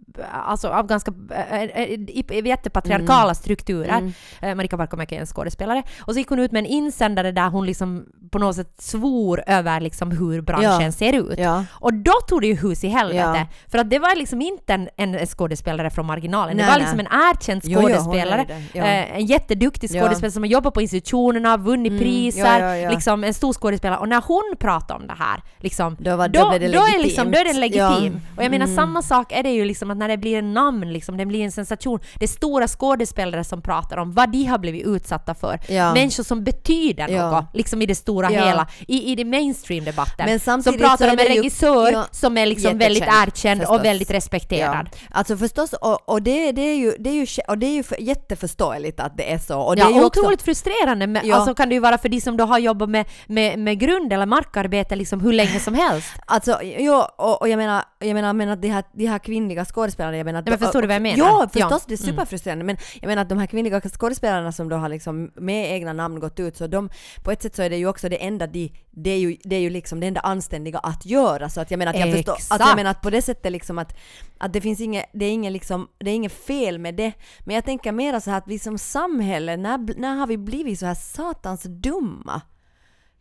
alltså, 0.47 0.69
av 0.69 0.87
ganska 0.87 1.13
äh, 1.51 1.63
äh, 1.63 1.99
i, 2.11 2.25
jättepatriarkala 2.49 3.35
strukturer. 3.35 3.89
Mm. 3.99 4.13
Eh, 4.43 4.55
Marika 4.55 4.77
Parkomäki 4.77 5.17
är 5.17 5.21
en 5.21 5.27
skådespelare. 5.27 5.83
Och 6.01 6.13
så 6.13 6.19
gick 6.19 6.29
hon 6.29 6.39
ut 6.39 6.53
med 6.53 6.61
en 6.61 6.67
insändare 6.67 7.33
där 7.33 7.49
hon 7.51 7.67
liksom 7.67 8.05
på 8.31 8.39
något 8.39 8.57
sätt 8.57 8.75
svor 8.79 9.43
över 9.47 9.81
liksom 9.81 10.11
hur 10.11 10.41
branschen 10.41 10.81
Ja. 10.85 10.93
ser 10.93 11.13
ut. 11.13 11.39
Ja. 11.39 11.65
Och 11.73 11.95
då 11.95 12.13
tog 12.29 12.41
det 12.41 12.47
ju 12.47 12.55
hus 12.55 12.85
i 12.85 12.89
helvete. 12.89 13.19
Ja. 13.39 13.47
För 13.69 13.79
att 13.79 13.91
det 13.91 13.99
var 13.99 14.17
liksom 14.17 14.43
inte 14.43 14.73
en, 14.75 14.89
en 14.97 15.27
skådespelare 15.27 15.91
från 15.91 16.07
marginalen. 16.07 16.57
Nej, 16.57 16.65
det 16.67 16.71
var 16.73 16.79
nej. 16.79 16.83
liksom 16.83 17.01
en 17.01 17.07
erkänd 17.31 17.61
Jo, 17.65 17.81
jo, 17.83 17.89
skådespelare. 17.89 18.45
det. 18.49 18.63
Ja. 18.79 18.85
Eh, 18.85 19.17
en 19.17 19.27
jätteduktig 19.27 19.91
skådespelare 19.91 20.31
som 20.33 20.43
har 20.43 20.49
jobbat 20.51 20.75
på 20.75 20.83
institutionerna, 20.83 21.57
vunnit 21.57 21.91
Mm, 21.91 22.03
priser. 22.05 22.91
Liksom 22.91 23.25
en 23.25 23.35
stor 23.35 23.53
skådespelare. 23.53 23.99
Och 23.99 24.09
när 24.09 24.23
hon 24.27 24.55
pratar 24.59 24.95
om 24.95 25.07
det 25.07 25.15
här, 25.19 25.43
liksom, 25.59 25.97
Då 26.01 26.17
var- 26.17 26.29
då, 26.29 26.41
då 26.41 26.51
det 26.59 26.69
då, 26.69 26.79
är 26.79 27.03
liksom, 27.03 27.31
då 27.31 27.39
är 27.39 27.45
den 27.45 27.61
legitim. 27.61 28.21
Och 28.37 28.45
jag 28.45 28.51
menar 28.51 28.67
Mm. 28.67 28.77
samma 28.77 29.03
sak 29.03 29.33
är 29.33 29.43
det 29.43 29.51
ju 29.51 29.65
liksom 29.65 29.91
att 29.91 29.97
när 29.97 30.09
det 30.09 30.17
blir 30.17 30.39
en 30.39 30.55
namn, 30.55 30.93
liksom, 30.93 31.17
det 31.17 31.27
blir 31.27 31.45
en 31.45 31.53
sensation. 31.53 31.94
Det 32.19 32.25
är 32.25 32.29
stora 32.29 32.69
skådespelare 32.69 33.45
som 33.45 33.63
pratar 33.63 33.97
om 33.97 34.13
vad 34.13 34.33
de 34.33 34.45
har 34.45 34.59
blivit 34.59 34.87
utsatta 34.87 35.35
för. 35.35 35.61
Ja. 35.69 35.95
Människor 35.95 36.23
som 36.23 36.45
betyder 36.45 37.09
Ja. 37.09 37.31
något, 37.31 37.45
liksom 37.55 37.83
i 37.83 37.87
det 37.87 37.95
stora 37.95 38.31
Ja. 38.33 38.45
hela. 38.47 38.67
I, 38.89 39.13
i 39.13 39.15
det 39.15 39.25
mainstream-debatten. 39.25 40.27
Men 40.27 40.41
som 40.41 40.63
samtidigt 40.63 40.81
pratar 40.81 40.97
så 40.97 41.05
är 41.05 41.13
om 41.13 41.19
en 41.19 41.27
ju- 41.35 41.41
regissör 41.41 41.93
ja, 41.93 42.05
som 42.11 42.39
är 42.39 42.47
liksom 42.47 42.79
väldigt 42.79 43.03
erkänd 43.05 43.61
förstås. 43.61 43.79
och 43.79 43.85
väldigt 43.85 44.11
respekterad. 44.11 44.89
Alltså 45.11 45.37
förstås, 45.37 45.73
och, 45.73 46.09
och 46.09 46.23
det, 46.23 46.53
det 46.53 46.63
är 46.63 46.77
ju, 46.77 46.93
det 46.99 47.11
är 47.11 47.15
ju, 47.15 47.27
och 47.49 47.59
det 47.59 47.67
är 47.67 47.75
ju 47.75 47.83
för, 47.83 47.97
jätteförståeligt 48.01 49.01
att 49.01 49.17
det 49.17 49.33
är 49.33 49.39
så. 49.39 49.61
Och 49.61 49.77
det 49.77 49.83
Ja, 49.83 49.89
är 49.91 49.95
ju 49.95 50.05
också, 50.05 50.21
otroligt 50.21 50.43
frustrerande. 50.43 51.07
Men. 51.07 51.33
Alltså 51.33 51.55
kan 51.55 51.69
det 51.69 51.75
ju 51.75 51.81
vara 51.81 51.99
för 51.99 52.09
de 52.09 52.21
som 52.21 52.37
då 52.37 52.45
har 52.45 52.59
jobbat 52.59 52.89
med, 52.91 53.05
med, 53.27 53.59
med 53.59 53.79
grund 53.81 54.13
eller 54.13 54.27
markarbete 54.27 54.97
liksom 54.97 55.21
hur 55.21 55.33
länge 55.33 55.61
som 55.61 55.75
helst. 55.75 56.09
Alltså, 56.27 56.59
jo, 56.63 57.03
och, 57.17 57.41
och 57.41 57.49
jag 57.49 57.57
menar, 57.57 57.83
jag 57.99 58.15
menar, 58.15 58.33
men 58.33 58.49
att 58.49 58.63
de 58.63 58.69
här, 58.69 58.85
de 58.93 59.07
här 59.07 59.19
kvinnliga 59.19 59.65
skådespelarna, 59.65 60.17
jag 60.17 60.25
menar... 60.25 60.43
Ja, 60.47 60.51
men 60.51 60.59
förstår 60.59 60.81
du 60.83 60.87
vad 60.89 60.95
jag 60.95 61.03
menar? 61.03 61.19
Ja, 61.19 61.49
förstås. 61.53 61.84
Det 61.89 61.95
är 61.95 61.97
superfrustrerande. 61.97 62.65
Men 62.65 62.77
jag 63.01 63.09
menar 63.09 63.23
att 63.23 63.29
de 63.29 63.39
här 63.39 63.47
kvinnliga 63.47 63.81
skådespelarna 63.81 64.53
som 64.53 64.69
då 64.69 64.77
har 64.77 64.89
liksom 64.89 65.31
med 65.35 65.73
egna 65.73 65.93
namn 65.93 66.21
gått 66.21 66.41
ut, 66.41 66.57
så 66.57 66.67
de, 66.67 66.91
på 67.23 67.31
ett 67.31 67.43
sätt 67.43 67.57
så 67.57 67.63
är 67.63 67.71
det 67.71 67.77
ju 67.77 67.87
också 67.87 68.09
det 68.09 68.25
enda 68.25 68.47
de, 68.47 68.73
det 68.91 69.11
är 69.11 69.19
ju, 69.19 69.37
det 69.45 69.57
är 69.57 69.61
ju 69.61 69.71
liksom 69.71 70.01
det 70.01 70.07
enda 70.07 70.21
anständiga 70.21 70.79
att 70.79 71.07
göra. 71.07 71.49
Så 71.49 71.61
att 71.61 71.71
jag 71.71 71.79
menar 71.79 71.93
att 71.93 72.01
jag 72.01 72.13
förstår, 72.13 72.37
att 72.51 72.61
jag 72.61 72.77
menar 72.77 72.91
att 72.91 73.03
på 73.03 73.11
det 73.11 73.23
sättet 73.23 73.53
liksom 73.53 73.79
att, 73.79 73.97
att 74.39 74.53
det 74.53 74.61
finns 74.61 74.81
inget, 74.81 75.05
det 75.13 75.25
är 75.25 75.31
inget 75.31 75.53
liksom, 75.53 75.89
det 75.99 76.11
är 76.11 76.15
inget 76.15 76.33
fel 76.33 76.79
med 76.79 76.95
det. 76.95 77.13
Men 77.41 77.55
jag 77.55 77.65
tänker 77.65 77.93
mer 77.93 78.21
så 78.21 78.31
här 78.31 78.39
att 78.39 78.49
vi 78.49 78.59
som 78.59 78.79
samhälle, 78.79 79.57
när, 79.57 80.01
när 80.01 80.15
har 80.15 80.27
vi 80.27 80.39
blivit 80.39 80.79
så 80.79 80.87
här 80.87 80.95
satans 80.95 81.63
dumma? 81.63 82.41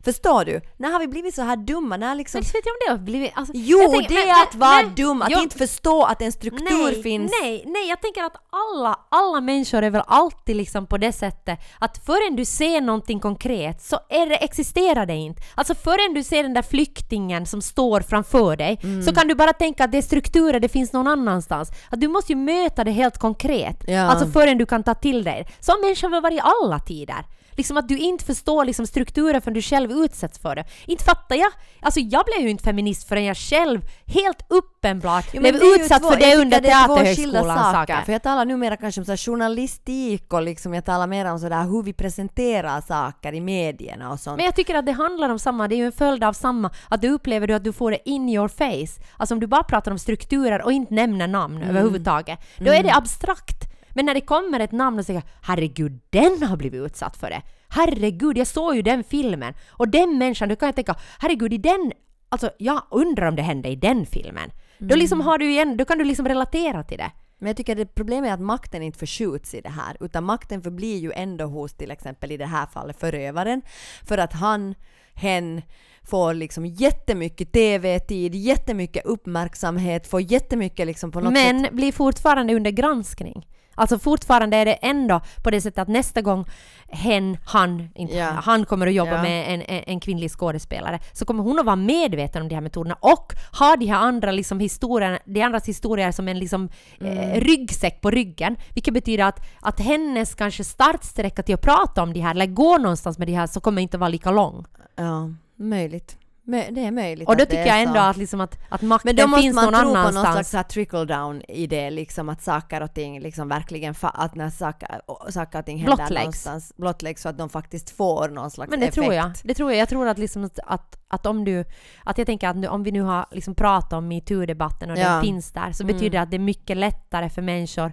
Förstår 0.05 0.45
du? 0.45 0.61
När 0.77 0.91
har 0.91 0.99
vi 0.99 1.07
blivit 1.07 1.35
så 1.35 1.41
här 1.41 1.55
dumma? 1.55 1.97
När 1.97 2.15
liksom... 2.15 2.39
Men 2.39 2.43
vet 2.53 2.65
jag 2.65 2.73
om 2.73 2.77
det 2.85 2.91
har 2.91 3.05
blivit... 3.05 3.31
Alltså, 3.35 3.53
Jo, 3.55 3.79
tänker- 3.79 4.09
det 4.09 4.15
men- 4.15 4.29
är 4.29 4.43
att 4.43 4.55
vara 4.55 4.81
nej, 4.81 4.91
dum, 4.95 5.21
att 5.21 5.31
jag- 5.31 5.43
inte 5.43 5.57
förstå 5.57 6.03
att 6.03 6.21
en 6.21 6.31
struktur 6.31 6.83
nej, 6.91 7.03
finns. 7.03 7.31
Nej, 7.41 7.63
nej, 7.67 7.89
jag 7.89 8.01
tänker 8.01 8.23
att 8.23 8.35
alla, 8.49 8.99
alla 9.09 9.41
människor 9.41 9.81
är 9.83 9.89
väl 9.89 10.03
alltid 10.07 10.55
liksom 10.55 10.87
på 10.87 10.97
det 10.97 11.11
sättet 11.11 11.59
att 11.79 12.05
förrän 12.05 12.35
du 12.35 12.45
ser 12.45 12.81
någonting 12.81 13.19
konkret 13.19 13.81
så 13.81 13.99
är 14.09 14.25
det, 14.27 14.35
existerar 14.35 15.05
det 15.05 15.15
inte. 15.15 15.41
Alltså 15.55 15.75
förrän 15.75 16.13
du 16.13 16.23
ser 16.23 16.43
den 16.43 16.53
där 16.53 16.61
flyktingen 16.61 17.45
som 17.45 17.61
står 17.61 18.01
framför 18.01 18.55
dig 18.55 18.79
Mm. 18.83 19.03
så 19.03 19.15
kan 19.15 19.27
du 19.27 19.35
bara 19.35 19.53
tänka 19.53 19.83
att 19.83 19.91
det 19.91 19.97
är 19.97 20.01
strukturer, 20.01 20.59
det 20.59 20.69
finns 20.69 20.93
någon 20.93 21.07
annanstans. 21.07 21.71
Att 21.89 22.01
du 22.01 22.07
måste 22.07 22.31
ju 22.31 22.35
möta 22.37 22.83
det 22.83 22.91
helt 22.91 23.17
konkret. 23.17 23.83
Ja. 23.87 24.01
Alltså 24.01 24.27
förrän 24.27 24.57
du 24.57 24.65
kan 24.65 24.83
ta 24.83 24.93
till 24.93 25.23
dig. 25.23 25.47
Så 25.59 25.71
har 25.71 25.79
människor 25.81 26.09
väl 26.09 26.21
varit 26.21 26.37
i 26.37 26.41
alla 26.61 26.79
tider. 26.79 27.25
Liksom 27.57 27.77
att 27.77 27.87
du 27.87 27.97
inte 27.97 28.25
förstår 28.25 28.65
liksom 28.65 28.87
strukturer 28.87 29.39
förrän 29.39 29.53
du 29.53 29.61
själv 29.61 29.91
utsätts 29.91 30.39
för 30.39 30.55
det. 30.55 30.65
Inte 30.87 31.03
fattar 31.03 31.35
jag. 31.35 31.51
Alltså 31.81 31.99
jag 31.99 32.25
blev 32.25 32.39
ju 32.45 32.49
inte 32.49 32.63
feminist 32.63 33.07
förrän 33.07 33.25
jag 33.25 33.37
själv 33.37 33.81
helt 34.05 34.45
uppenbart 34.49 35.25
Jo, 35.33 35.41
blev 35.41 35.55
utsatt 35.55 36.01
två- 36.01 36.09
för 36.11 36.19
det 36.19 36.35
under 36.35 36.59
Teaterhögskolans 36.59 37.71
saker. 37.71 38.01
För 38.05 38.11
jag 38.11 38.23
talar 38.23 38.45
numera 38.45 38.77
kanske 38.77 39.01
om 39.01 39.05
så 39.05 39.17
journalistik 39.17 40.33
och 40.33 40.41
liksom 40.41 40.73
jag 40.73 40.85
talar 40.85 41.07
mer 41.07 41.25
om 41.31 41.39
sådär 41.39 41.63
hur 41.63 41.83
vi 41.83 41.93
presenterar 41.93 42.81
saker 42.81 43.33
i 43.33 43.41
medierna 43.41 44.11
och 44.11 44.19
sånt. 44.19 44.37
Men 44.37 44.45
jag 44.45 44.55
tycker 44.55 44.75
att 44.75 44.85
det 44.85 44.91
handlar 44.91 45.29
om 45.29 45.39
samma, 45.39 45.67
det 45.67 45.75
är 45.75 45.77
ju 45.77 45.85
en 45.85 45.91
följd 45.91 46.23
av 46.23 46.33
samma, 46.33 46.71
att 46.89 47.01
du 47.01 47.09
upplever 47.09 47.47
du 47.47 47.53
att 47.53 47.63
du 47.63 47.73
får 47.73 47.91
det 47.91 48.09
in 48.09 48.29
your 48.29 48.47
face. 48.47 49.01
Alltså 49.17 49.33
om 49.35 49.39
du 49.39 49.47
bara 49.47 49.63
pratar 49.63 49.91
om 49.91 49.99
strukturer 49.99 50.61
och 50.61 50.71
inte 50.71 50.93
nämner 50.93 51.27
namn 51.27 51.57
Mm. 51.57 51.69
överhuvudtaget, 51.69 52.39
då 52.59 52.71
är 52.71 52.83
det 52.83 52.93
abstrakt. 52.95 53.72
Men 53.93 54.05
när 54.05 54.13
det 54.13 54.21
kommer 54.21 54.59
ett 54.59 54.71
namn 54.71 54.99
och 54.99 55.05
säger 55.05 55.23
herregud, 55.41 55.99
den 56.09 56.43
har 56.43 56.57
blivit 56.57 56.81
utsatt 56.81 57.17
för 57.17 57.29
det. 57.29 57.41
Herregud, 57.69 58.37
jag 58.37 58.47
såg 58.47 58.75
ju 58.75 58.81
den 58.81 59.03
filmen. 59.03 59.53
Och 59.69 59.87
den 59.87 60.17
människan, 60.17 60.49
då 60.49 60.55
kan 60.55 60.67
jag 60.67 60.75
tänka, 60.75 60.95
herregud, 61.19 61.53
i 61.53 61.57
den 61.57 61.91
Alltså 62.29 62.51
jag 62.57 62.81
undrar 62.91 63.27
om 63.27 63.35
det 63.35 63.41
hände 63.41 63.69
i 63.69 63.75
den 63.75 64.05
filmen. 64.05 64.51
Då, 64.77 64.95
liksom 64.95 65.17
Mm. 65.17 65.27
har 65.27 65.37
du 65.37 65.51
igen, 65.51 65.77
då 65.77 65.85
kan 65.85 65.97
du 65.97 66.03
liksom 66.03 66.27
relatera 66.27 66.83
till 66.83 66.97
det. 66.97 67.11
Men 67.37 67.47
jag 67.47 67.57
tycker 67.57 67.81
att 67.81 67.95
problemet 67.95 68.29
är 68.29 68.33
att 68.33 68.39
makten 68.39 68.83
inte 68.83 68.99
förskjuts 68.99 69.53
i 69.53 69.61
det 69.61 69.69
här, 69.69 69.97
utan 69.99 70.23
makten 70.23 70.61
förblir 70.61 70.97
ju 70.97 71.11
ändå 71.11 71.45
hos 71.45 71.73
till 71.73 71.91
exempel 71.91 72.31
i 72.31 72.37
det 72.37 72.45
här 72.45 72.65
fallet 72.65 72.99
förövaren, 72.99 73.61
för 74.07 74.17
att 74.17 74.33
han, 74.33 74.75
hen, 75.13 75.61
får 76.03 76.33
liksom 76.33 76.65
jättemycket 76.65 77.51
TV-tid, 77.51 78.35
jättemycket 78.35 79.05
uppmärksamhet, 79.05 80.07
får 80.07 80.21
jättemycket 80.21 80.87
liksom 80.87 81.11
på 81.11 81.19
något 81.19 81.37
sätt... 81.37 81.55
Men 81.55 81.75
blir 81.75 81.91
fortfarande 81.91 82.55
under 82.55 82.71
granskning. 82.71 83.47
Alltså 83.75 83.99
fortfarande 83.99 84.57
är 84.57 84.65
det 84.65 84.73
ändå 84.73 85.21
på 85.43 85.51
det 85.51 85.61
sättet 85.61 85.77
att 85.79 85.87
nästa 85.87 86.21
gång 86.21 86.45
hen, 86.89 87.37
han, 87.45 87.89
inte, 87.95 88.15
Ja. 88.15 88.25
han 88.25 88.65
kommer 88.65 88.87
att 88.87 88.93
jobba 88.93 89.11
Ja. 89.15 89.21
med 89.21 89.53
en, 89.53 89.61
en, 89.61 89.83
en 89.87 89.99
kvinnlig 89.99 90.31
skådespelare 90.31 90.99
så 91.13 91.25
kommer 91.25 91.43
hon 91.43 91.59
att 91.59 91.65
vara 91.65 91.75
medveten 91.75 92.41
om 92.41 92.47
de 92.47 92.55
här 92.55 92.61
metoderna 92.61 92.97
och 92.99 93.33
ha 93.59 93.75
de 93.75 93.85
här 93.85 93.97
andra 93.99 94.31
liksom 94.31 94.59
historierna, 94.59 95.19
de 95.25 95.41
andras 95.41 95.67
historier 95.67 96.11
som 96.11 96.27
en 96.27 96.39
liksom 96.39 96.69
Mm. 96.99 97.17
eh, 97.17 97.39
ryggsäck 97.41 98.01
på 98.01 98.11
ryggen. 98.11 98.55
Vilket 98.73 98.93
betyder 98.93 99.23
att, 99.23 99.39
att 99.61 99.79
hennes 99.79 100.35
kanske 100.35 100.63
startsträcka 100.63 101.43
till 101.43 101.55
att 101.55 101.61
prata 101.61 102.03
om 102.03 102.13
de 102.13 102.19
här 102.19 102.31
eller 102.31 102.45
gå 102.45 102.77
någonstans 102.77 103.17
med 103.17 103.27
de 103.27 103.33
här 103.33 103.47
så 103.47 103.59
kommer 103.61 103.81
inte 103.81 103.97
vara 103.97 104.09
lika 104.09 104.31
lång. 104.31 104.65
Ja, 104.95 105.29
möjligt. 105.55 106.17
Det 106.45 106.85
är 106.85 106.91
möjligt 106.91 107.27
Och 107.27 107.35
då 107.37 107.39
det 107.39 107.45
tycker 107.45 107.65
jag 107.65 107.81
ändå 107.81 107.93
så. 107.93 107.99
att, 107.99 108.17
liksom 108.17 108.41
att, 108.41 108.57
att 108.69 108.81
makten 108.81 109.09
Men 109.09 109.15
då 109.15 109.27
måste 109.27 109.41
finns 109.41 109.55
man 109.55 109.65
någon 109.65 109.73
tro 109.81 109.89
på 109.89 109.93
någon 109.95 110.05
annanstans. 110.17 110.49
slags 110.49 110.73
trickle 110.73 111.05
down 111.05 111.41
idé, 111.47 111.89
liksom 111.89 112.29
att 112.29 112.41
saker 112.41 112.81
och 112.81 112.93
ting 112.93 113.19
liksom 113.19 113.49
verkligen, 113.49 113.95
att 114.01 114.35
när 114.35 114.49
saker, 114.49 115.01
saker 115.31 115.59
och 115.59 115.65
ting 115.65 115.77
händer 115.77 115.95
Blottläggs. 115.95 116.19
någonstans, 116.23 116.73
blottläggs 116.77 117.21
så 117.21 117.29
att 117.29 117.37
de 117.37 117.49
faktiskt 117.49 117.89
får 117.89 118.29
någon 118.29 118.51
slags 118.51 118.69
Men 118.69 118.79
det 118.79 118.85
effekt. 118.85 118.95
tror 119.01 119.13
jag. 119.13 119.31
Det 119.43 119.53
tror 119.53 119.71
jag. 119.71 119.79
Jag 119.81 119.89
tror 119.89 120.07
att, 120.07 120.17
liksom 120.17 120.43
att, 120.43 120.59
att, 120.65 120.97
att 121.07 121.25
om 121.25 121.45
du... 121.45 121.65
Att 122.03 122.17
jag 122.17 122.27
tänker 122.27 122.47
att 122.47 122.55
nu, 122.55 122.67
om 122.67 122.83
vi 122.83 122.91
nu 122.91 123.01
har 123.01 123.25
liksom 123.31 123.55
pratat 123.55 123.93
om 123.93 124.07
metoo-debatten 124.11 124.91
och 124.91 124.97
Ja. 124.97 125.09
den 125.09 125.21
finns 125.21 125.51
där 125.51 125.71
så 125.71 125.83
Mm. 125.83 125.93
betyder 125.95 126.17
det 126.17 126.21
att 126.23 126.31
det 126.31 126.37
är 126.37 126.39
mycket 126.39 126.77
lättare 126.77 127.29
för 127.29 127.41
människor 127.41 127.91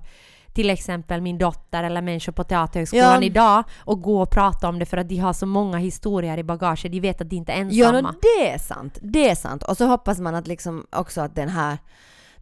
till 0.55 0.71
exempel 0.71 1.21
min 1.21 1.39
dotter 1.39 1.83
eller 1.85 2.03
människor 2.03 2.33
på 2.33 2.45
Teaterhögskolan 2.45 3.21
Ja. 3.21 3.23
idag 3.23 3.65
och 3.79 4.03
gå 4.03 4.23
och 4.23 4.31
prata 4.31 4.69
om 4.69 4.79
det 4.79 4.87
för 4.87 4.97
att 4.97 5.09
de 5.09 5.17
har 5.17 5.33
så 5.33 5.47
många 5.47 5.79
historier 5.79 6.39
i 6.39 6.43
bagaget. 6.45 6.93
De 6.93 7.01
vet 7.01 7.21
att 7.21 7.31
de 7.31 7.37
inte 7.37 7.53
är 7.53 7.57
Ja, 7.71 7.87
ensamma. 7.89 8.11
no, 8.11 8.15
det 8.23 8.51
är 8.51 8.59
sant. 8.59 8.99
Det 9.03 9.31
är 9.31 9.35
sant. 9.35 9.63
Och 9.63 9.77
så 9.77 9.87
hoppas 9.87 10.21
man 10.21 10.35
att 10.35 10.47
liksom 10.47 10.87
också 10.93 11.21
att 11.21 11.35
den 11.35 11.49
här 11.49 11.79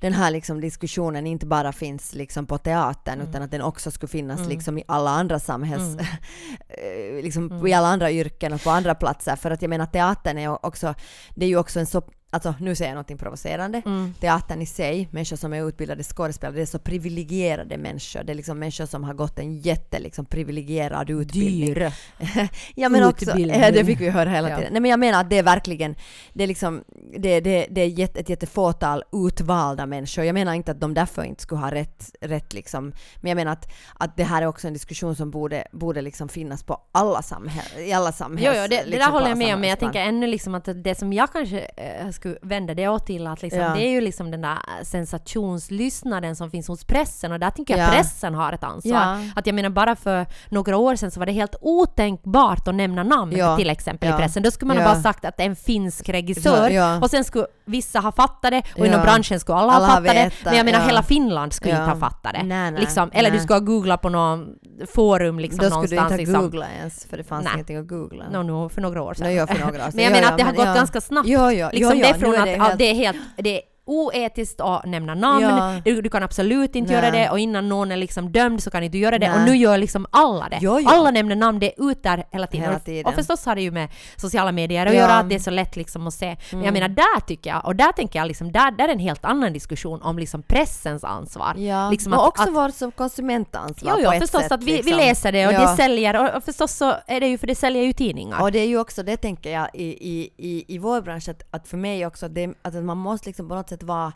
den 0.00 0.12
här 0.12 0.30
liksom 0.30 0.60
diskussionen 0.60 1.26
inte 1.26 1.46
bara 1.46 1.72
finns 1.72 2.14
liksom 2.14 2.46
på 2.46 2.58
teatern 2.58 3.14
Mm. 3.14 3.28
utan 3.30 3.42
att 3.42 3.50
den 3.50 3.62
också 3.62 3.90
skulle 3.90 4.10
finnas 4.10 4.48
liksom 4.48 4.78
i 4.78 4.82
alla 4.88 5.10
andra 5.10 5.38
samhälls... 5.38 5.82
Mm. 5.82 5.98
eh, 6.68 7.22
liksom 7.22 7.66
i 7.66 7.72
alla 7.72 7.88
andra 7.88 8.10
yrken 8.10 8.52
och 8.52 8.62
på 8.64 8.70
andra 8.70 8.94
platser. 8.94 9.36
För 9.36 9.50
att 9.50 9.62
jag 9.62 9.68
menar 9.68 9.86
teatern 9.86 10.38
är 10.38 10.66
också... 10.66 10.94
Det 11.34 11.44
är 11.44 11.48
ju 11.48 11.58
också 11.58 11.80
en 11.80 11.86
så... 11.86 12.02
Alltså 12.30 12.54
nu 12.60 12.74
säger 12.74 12.90
jag 12.90 12.94
någonting 12.94 13.18
provocerande. 13.18 13.82
Mm. 13.86 14.14
Teatern 14.20 14.62
i 14.62 14.66
sig, 14.66 15.08
människor 15.10 15.36
som 15.36 15.52
är 15.52 15.68
utbildade 15.68 16.02
skådespelare, 16.02 16.56
det 16.56 16.62
är 16.62 16.66
så 16.66 16.78
privilegierade 16.78 17.78
människor. 17.78 18.22
Det 18.24 18.32
är 18.32 18.34
liksom 18.34 18.58
människor 18.58 18.86
som 18.86 19.04
har 19.04 19.14
gått 19.14 19.38
en 19.38 19.58
jätte 19.58 19.98
liksom 19.98 20.24
privilegierad 20.24 21.10
utbildning. 21.10 21.74
Dyr. 21.74 21.92
Ja 22.74 22.88
men 22.88 23.04
också, 23.08 23.30
Utbildning. 23.30 23.60
det 23.60 23.84
fick 23.84 24.00
vi 24.00 24.08
höra 24.10 24.30
hela 24.30 24.50
Ja. 24.50 24.56
tiden. 24.56 24.72
Nej 24.72 24.80
men 24.82 24.90
jag 24.90 25.00
menar 25.00 25.20
att 25.20 25.30
det 25.30 25.38
är 25.38 25.42
verkligen, 25.42 25.94
det 26.32 26.42
är 26.42 26.46
liksom, 26.46 26.84
det, 27.18 27.40
det, 27.40 27.66
det 27.70 27.80
är 27.80 27.86
jätte, 27.86 28.20
ett 28.20 28.28
jättefåtal 28.28 29.02
utvalda 29.12 29.86
människor. 29.86 30.24
Jag 30.24 30.34
menar 30.34 30.54
inte 30.54 30.70
att 30.72 30.80
de 30.80 30.94
därför 30.94 31.24
inte 31.24 31.42
skulle 31.42 31.60
ha 31.60 31.70
rätt, 31.70 32.10
rätt 32.20 32.52
liksom, 32.52 32.92
men 33.16 33.28
jag 33.28 33.36
menar 33.36 33.52
att, 33.52 33.72
att 33.94 34.16
det 34.16 34.24
här 34.24 34.42
är 34.42 34.46
också 34.46 34.66
en 34.66 34.72
diskussion 34.72 35.16
som 35.16 35.30
borde, 35.30 35.64
borde 35.72 36.00
liksom 36.02 36.28
finnas 36.28 36.62
på 36.62 36.80
alla 36.92 37.22
samhäll, 37.22 37.82
i 37.86 37.92
alla 37.92 38.12
samhälls... 38.12 38.46
Jo, 38.56 38.62
jo, 38.62 38.68
det, 38.68 38.68
det 38.68 38.84
liksom 38.84 38.98
där 38.98 39.06
på 39.06 39.12
håller 39.12 39.28
jag 39.28 39.38
med 39.38 39.54
om, 39.54 39.60
men 39.60 39.70
jag 39.70 39.78
tänker 39.78 40.00
ännu 40.00 40.26
liksom 40.26 40.54
att 40.54 40.68
det 40.84 40.98
som 40.98 41.12
jag 41.12 41.32
kanske 41.32 41.58
eh, 41.58 42.10
skulle 42.18 42.36
vända 42.42 42.74
det 42.74 42.88
åt 42.88 43.06
till 43.06 43.26
att 43.26 43.42
liksom, 43.42 43.60
Ja. 43.60 43.68
det 43.74 43.80
är 43.86 43.90
ju 43.90 44.00
liksom 44.00 44.30
den 44.30 44.40
där 44.40 44.58
sensationslyssnaden 44.82 46.36
som 46.36 46.50
finns 46.50 46.68
hos 46.68 46.84
pressen 46.84 47.32
och 47.32 47.40
där 47.40 47.50
tänker 47.50 47.76
jag 47.78 47.86
Ja. 47.86 47.90
pressen 47.92 48.34
har 48.34 48.52
ett 48.52 48.64
ansvar. 48.64 49.18
Att 49.36 49.46
jag 49.46 49.54
menar 49.54 49.70
bara 49.70 49.96
för 49.96 50.26
några 50.48 50.76
år 50.76 50.96
sedan 50.96 51.10
så 51.10 51.20
var 51.20 51.26
det 51.26 51.32
helt 51.32 51.54
otänkbart 51.60 52.68
att 52.68 52.74
nämna 52.74 53.02
namn 53.02 53.56
till 53.56 53.70
exempel 53.70 54.08
i 54.08 54.12
pressen. 54.12 54.42
Då 54.42 54.50
skulle 54.50 54.68
man 54.68 54.76
ha 54.76 54.84
bara 54.84 55.02
sagt 55.02 55.24
att 55.24 55.36
det 55.36 55.42
är 55.42 55.46
en 55.46 55.56
finsk 55.56 56.08
regissör 56.08 57.02
och 57.02 57.10
sen 57.10 57.24
skulle 57.24 57.46
vissa 57.64 58.00
ha 58.00 58.12
fattat 58.12 58.50
det 58.50 58.62
och 58.78 58.86
inom 58.86 59.02
branschen 59.02 59.40
skulle 59.40 59.58
alla, 59.58 59.72
Alla 59.72 59.86
ha 59.86 59.92
fattat 59.96 60.04
det. 60.14 60.30
Men 60.44 60.56
jag 60.56 60.64
menar 60.64 60.80
hela 60.86 61.02
Finland 61.02 61.52
skulle 61.52 61.70
inte 61.72 61.82
ha 61.90 61.96
fattat 61.96 62.32
det. 62.34 62.42
Nej, 62.42 62.70
nej, 62.70 62.80
liksom. 62.80 63.10
Eller 63.12 63.30
du 63.30 63.36
nej. 63.36 63.44
ska 63.44 63.54
ha 63.54 63.60
googlat 63.60 64.02
på 64.02 64.08
någon 64.08 64.48
forum 64.94 65.38
liksom 65.38 65.58
Då 65.58 65.70
skulle 65.70 65.86
du 65.86 65.94
någonstans. 65.96 66.02
inte 66.12 66.14
ha 66.14 66.18
liksom. 66.18 66.42
googlat 66.42 66.68
ens, 66.78 67.04
för 67.06 67.16
det 67.16 67.24
fanns 67.24 67.44
Nej. 67.44 67.52
ingenting 67.54 67.76
att 67.76 67.88
googla. 67.88 68.24
No, 68.32 68.42
no, 68.42 68.68
för 68.68 68.80
några 68.80 69.02
år 69.02 69.14
sedan. 69.14 69.26
No, 69.26 69.32
ja, 69.32 69.46
för 69.46 69.58
några 69.58 69.68
år 69.74 69.78
sedan. 69.78 69.90
men 69.94 70.04
jag 70.04 70.10
Ja, 70.12 70.14
menar 70.16 70.26
ja, 70.28 70.32
att 70.32 70.38
det 70.38 70.44
har 70.44 70.52
gått 70.66 70.76
ganska 70.76 71.00
snabbt. 71.00 71.28
Liksom 71.72 71.98
från 72.14 72.34
att 72.34 72.44
det 72.44 72.50
ja, 72.52 72.64
helt- 72.64 72.78
det 72.78 72.90
är 72.90 72.94
helt... 72.94 73.18
Det 73.36 73.56
är 73.56 73.62
oetiskt 73.88 74.60
att 74.60 74.84
nämna 74.86 75.14
namn, 75.14 75.42
Ja. 75.42 75.80
du, 75.84 76.02
du 76.02 76.10
kan 76.10 76.22
absolut 76.22 76.76
inte 76.76 76.92
Nej. 76.92 77.02
göra 77.02 77.10
det 77.10 77.30
och 77.30 77.38
innan 77.38 77.68
någon 77.68 77.92
är 77.92 77.96
liksom 77.96 78.32
dömd 78.32 78.62
så 78.62 78.70
kan 78.70 78.82
inte 78.82 78.96
du 78.96 79.02
göra 79.02 79.18
det 79.18 79.28
Nej. 79.28 79.38
och 79.38 79.44
nu 79.50 79.56
gör 79.56 79.78
liksom 79.78 80.06
alla 80.10 80.48
det. 80.48 80.58
Jo, 80.60 80.78
jo. 80.80 80.88
Alla 80.88 81.10
nämner 81.10 81.36
namn, 81.36 81.58
det 81.58 81.66
är 81.78 81.90
ut 81.90 82.02
där 82.02 82.24
hela 82.30 82.46
tiden. 82.46 82.64
Hela 82.66 82.76
Och- 82.76 82.84
tiden. 82.84 83.06
Och 83.06 83.14
förstås 83.14 83.46
har 83.46 83.54
det 83.54 83.62
ju 83.62 83.70
med 83.70 83.88
sociala 84.16 84.52
medier 84.52 84.86
att 84.86 84.92
Ja. 84.94 84.98
göra, 85.00 85.12
att 85.14 85.28
det 85.28 85.34
är 85.34 85.38
så 85.38 85.50
lätt 85.50 85.76
liksom 85.76 86.06
att 86.06 86.14
se. 86.14 86.26
Men 86.26 86.36
jag 86.50 86.60
Mm. 86.62 86.74
menar 86.74 86.88
där 86.88 87.20
tycker 87.26 87.50
jag, 87.50 87.64
och 87.66 87.76
där 87.76 87.92
tänker 87.92 88.18
jag 88.18 88.28
liksom, 88.28 88.52
där, 88.52 88.70
där 88.70 88.88
är 88.88 88.92
en 88.92 88.98
helt 88.98 89.24
annan 89.24 89.52
diskussion 89.52 90.02
om 90.02 90.18
liksom 90.18 90.42
pressens 90.42 91.04
ansvar. 91.04 91.54
Ja, 91.56 91.90
Liksom 91.90 92.12
och 92.12 92.18
att- 92.22 92.28
också 92.28 92.42
att- 92.42 92.54
vårt 92.54 92.74
som 92.74 92.92
konsumentansvar 92.92 93.90
Jo, 93.90 93.96
på 93.96 94.02
jo, 94.04 94.12
ett 94.12 94.20
förstås 94.22 94.42
sätt. 94.42 94.52
att 94.52 94.62
vi, 94.62 94.72
vi 94.72 94.76
liksom. 94.76 94.96
läser 94.96 95.32
det 95.32 95.46
och 95.46 95.52
Ja. 95.52 95.60
det 95.60 95.76
säljer 95.76 96.20
och, 96.30 96.36
och 96.36 96.44
förstås 96.44 96.72
så 96.76 96.94
är 97.06 97.20
det 97.20 97.26
ju 97.26 97.38
för 97.38 97.46
det 97.46 97.54
säljer 97.54 97.82
ju 97.82 97.92
tidningar. 97.92 98.42
Och 98.42 98.52
det 98.52 98.58
är 98.58 98.66
ju 98.66 98.78
också, 98.78 99.02
det 99.02 99.16
tänker 99.16 99.52
jag 99.52 99.68
i, 99.74 99.84
i, 99.84 100.30
i, 100.36 100.64
i 100.74 100.78
vår 100.78 101.00
bransch, 101.00 101.28
att, 101.28 101.42
att 101.50 101.68
för 101.68 101.76
mig 101.76 102.06
också, 102.06 102.28
det, 102.28 102.50
att 102.62 102.74
man 102.74 102.96
måste 102.98 103.28
liksom 103.28 103.48
på 103.48 103.54
något 103.54 103.68
sätt 103.68 103.77
vara 103.82 104.12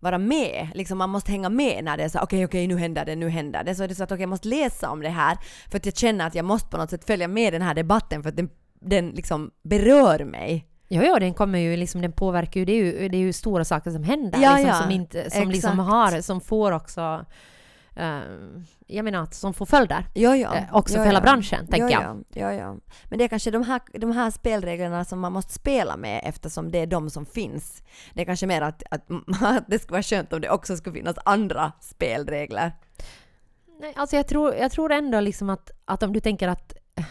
vara 0.00 0.18
med, 0.18 0.68
liksom 0.74 0.98
man 0.98 1.10
måste 1.10 1.32
hänga 1.32 1.48
med 1.48 1.84
när 1.84 1.96
det 1.96 2.04
är 2.04 2.08
så 2.08 2.18
okej 2.20 2.44
okej 2.44 2.66
nu 2.66 2.78
händer 2.78 3.04
det, 3.04 3.16
nu 3.16 3.28
händer 3.28 3.64
det. 3.64 3.74
Så 3.74 3.82
är 3.82 3.88
det 3.88 3.94
så 3.94 4.04
att 4.04 4.12
okej 4.12 4.22
jag 4.22 4.28
måste 4.28 4.48
läsa 4.48 4.90
om 4.90 5.00
det 5.00 5.08
här 5.08 5.38
för 5.70 5.76
att 5.76 5.86
jag 5.86 5.96
känner 5.96 6.26
att 6.26 6.34
jag 6.34 6.44
måste 6.44 6.68
på 6.68 6.76
något 6.76 6.90
sätt 6.90 7.04
följa 7.04 7.28
med 7.28 7.52
den 7.52 7.62
här 7.62 7.74
debatten 7.74 8.22
för 8.22 8.28
att 8.28 8.36
den, 8.36 8.50
den 8.80 9.10
liksom 9.10 9.50
berör 9.62 10.24
mig. 10.24 10.66
Jo, 10.88 11.02
jo, 11.04 11.14
den 11.18 11.34
kommer 11.34 11.58
ju 11.58 11.76
liksom, 11.76 12.00
den 12.00 12.12
påverkar 12.12 12.60
ju, 12.60 12.64
det 12.64 12.72
är 12.72 12.84
ju, 12.84 13.08
det 13.08 13.16
är 13.16 13.20
ju 13.20 13.32
stora 13.32 13.64
saker 13.64 13.90
som 13.90 14.02
händer 14.02 14.42
Ja, 14.42 14.56
liksom, 14.56 14.68
ja, 14.68 14.82
som, 14.82 14.90
inte, 14.90 15.30
som 15.30 15.50
liksom 15.50 15.78
har, 15.78 16.20
som 16.20 16.40
får 16.40 16.72
också, 16.72 17.24
eh, 17.96 18.20
jag 18.88 19.04
menar 19.04 19.22
att 19.22 19.34
som 19.34 19.54
får 19.54 19.66
följder. 19.66 20.04
Ja, 20.14 20.36
ja. 20.36 20.56
Eh, 20.56 20.74
också 20.74 20.94
ja, 20.94 21.00
för 21.00 21.06
hela 21.06 21.20
branschen, 21.20 21.66
tänker 21.66 21.90
ja, 21.90 22.02
jag. 22.02 22.24
Ja, 22.28 22.52
ja, 22.52 22.58
ja. 22.58 22.76
Men 23.04 23.18
det 23.18 23.24
är 23.24 23.28
kanske 23.28 23.50
de 23.50 23.62
här, 23.62 23.80
de 23.92 24.12
här 24.12 24.30
spelreglerna 24.30 25.04
som 25.04 25.20
man 25.20 25.32
måste 25.32 25.52
spela 25.52 25.96
med 25.96 26.20
eftersom 26.24 26.70
det 26.70 26.78
är 26.78 26.86
de 26.86 27.10
som 27.10 27.26
finns. 27.26 27.82
Det 28.14 28.20
är 28.20 28.24
kanske 28.24 28.46
mer 28.46 28.62
att, 28.62 28.82
att, 28.90 29.06
att 29.42 29.64
det 29.68 29.78
skulle 29.78 29.94
vara 29.94 30.02
skönt 30.02 30.32
om 30.32 30.40
det 30.40 30.50
också 30.50 30.76
skulle 30.76 30.94
finnas 30.96 31.16
andra 31.24 31.72
spelregler. 31.80 32.72
Nej, 33.80 33.92
alltså 33.96 34.16
jag 34.16 34.26
tror, 34.26 34.54
jag 34.54 34.72
tror 34.72 34.92
ändå 34.92 35.20
liksom 35.20 35.50
att, 35.50 35.70
att 35.84 36.02
om 36.02 36.12
du 36.12 36.20
tänker 36.20 36.48
att 36.48 36.72
eh, 36.96 37.04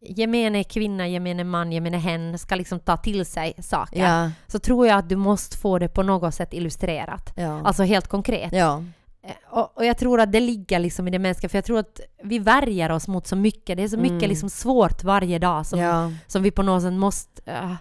gemene 0.00 0.64
kvinna, 0.64 1.08
gemene 1.08 1.44
man, 1.44 1.72
gemene 1.72 1.98
hen 1.98 2.38
ska 2.38 2.54
liksom 2.54 2.80
ta 2.80 2.96
till 2.96 3.26
sig 3.26 3.54
saker. 3.62 4.02
Ja, 4.02 4.30
Så 4.46 4.58
tror 4.58 4.86
jag 4.86 4.98
att 4.98 5.08
du 5.08 5.16
måste 5.16 5.56
få 5.56 5.78
det 5.78 5.88
på 5.88 6.02
något 6.02 6.34
sätt 6.34 6.52
illustrerat. 6.52 7.32
ja. 7.36 7.60
Alltså 7.64 7.82
helt 7.82 8.08
konkret. 8.08 8.52
ja. 8.52 8.84
Eh, 9.22 9.32
Och, 9.50 9.76
och 9.78 9.84
jag 9.84 9.98
tror 9.98 10.20
att 10.20 10.32
det 10.32 10.40
ligger 10.40 10.78
liksom 10.78 11.08
i 11.08 11.10
det 11.10 11.18
mänskliga, 11.18 11.48
för 11.50 11.58
jag 11.58 11.64
tror 11.64 11.78
att 11.78 12.00
vi 12.22 12.38
värjer 12.38 12.90
oss 12.90 13.08
mot 13.08 13.26
så 13.26 13.36
mycket. 13.36 13.76
Det 13.76 13.82
är 13.82 13.88
så 13.88 13.96
mycket 13.96 14.18
Mm. 14.22 14.28
liksom 14.28 14.50
svårt 14.50 15.04
varje 15.04 15.38
dag 15.38 15.66
som, 15.66 15.78
ja. 15.80 16.12
som 16.26 16.42
vi 16.42 16.50
på 16.50 16.62
något 16.62 16.82
sätt 16.82 16.92
måste 16.92 17.42
eh, 17.52 17.74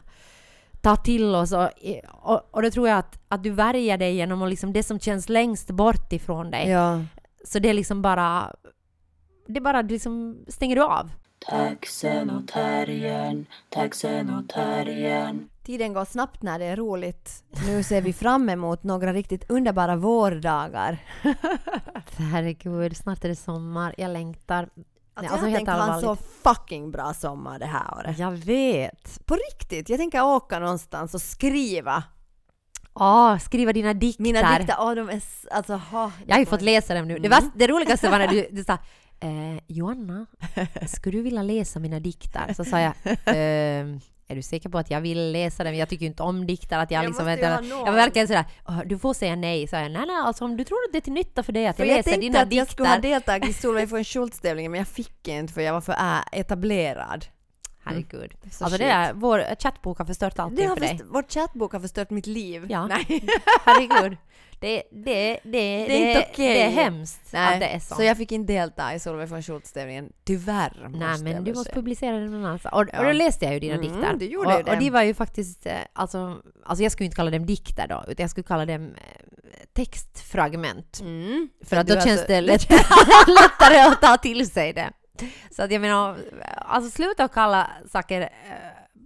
ta 0.82 0.96
till 0.96 1.36
oss. 1.36 1.52
Och, 1.52 1.70
och, 2.24 2.42
och 2.52 2.62
då 2.62 2.72
tror 2.72 2.88
jag 2.90 2.98
att, 2.98 3.20
att 3.28 3.44
du 3.44 3.50
värjer 3.50 3.98
dig 3.98 4.16
genom 4.16 4.42
att 4.42 4.50
liksom 4.50 4.74
det 4.74 4.84
som 4.84 5.00
känns 5.00 5.30
längst 5.30 5.70
bort 5.72 6.14
ifrån 6.14 6.52
dig. 6.52 6.70
ja. 6.70 7.02
Så 7.46 7.60
det 7.60 7.70
är 7.70 7.74
liksom 7.74 8.02
bara... 8.02 8.56
Det 9.48 9.62
bara 9.62 9.82
liksom 9.82 10.38
stänger 10.48 10.76
du 10.76 10.82
av. 10.84 11.12
Taxenotarien, 11.50 13.46
taxenotarien. 13.70 15.50
Tiden 15.70 15.94
går 15.94 16.06
snabbt 16.06 16.42
när 16.42 16.60
det 16.60 16.66
är 16.66 16.76
roligt. 16.76 17.44
Nu 17.66 17.84
ser 17.84 18.02
vi 18.02 18.14
fram 18.14 18.50
emot 18.50 18.84
några 18.84 19.14
riktigt 19.14 19.50
underbara 19.52 19.96
vårdagar. 19.96 20.98
Herregud, 22.18 22.98
snart 22.98 23.26
är 23.26 23.30
det 23.30 23.36
sommar. 23.36 23.96
Jag 23.98 24.12
längtar. 24.12 24.64
Alltså, 24.64 24.72
Nej, 24.76 24.86
jag 25.16 25.24
alltså, 25.32 25.46
har 25.46 25.50
helt 25.50 25.66
tänkt 25.66 25.82
ha 25.82 25.94
en 25.96 26.02
så 26.02 26.16
fucking 26.16 26.92
bra 26.92 27.14
sommar 27.14 27.60
det 27.60 27.66
här 27.66 27.98
året. 27.98 28.20
Jag 28.20 28.32
vet. 28.32 29.26
På 29.26 29.36
riktigt, 29.36 29.90
jag 29.90 30.00
tänker 30.00 30.24
åka 30.26 30.60
någonstans 30.60 31.14
och 31.14 31.22
skriva. 31.22 32.04
Ja, 32.96 33.40
skriva 33.42 33.74
dina 33.74 33.94
dikter. 33.94 34.24
Mina 34.24 34.58
dikter, 34.58 34.76
åh 34.80 34.96
de 34.96 35.10
är 35.10 35.22
alltså, 35.52 35.74
ha, 35.76 36.12
Jag 36.26 36.36
har 36.36 36.40
ju 36.40 36.46
fått 36.46 36.62
läsa 36.62 36.94
dem 36.94 37.08
nu. 37.08 37.20
Det, 37.20 37.28
Mm. 37.28 37.32
var, 37.44 37.52
det 37.56 37.68
roligaste 37.68 38.10
var 38.10 38.20
när 38.20 38.28
du, 38.28 38.48
du 38.52 38.64
sa 38.64 38.74
eh, 39.20 39.60
Joanna, 39.68 40.26
skulle 40.88 41.18
du 41.18 41.24
vilja 41.24 41.44
läsa 41.44 41.80
mina 41.80 42.00
dikter? 42.00 42.54
Så 42.54 42.66
sa 42.66 42.80
jag 42.80 42.94
eh, 43.26 44.00
är 44.32 44.36
du 44.36 44.42
säker 44.42 44.70
på 44.70 44.78
att 44.78 44.92
jag 44.92 45.02
vill 45.02 45.32
läsa 45.32 45.64
dem? 45.64 45.76
Jag 45.76 45.90
tycker 45.90 46.02
ju 46.04 46.08
inte 46.10 46.24
om 46.24 46.48
dikter. 46.48 46.78
Att 46.78 46.92
jag, 46.92 47.04
Jag 47.04 47.08
liksom, 47.10 47.30
ju 47.30 47.36
jag, 47.38 47.66
jag 47.66 47.86
var 47.86 47.92
verkligen 47.92 48.28
sådär, 48.28 48.46
"Åh, 48.68 48.82
du 48.86 48.98
får 48.98 49.14
säga 49.14 49.36
nej. 49.36 49.68
Så 49.68 49.76
jag, 49.76 49.92
nej, 49.92 50.06
nej, 50.08 50.16
alltså 50.24 50.46
om 50.46 50.58
du 50.58 50.64
tror 50.64 50.78
att 50.88 50.92
det 50.92 50.98
är 50.98 51.02
till 51.02 51.14
nytta 51.14 51.44
för 51.44 51.54
dig 51.54 51.68
att 51.68 51.76
För 51.76 51.84
jag 51.84 51.92
jag 51.92 51.98
läser 51.98 52.12
tänkte 52.12 52.28
dina 52.28 52.40
att 52.42 52.54
jag 52.54 52.68
skulle 52.68 52.88
ha 52.88 52.96
dikter. 52.96 53.10
deltagit 53.10 53.50
i 53.50 53.54
Solveig 53.54 53.88
von 53.90 54.04
Schultz-tävlingen 54.04 54.72
men 54.72 54.78
jag 54.78 54.88
fick 54.88 55.28
inte 55.28 55.54
för 55.54 55.62
jag 55.62 55.74
var 55.74 55.82
för 55.82 55.94
ä- 55.94 56.24
etablerad. 56.32 57.26
Herregud. 57.90 58.32
Så 58.52 58.64
Alltså 58.64 58.80
det 58.80 58.86
där, 58.86 59.14
vår 59.14 59.56
chattbok 59.60 59.98
har 59.98 60.06
förstört 60.06 60.40
allting 60.40 60.56
Det 60.58 60.66
har 60.66 60.76
för 60.76 60.82
dig. 60.82 61.02
vår 61.06 61.24
chattbok 61.30 61.74
har 61.74 61.80
förstört 61.80 62.10
mitt 62.10 62.28
liv. 62.28 62.66
Ja. 62.70 62.88
Nej. 62.88 63.06
Herregud. 63.66 64.18
Det, 64.62 64.84
det, 64.92 65.40
det, 65.44 65.50
det, 65.52 65.58
är 65.58 66.08
inte 66.10 66.28
okej. 66.32 66.54
det 66.54 66.62
är 66.64 66.70
hemskt 66.70 67.20
Nej. 67.34 67.54
att 67.54 67.60
det 67.60 67.66
är 67.68 67.80
så. 67.80 67.96
Så 67.96 68.04
jag 68.04 68.18
fick 68.18 68.32
inte 68.32 68.54
delta 68.54 68.94
i 68.94 69.00
Solveig 69.00 69.30
von 69.30 69.42
Schultz-tävlingen. 69.44 70.12
Tyvärr. 70.24 70.88
Nej 70.90 71.20
men 71.24 71.44
du 71.44 71.54
måste 71.54 71.72
publicera 71.74 72.18
den 72.18 72.32
någon 72.32 72.46
annanstans. 72.46 72.74
Och, 72.76 72.86
Ja. 72.94 73.00
och 73.00 73.06
då 73.06 73.12
läste 73.12 73.46
jag 73.46 73.54
ju 73.54 73.60
dina 73.60 73.74
Mm, 73.76 73.88
dikter. 73.88 74.16
du 74.20 74.26
gjorde 74.26 74.56
och, 74.58 74.64
det. 74.64 74.72
och 74.72 74.78
de 74.80 74.90
var 74.90 75.04
ju 75.04 75.14
faktiskt, 75.14 75.66
eh, 75.66 75.74
alltså, 75.94 76.42
alltså 76.66 76.84
jag 76.84 76.92
skulle 76.92 77.06
inte 77.06 77.16
kalla 77.16 77.32
dem 77.32 77.46
dikter 77.46 77.88
då, 77.88 78.04
utan 78.08 78.24
jag 78.24 78.30
skulle 78.30 78.44
kalla 78.48 78.66
dem 78.66 78.84
eh, 78.86 79.64
textfragment. 79.74 81.00
Mm. 81.02 81.50
För 81.66 81.78
att 81.78 81.88
då 81.88 81.94
känns 81.94 82.08
alltså- 82.08 82.28
det 82.28 82.42
lätt, 82.42 82.70
lättare 83.28 83.80
att 83.80 84.02
ta 84.02 84.18
till 84.18 84.50
sig 84.52 84.74
det. 84.74 84.90
Så 85.52 85.64
att 85.64 85.72
jag 85.72 85.82
menar, 85.82 86.18
alltså 86.58 86.92
sluta 86.92 87.24
att 87.24 87.34
kalla 87.34 87.70
saker 87.92 88.22
eh, 88.22 88.30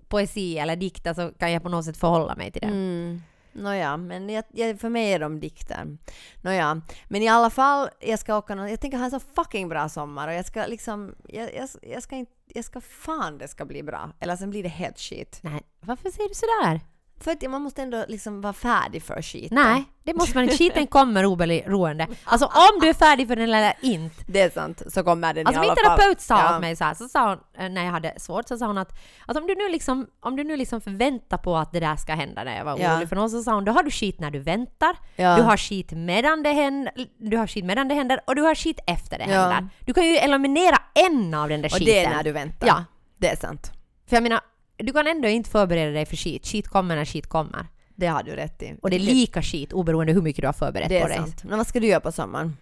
poesi 0.08 0.58
eller 0.58 0.76
dikter 0.76 1.14
så 1.14 1.32
kan 1.40 1.52
jag 1.52 1.64
på 1.64 1.70
något 1.70 1.86
sätt 1.86 1.98
förhålla 1.98 2.36
mig 2.36 2.52
till 2.52 2.62
det. 2.62 2.68
Mm. 2.68 3.22
Nåja, 3.56 3.98
men 3.98 4.30
jag, 4.30 4.44
jag, 4.52 4.80
för 4.80 4.90
mig 4.90 5.14
är 5.14 5.20
de 5.20 5.40
dikter. 5.40 5.98
Nåja, 6.42 6.82
men 7.08 7.22
i 7.22 7.28
alla 7.28 7.50
fall, 7.50 7.90
jag 8.00 8.20
ska 8.20 8.38
åka 8.38 8.56
nå- 8.56 8.68
jag 8.68 8.80
tänker 8.80 8.98
ha 8.98 9.06
en 9.06 9.12
så 9.12 9.20
fucking 9.20 9.70
bra 9.70 9.90
sommar 9.90 10.28
och 10.28 10.34
jag 10.34 10.46
ska 10.46 10.66
liksom, 10.66 11.16
jag, 11.28 11.56
jag, 11.56 11.70
jag 11.82 12.04
ska 12.04 12.16
inte, 12.16 12.32
jag 12.48 12.66
ska 12.66 12.82
fan 12.82 13.38
det 13.38 13.48
ska 13.48 13.66
bli 13.66 13.84
bra. 13.84 14.10
Eller 14.20 14.36
sen 14.36 14.50
blir 14.50 14.64
det 14.64 14.70
helt 14.70 15.00
skit. 15.00 15.40
Nej, 15.42 15.62
varför 15.80 16.10
säger 16.10 16.30
du 16.30 16.36
sådär? 16.36 16.82
För 17.24 17.32
att 17.32 17.42
man 17.52 17.62
måste 17.62 17.82
ändå 17.82 18.06
liksom 18.08 18.42
vara 18.42 18.54
färdig 18.54 19.04
för 19.04 19.22
skiten. 19.22 19.56
Nej, 19.56 19.84
det 20.04 20.14
måste 20.14 20.36
man 20.38 20.44
inte. 20.44 20.58
Skiten 20.58 20.88
kommer 20.88 21.26
oberoende. 21.26 22.08
Alltså 22.24 22.46
om 22.46 22.80
du 22.82 22.90
är 22.90 22.94
färdig 22.94 23.28
för 23.28 23.36
den 23.36 23.44
eller 23.54 23.74
inte. 23.82 24.24
Det 24.28 24.42
är 24.42 24.50
sant, 24.50 24.82
så 24.88 25.04
kommer 25.04 25.34
den 25.34 25.48
Alltså 25.48 25.62
i 25.62 25.62
min 25.62 25.70
alla 25.72 25.76
fall. 25.84 25.98
terapeut 25.98 26.22
sa 26.22 26.40
Ja. 26.40 26.56
åt 26.56 26.62
mig 26.62 26.76
så 26.76 26.84
här, 26.84 26.94
så 26.94 27.08
sa 27.08 27.30
hon, 27.30 27.40
eh, 27.66 27.70
när 27.70 27.84
jag 27.86 27.92
hade 27.92 28.14
svårt, 28.20 28.48
så 28.48 28.58
sa 28.58 28.66
hon 28.68 28.78
att, 28.78 28.92
att 29.26 29.38
om 29.38 29.48
du 29.48 29.56
nu 29.56 29.70
liksom, 29.70 30.08
om 30.20 30.36
du 30.36 30.44
nu 30.44 30.58
liksom 30.58 30.82
förväntar 30.82 31.38
på 31.38 31.58
att 31.58 31.72
det 31.72 31.80
där 31.80 31.96
ska 31.96 32.14
hända 32.14 32.44
när 32.44 32.58
jag 32.58 32.66
var 32.66 32.78
Ja. 32.80 32.94
orolig 32.94 33.10
för 33.10 33.16
någon, 33.16 33.30
så 33.30 33.44
sa 33.44 33.54
hon, 33.54 33.66
då 33.66 33.72
har 33.72 33.84
du 33.84 33.92
skit 33.92 34.20
när 34.20 34.32
du 34.32 34.40
väntar, 34.40 34.96
Ja. 35.16 35.36
du 35.36 35.42
har 35.42 35.58
skit 35.58 35.92
medan 35.92 36.44
det 36.44 36.52
händer, 36.54 36.94
du 37.18 37.38
har 37.38 37.48
skit 37.48 37.66
medan 37.66 37.88
det 37.88 37.96
händer 37.96 38.20
och 38.28 38.36
du 38.36 38.42
har 38.42 38.56
skit 38.56 38.80
efter 38.88 39.18
det 39.18 39.26
Ja. 39.30 39.40
händer. 39.42 39.70
Du 39.80 39.94
kan 39.94 40.04
ju 40.06 40.16
eliminera 40.18 40.78
en 40.94 41.34
av 41.34 41.50
den 41.50 41.62
där 41.62 41.70
Och 41.70 41.74
skiten. 41.74 41.86
det 41.94 42.04
är 42.06 42.10
när 42.10 42.24
du 42.24 42.32
väntar. 42.32 42.68
Ja. 42.68 42.84
Det 43.18 43.28
är 43.28 43.36
sant. 43.36 43.72
För 44.10 44.16
jag 44.16 44.24
menar, 44.24 44.40
du 44.78 44.94
kan 44.94 45.08
ändå 45.08 45.28
inte 45.28 45.50
förbereda 45.50 45.92
dig 45.92 46.06
för 46.06 46.16
skit. 46.16 46.48
Skit 46.48 46.68
kommer 46.68 46.96
när 46.96 47.06
skit 47.06 47.28
kommer. 47.28 47.68
Det 47.96 48.08
har 48.08 48.24
du 48.24 48.32
rätt 48.32 48.62
i. 48.64 48.76
Och 48.82 48.90
det 48.90 48.96
är 48.96 49.00
lika 49.00 49.42
skit 49.42 49.74
oberoende 49.74 50.14
hur 50.14 50.22
mycket 50.22 50.42
du 50.42 50.48
har 50.48 50.54
förberett 50.54 50.90
det 50.90 51.00
på 51.00 51.06
är 51.06 51.10
dig. 51.10 51.18
sant. 51.18 51.44
Men 51.44 51.58
vad 51.58 51.68
ska 51.68 51.80
du 51.80 51.88
göra 51.88 52.00
på 52.00 52.12
sommaren? 52.12 52.58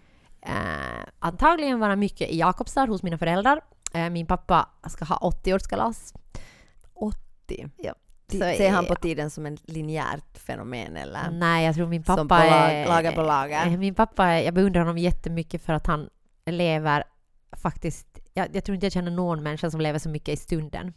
Eh, 0.46 0.52
antagligen 1.18 1.80
vara 1.80 1.96
mycket 1.96 2.30
i 2.30 2.38
Jakobstad 2.38 2.86
hos 2.86 3.02
mina 3.02 3.18
föräldrar. 3.18 3.60
Eh, 3.94 4.10
min 4.10 4.26
pappa 4.26 4.68
ska 4.88 5.04
ha 5.04 5.16
80-årskalas. 5.30 6.14
80. 6.94 7.68
Ja. 7.76 7.94
Så 8.32 8.38
Ser 8.38 8.70
han 8.70 8.86
på 8.86 8.94
tiden 8.94 9.30
som 9.30 9.46
ett 9.46 9.70
linjärt 9.70 10.38
fenomen 10.38 10.96
eller? 10.96 11.30
Nej, 11.30 11.66
jag 11.66 11.74
tror 11.74 11.86
min 11.86 12.02
pappa 12.02 12.18
Som 12.20 12.28
på 12.28 12.34
är... 12.34 12.86
lager 12.86 13.12
på 13.12 13.22
lager. 13.22 13.66
eh, 13.66 13.78
Min 13.78 13.94
pappa, 13.94 14.24
är, 14.26 14.42
jag 14.44 14.54
beundrar 14.54 14.80
honom 14.80 14.98
jättemycket 14.98 15.62
för 15.62 15.72
att 15.72 15.86
han 15.86 16.08
lever 16.46 17.04
faktiskt... 17.56 18.18
Jag, 18.34 18.48
jag 18.56 18.64
tror 18.64 18.74
inte 18.74 18.86
jag 18.86 18.92
känner 18.92 19.10
någon 19.10 19.42
människa 19.42 19.70
som 19.70 19.80
lever 19.80 19.98
så 19.98 20.08
mycket 20.08 20.28
i 20.28 20.36
stunden. 20.36 20.92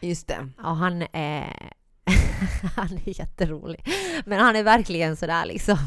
Just 0.00 0.26
det. 0.28 0.48
Och 0.58 0.76
han 0.76 1.02
är... 1.12 1.72
han 2.76 2.88
är 3.06 3.18
jätterolig. 3.18 3.88
Men 4.26 4.40
han 4.40 4.56
är 4.56 4.62
verkligen 4.62 5.16
sådär 5.16 5.44
liksom... 5.46 5.78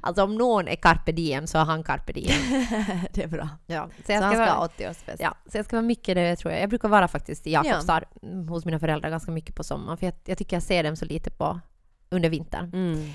Alltså 0.00 0.22
om 0.22 0.34
någon 0.34 0.68
är 0.68 0.76
carpe 0.76 1.12
diem 1.12 1.46
så 1.46 1.58
är 1.58 1.64
han 1.64 1.82
carpe 1.82 2.12
diem. 2.12 2.66
det 3.10 3.22
är 3.22 3.28
bra. 3.28 3.48
Ja, 3.66 3.88
så 3.96 4.02
Så 4.06 4.12
jag 4.12 4.20
han 4.20 4.30
ska, 4.34 4.44
ska 4.44 4.54
vara, 4.54 4.58
ha 4.58 4.66
80-årsfest. 4.66 5.16
ja, 5.18 5.34
så 5.46 5.58
jag 5.58 5.64
ska 5.64 5.76
vara 5.76 5.86
mycket 5.86 6.14
det 6.14 6.36
tror 6.36 6.52
jag. 6.52 6.62
Jag 6.62 6.68
brukar 6.68 6.88
vara 6.88 7.08
faktiskt 7.08 7.46
i 7.46 7.52
Jakobstad 7.52 8.02
mm, 8.22 8.48
hos 8.48 8.64
mina 8.64 8.78
föräldrar 8.78 9.10
ganska 9.10 9.30
mycket 9.30 9.54
på 9.54 9.64
sommaren. 9.64 9.98
För 9.98 10.06
jag, 10.06 10.14
jag 10.24 10.38
tycker 10.38 10.56
jag 10.56 10.62
ser 10.62 10.82
dem 10.82 10.96
så 10.96 11.04
lite 11.04 11.30
på 11.30 11.60
under 12.10 12.28
vintern. 12.28 12.70
Mm. 12.72 13.10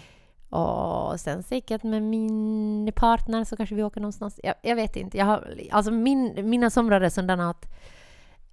Och 0.50 1.20
sen 1.20 1.44
säkert 1.44 1.84
med 1.84 2.04
min 2.04 2.92
partner 2.96 3.44
så 3.44 3.58
kanske 3.58 3.76
vi 3.76 3.84
åker 3.84 4.02
någonstans. 4.02 4.40
Jag, 4.44 4.56
jag 4.62 4.76
vet 4.76 4.96
inte. 4.96 5.18
Jag 5.18 5.26
har, 5.26 5.56
alltså 5.72 5.92
min, 5.92 6.50
mina 6.50 6.70
somrar 6.70 7.02
är 7.02 7.10
sådana 7.10 7.50
att, 7.50 7.66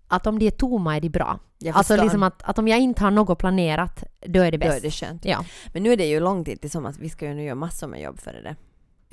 att 0.08 0.26
om 0.26 0.38
de 0.38 0.46
är 0.46 0.50
tomma 0.50 0.96
är 0.96 1.00
de 1.00 1.08
bra. 1.08 1.38
Alltså 1.72 1.96
liksom 2.02 2.22
att, 2.22 2.42
att 2.42 2.58
om 2.58 2.68
jag 2.68 2.78
inte 2.80 3.02
har 3.04 3.10
något 3.10 3.38
planerat, 3.38 4.04
då 4.26 4.40
är 4.40 4.50
det 4.50 4.56
Då 4.58 4.66
bäst. 4.66 4.78
är 4.78 4.82
det 4.82 4.90
skönt. 4.90 5.24
Ja. 5.24 5.44
Men 5.72 5.82
nu 5.82 5.92
är 5.92 5.96
det 5.96 6.06
ju 6.06 6.20
lång 6.20 6.44
tid 6.44 6.60
till 6.60 6.70
sommar. 6.70 6.94
Vi 7.00 7.08
ska 7.08 7.26
ju 7.26 7.34
nu 7.34 7.42
göra 7.44 7.54
massor 7.54 7.86
med 7.86 8.00
jobb 8.02 8.20
före 8.20 8.42
det. 8.42 8.56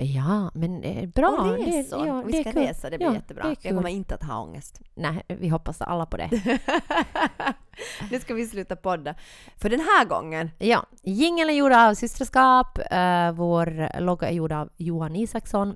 ja, 0.03 0.51
men 0.53 0.81
det 0.81 1.03
är 1.03 1.07
bra. 1.07 1.29
Och 1.29 1.47
Det, 1.57 1.63
resor. 1.79 2.07
ja, 2.07 2.21
vi 2.25 2.31
det 2.31 2.41
ska 2.41 2.51
kul. 2.51 2.61
resa, 2.61 2.89
det 2.89 2.97
blir 2.97 3.07
Ja, 3.07 3.13
jättebra. 3.13 3.43
det 3.43 3.55
Jag 3.61 3.75
kommer 3.77 3.89
inte 3.89 4.15
att 4.15 4.23
ha 4.23 4.39
ångest. 4.41 4.81
Nej, 4.95 5.23
vi 5.27 5.47
hoppas 5.49 5.81
alla 5.81 6.05
på 6.05 6.17
det. 6.17 6.29
nu 8.11 8.19
ska 8.19 8.33
vi 8.33 8.45
sluta 8.47 8.75
podda. 8.75 9.15
För 9.57 9.69
den 9.69 9.79
här 9.79 10.05
gången. 10.05 10.51
Ja, 10.57 10.85
jingeln 11.03 11.49
är 11.49 11.53
gjord 11.53 11.71
av 11.71 11.93
Systerskap. 11.93 12.77
eh, 12.91 13.31
vår 13.31 13.99
logga 14.01 14.29
är 14.29 14.33
gjord 14.33 14.51
av 14.51 14.69
Johan 14.77 15.15
Isaksson. 15.15 15.75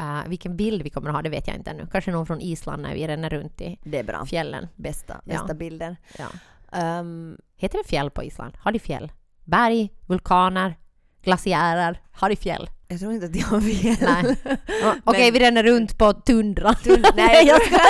Eh, 0.00 0.28
vilken 0.28 0.56
bild 0.56 0.82
vi 0.82 0.90
kommer 0.90 1.08
att 1.08 1.14
ha, 1.14 1.22
det 1.22 1.28
vet 1.30 1.46
jag 1.46 1.56
inte 1.56 1.70
ännu. 1.70 1.86
Kanske 1.92 2.10
någon 2.12 2.26
från 2.26 2.40
Island 2.40 2.82
när 2.82 2.94
vi 2.94 3.06
ränner 3.08 3.30
runt 3.30 3.60
i 3.60 3.78
Det 3.84 3.98
är 3.98 4.04
bra. 4.04 4.26
fjällen. 4.26 4.68
Bästa, 4.76 5.20
Ja. 5.24 5.32
bästa 5.32 5.54
bilden. 5.54 5.96
Ja. 6.18 6.26
Ehm, 6.78 7.36
Heter 7.56 7.78
det 7.78 7.88
fjäll 7.88 8.10
på 8.10 8.22
Island? 8.24 8.56
Har 8.60 8.72
de 8.72 8.78
fjäll? 8.78 9.12
Berg, 9.44 9.90
vulkaner, 10.06 10.78
glaciärer. 11.22 12.00
Har 12.12 12.28
de 12.28 12.36
fjäll? 12.36 12.70
jag 12.88 13.00
tror 13.00 13.12
inte 13.12 13.26
att 13.26 13.36
jag 13.36 13.46
har 13.46 13.60
fel. 13.60 13.96
Nej. 14.00 14.36
Okej, 15.04 15.24
Men- 15.24 15.32
vi 15.32 15.40
ränner 15.40 15.62
runt 15.62 15.98
på 15.98 16.12
tundran. 16.12 16.74
Nej, 17.16 17.46
jag 17.46 17.62
ska... 17.62 17.76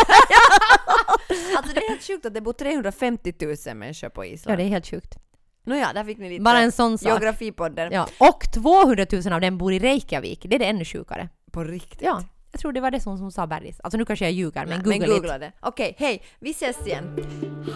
Alltså 1.57 1.75
det 1.75 1.81
är 1.81 1.89
helt 1.89 2.03
sjukt 2.07 2.27
att 2.27 2.35
det 2.35 2.41
bor 2.41 2.53
350 2.53 3.35
000 3.67 3.77
människor 3.77 4.09
på 4.09 4.25
Ja, 4.25 4.29
Island. 4.29 4.59
det 4.59 4.65
är 4.65 4.69
helt 4.69 4.87
sjukt. 4.87 5.19
Nåja, 5.65 5.93
där 5.95 6.05
fick 6.05 6.19
ni 6.19 6.29
lite 6.31 6.43
Bara 6.43 6.59
en 6.59 6.73
sån 6.73 6.99
sak. 6.99 7.09
geografipodden 7.09 7.93
Ja. 7.93 8.09
Och 8.19 8.45
200 8.55 9.07
000 9.13 9.33
av 9.33 9.41
dem 9.41 9.59
bor 9.59 9.73
i 9.73 9.79
Reykjavik. 9.79 10.47
Det 10.49 10.55
är 10.55 10.59
det 10.59 10.65
ännu 10.65 10.85
sjukare. 10.85 11.29
På 11.51 11.65
riktigt. 11.65 12.03
Ja, 12.03 12.23
jag 12.53 12.61
tror 12.61 12.73
det 12.73 12.81
var 12.81 12.91
det 12.91 13.01
som 13.01 13.21
hon 13.21 13.33
sa 13.33 13.47
Bergis. 13.47 13.81
Alltså 13.81 13.99
nu 13.99 14.05
kanske 14.05 14.25
jag 14.25 14.33
ljuger, 14.33 14.67
men 14.67 14.83
googla 14.83 15.07
men 15.07 15.09
googla 15.09 15.39
det. 15.39 15.53
Okej, 15.61 15.95
hej, 15.99 16.23
vi 16.41 16.51
ses 16.51 16.87
igen. 16.87 17.17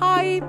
Hej! 0.00 0.42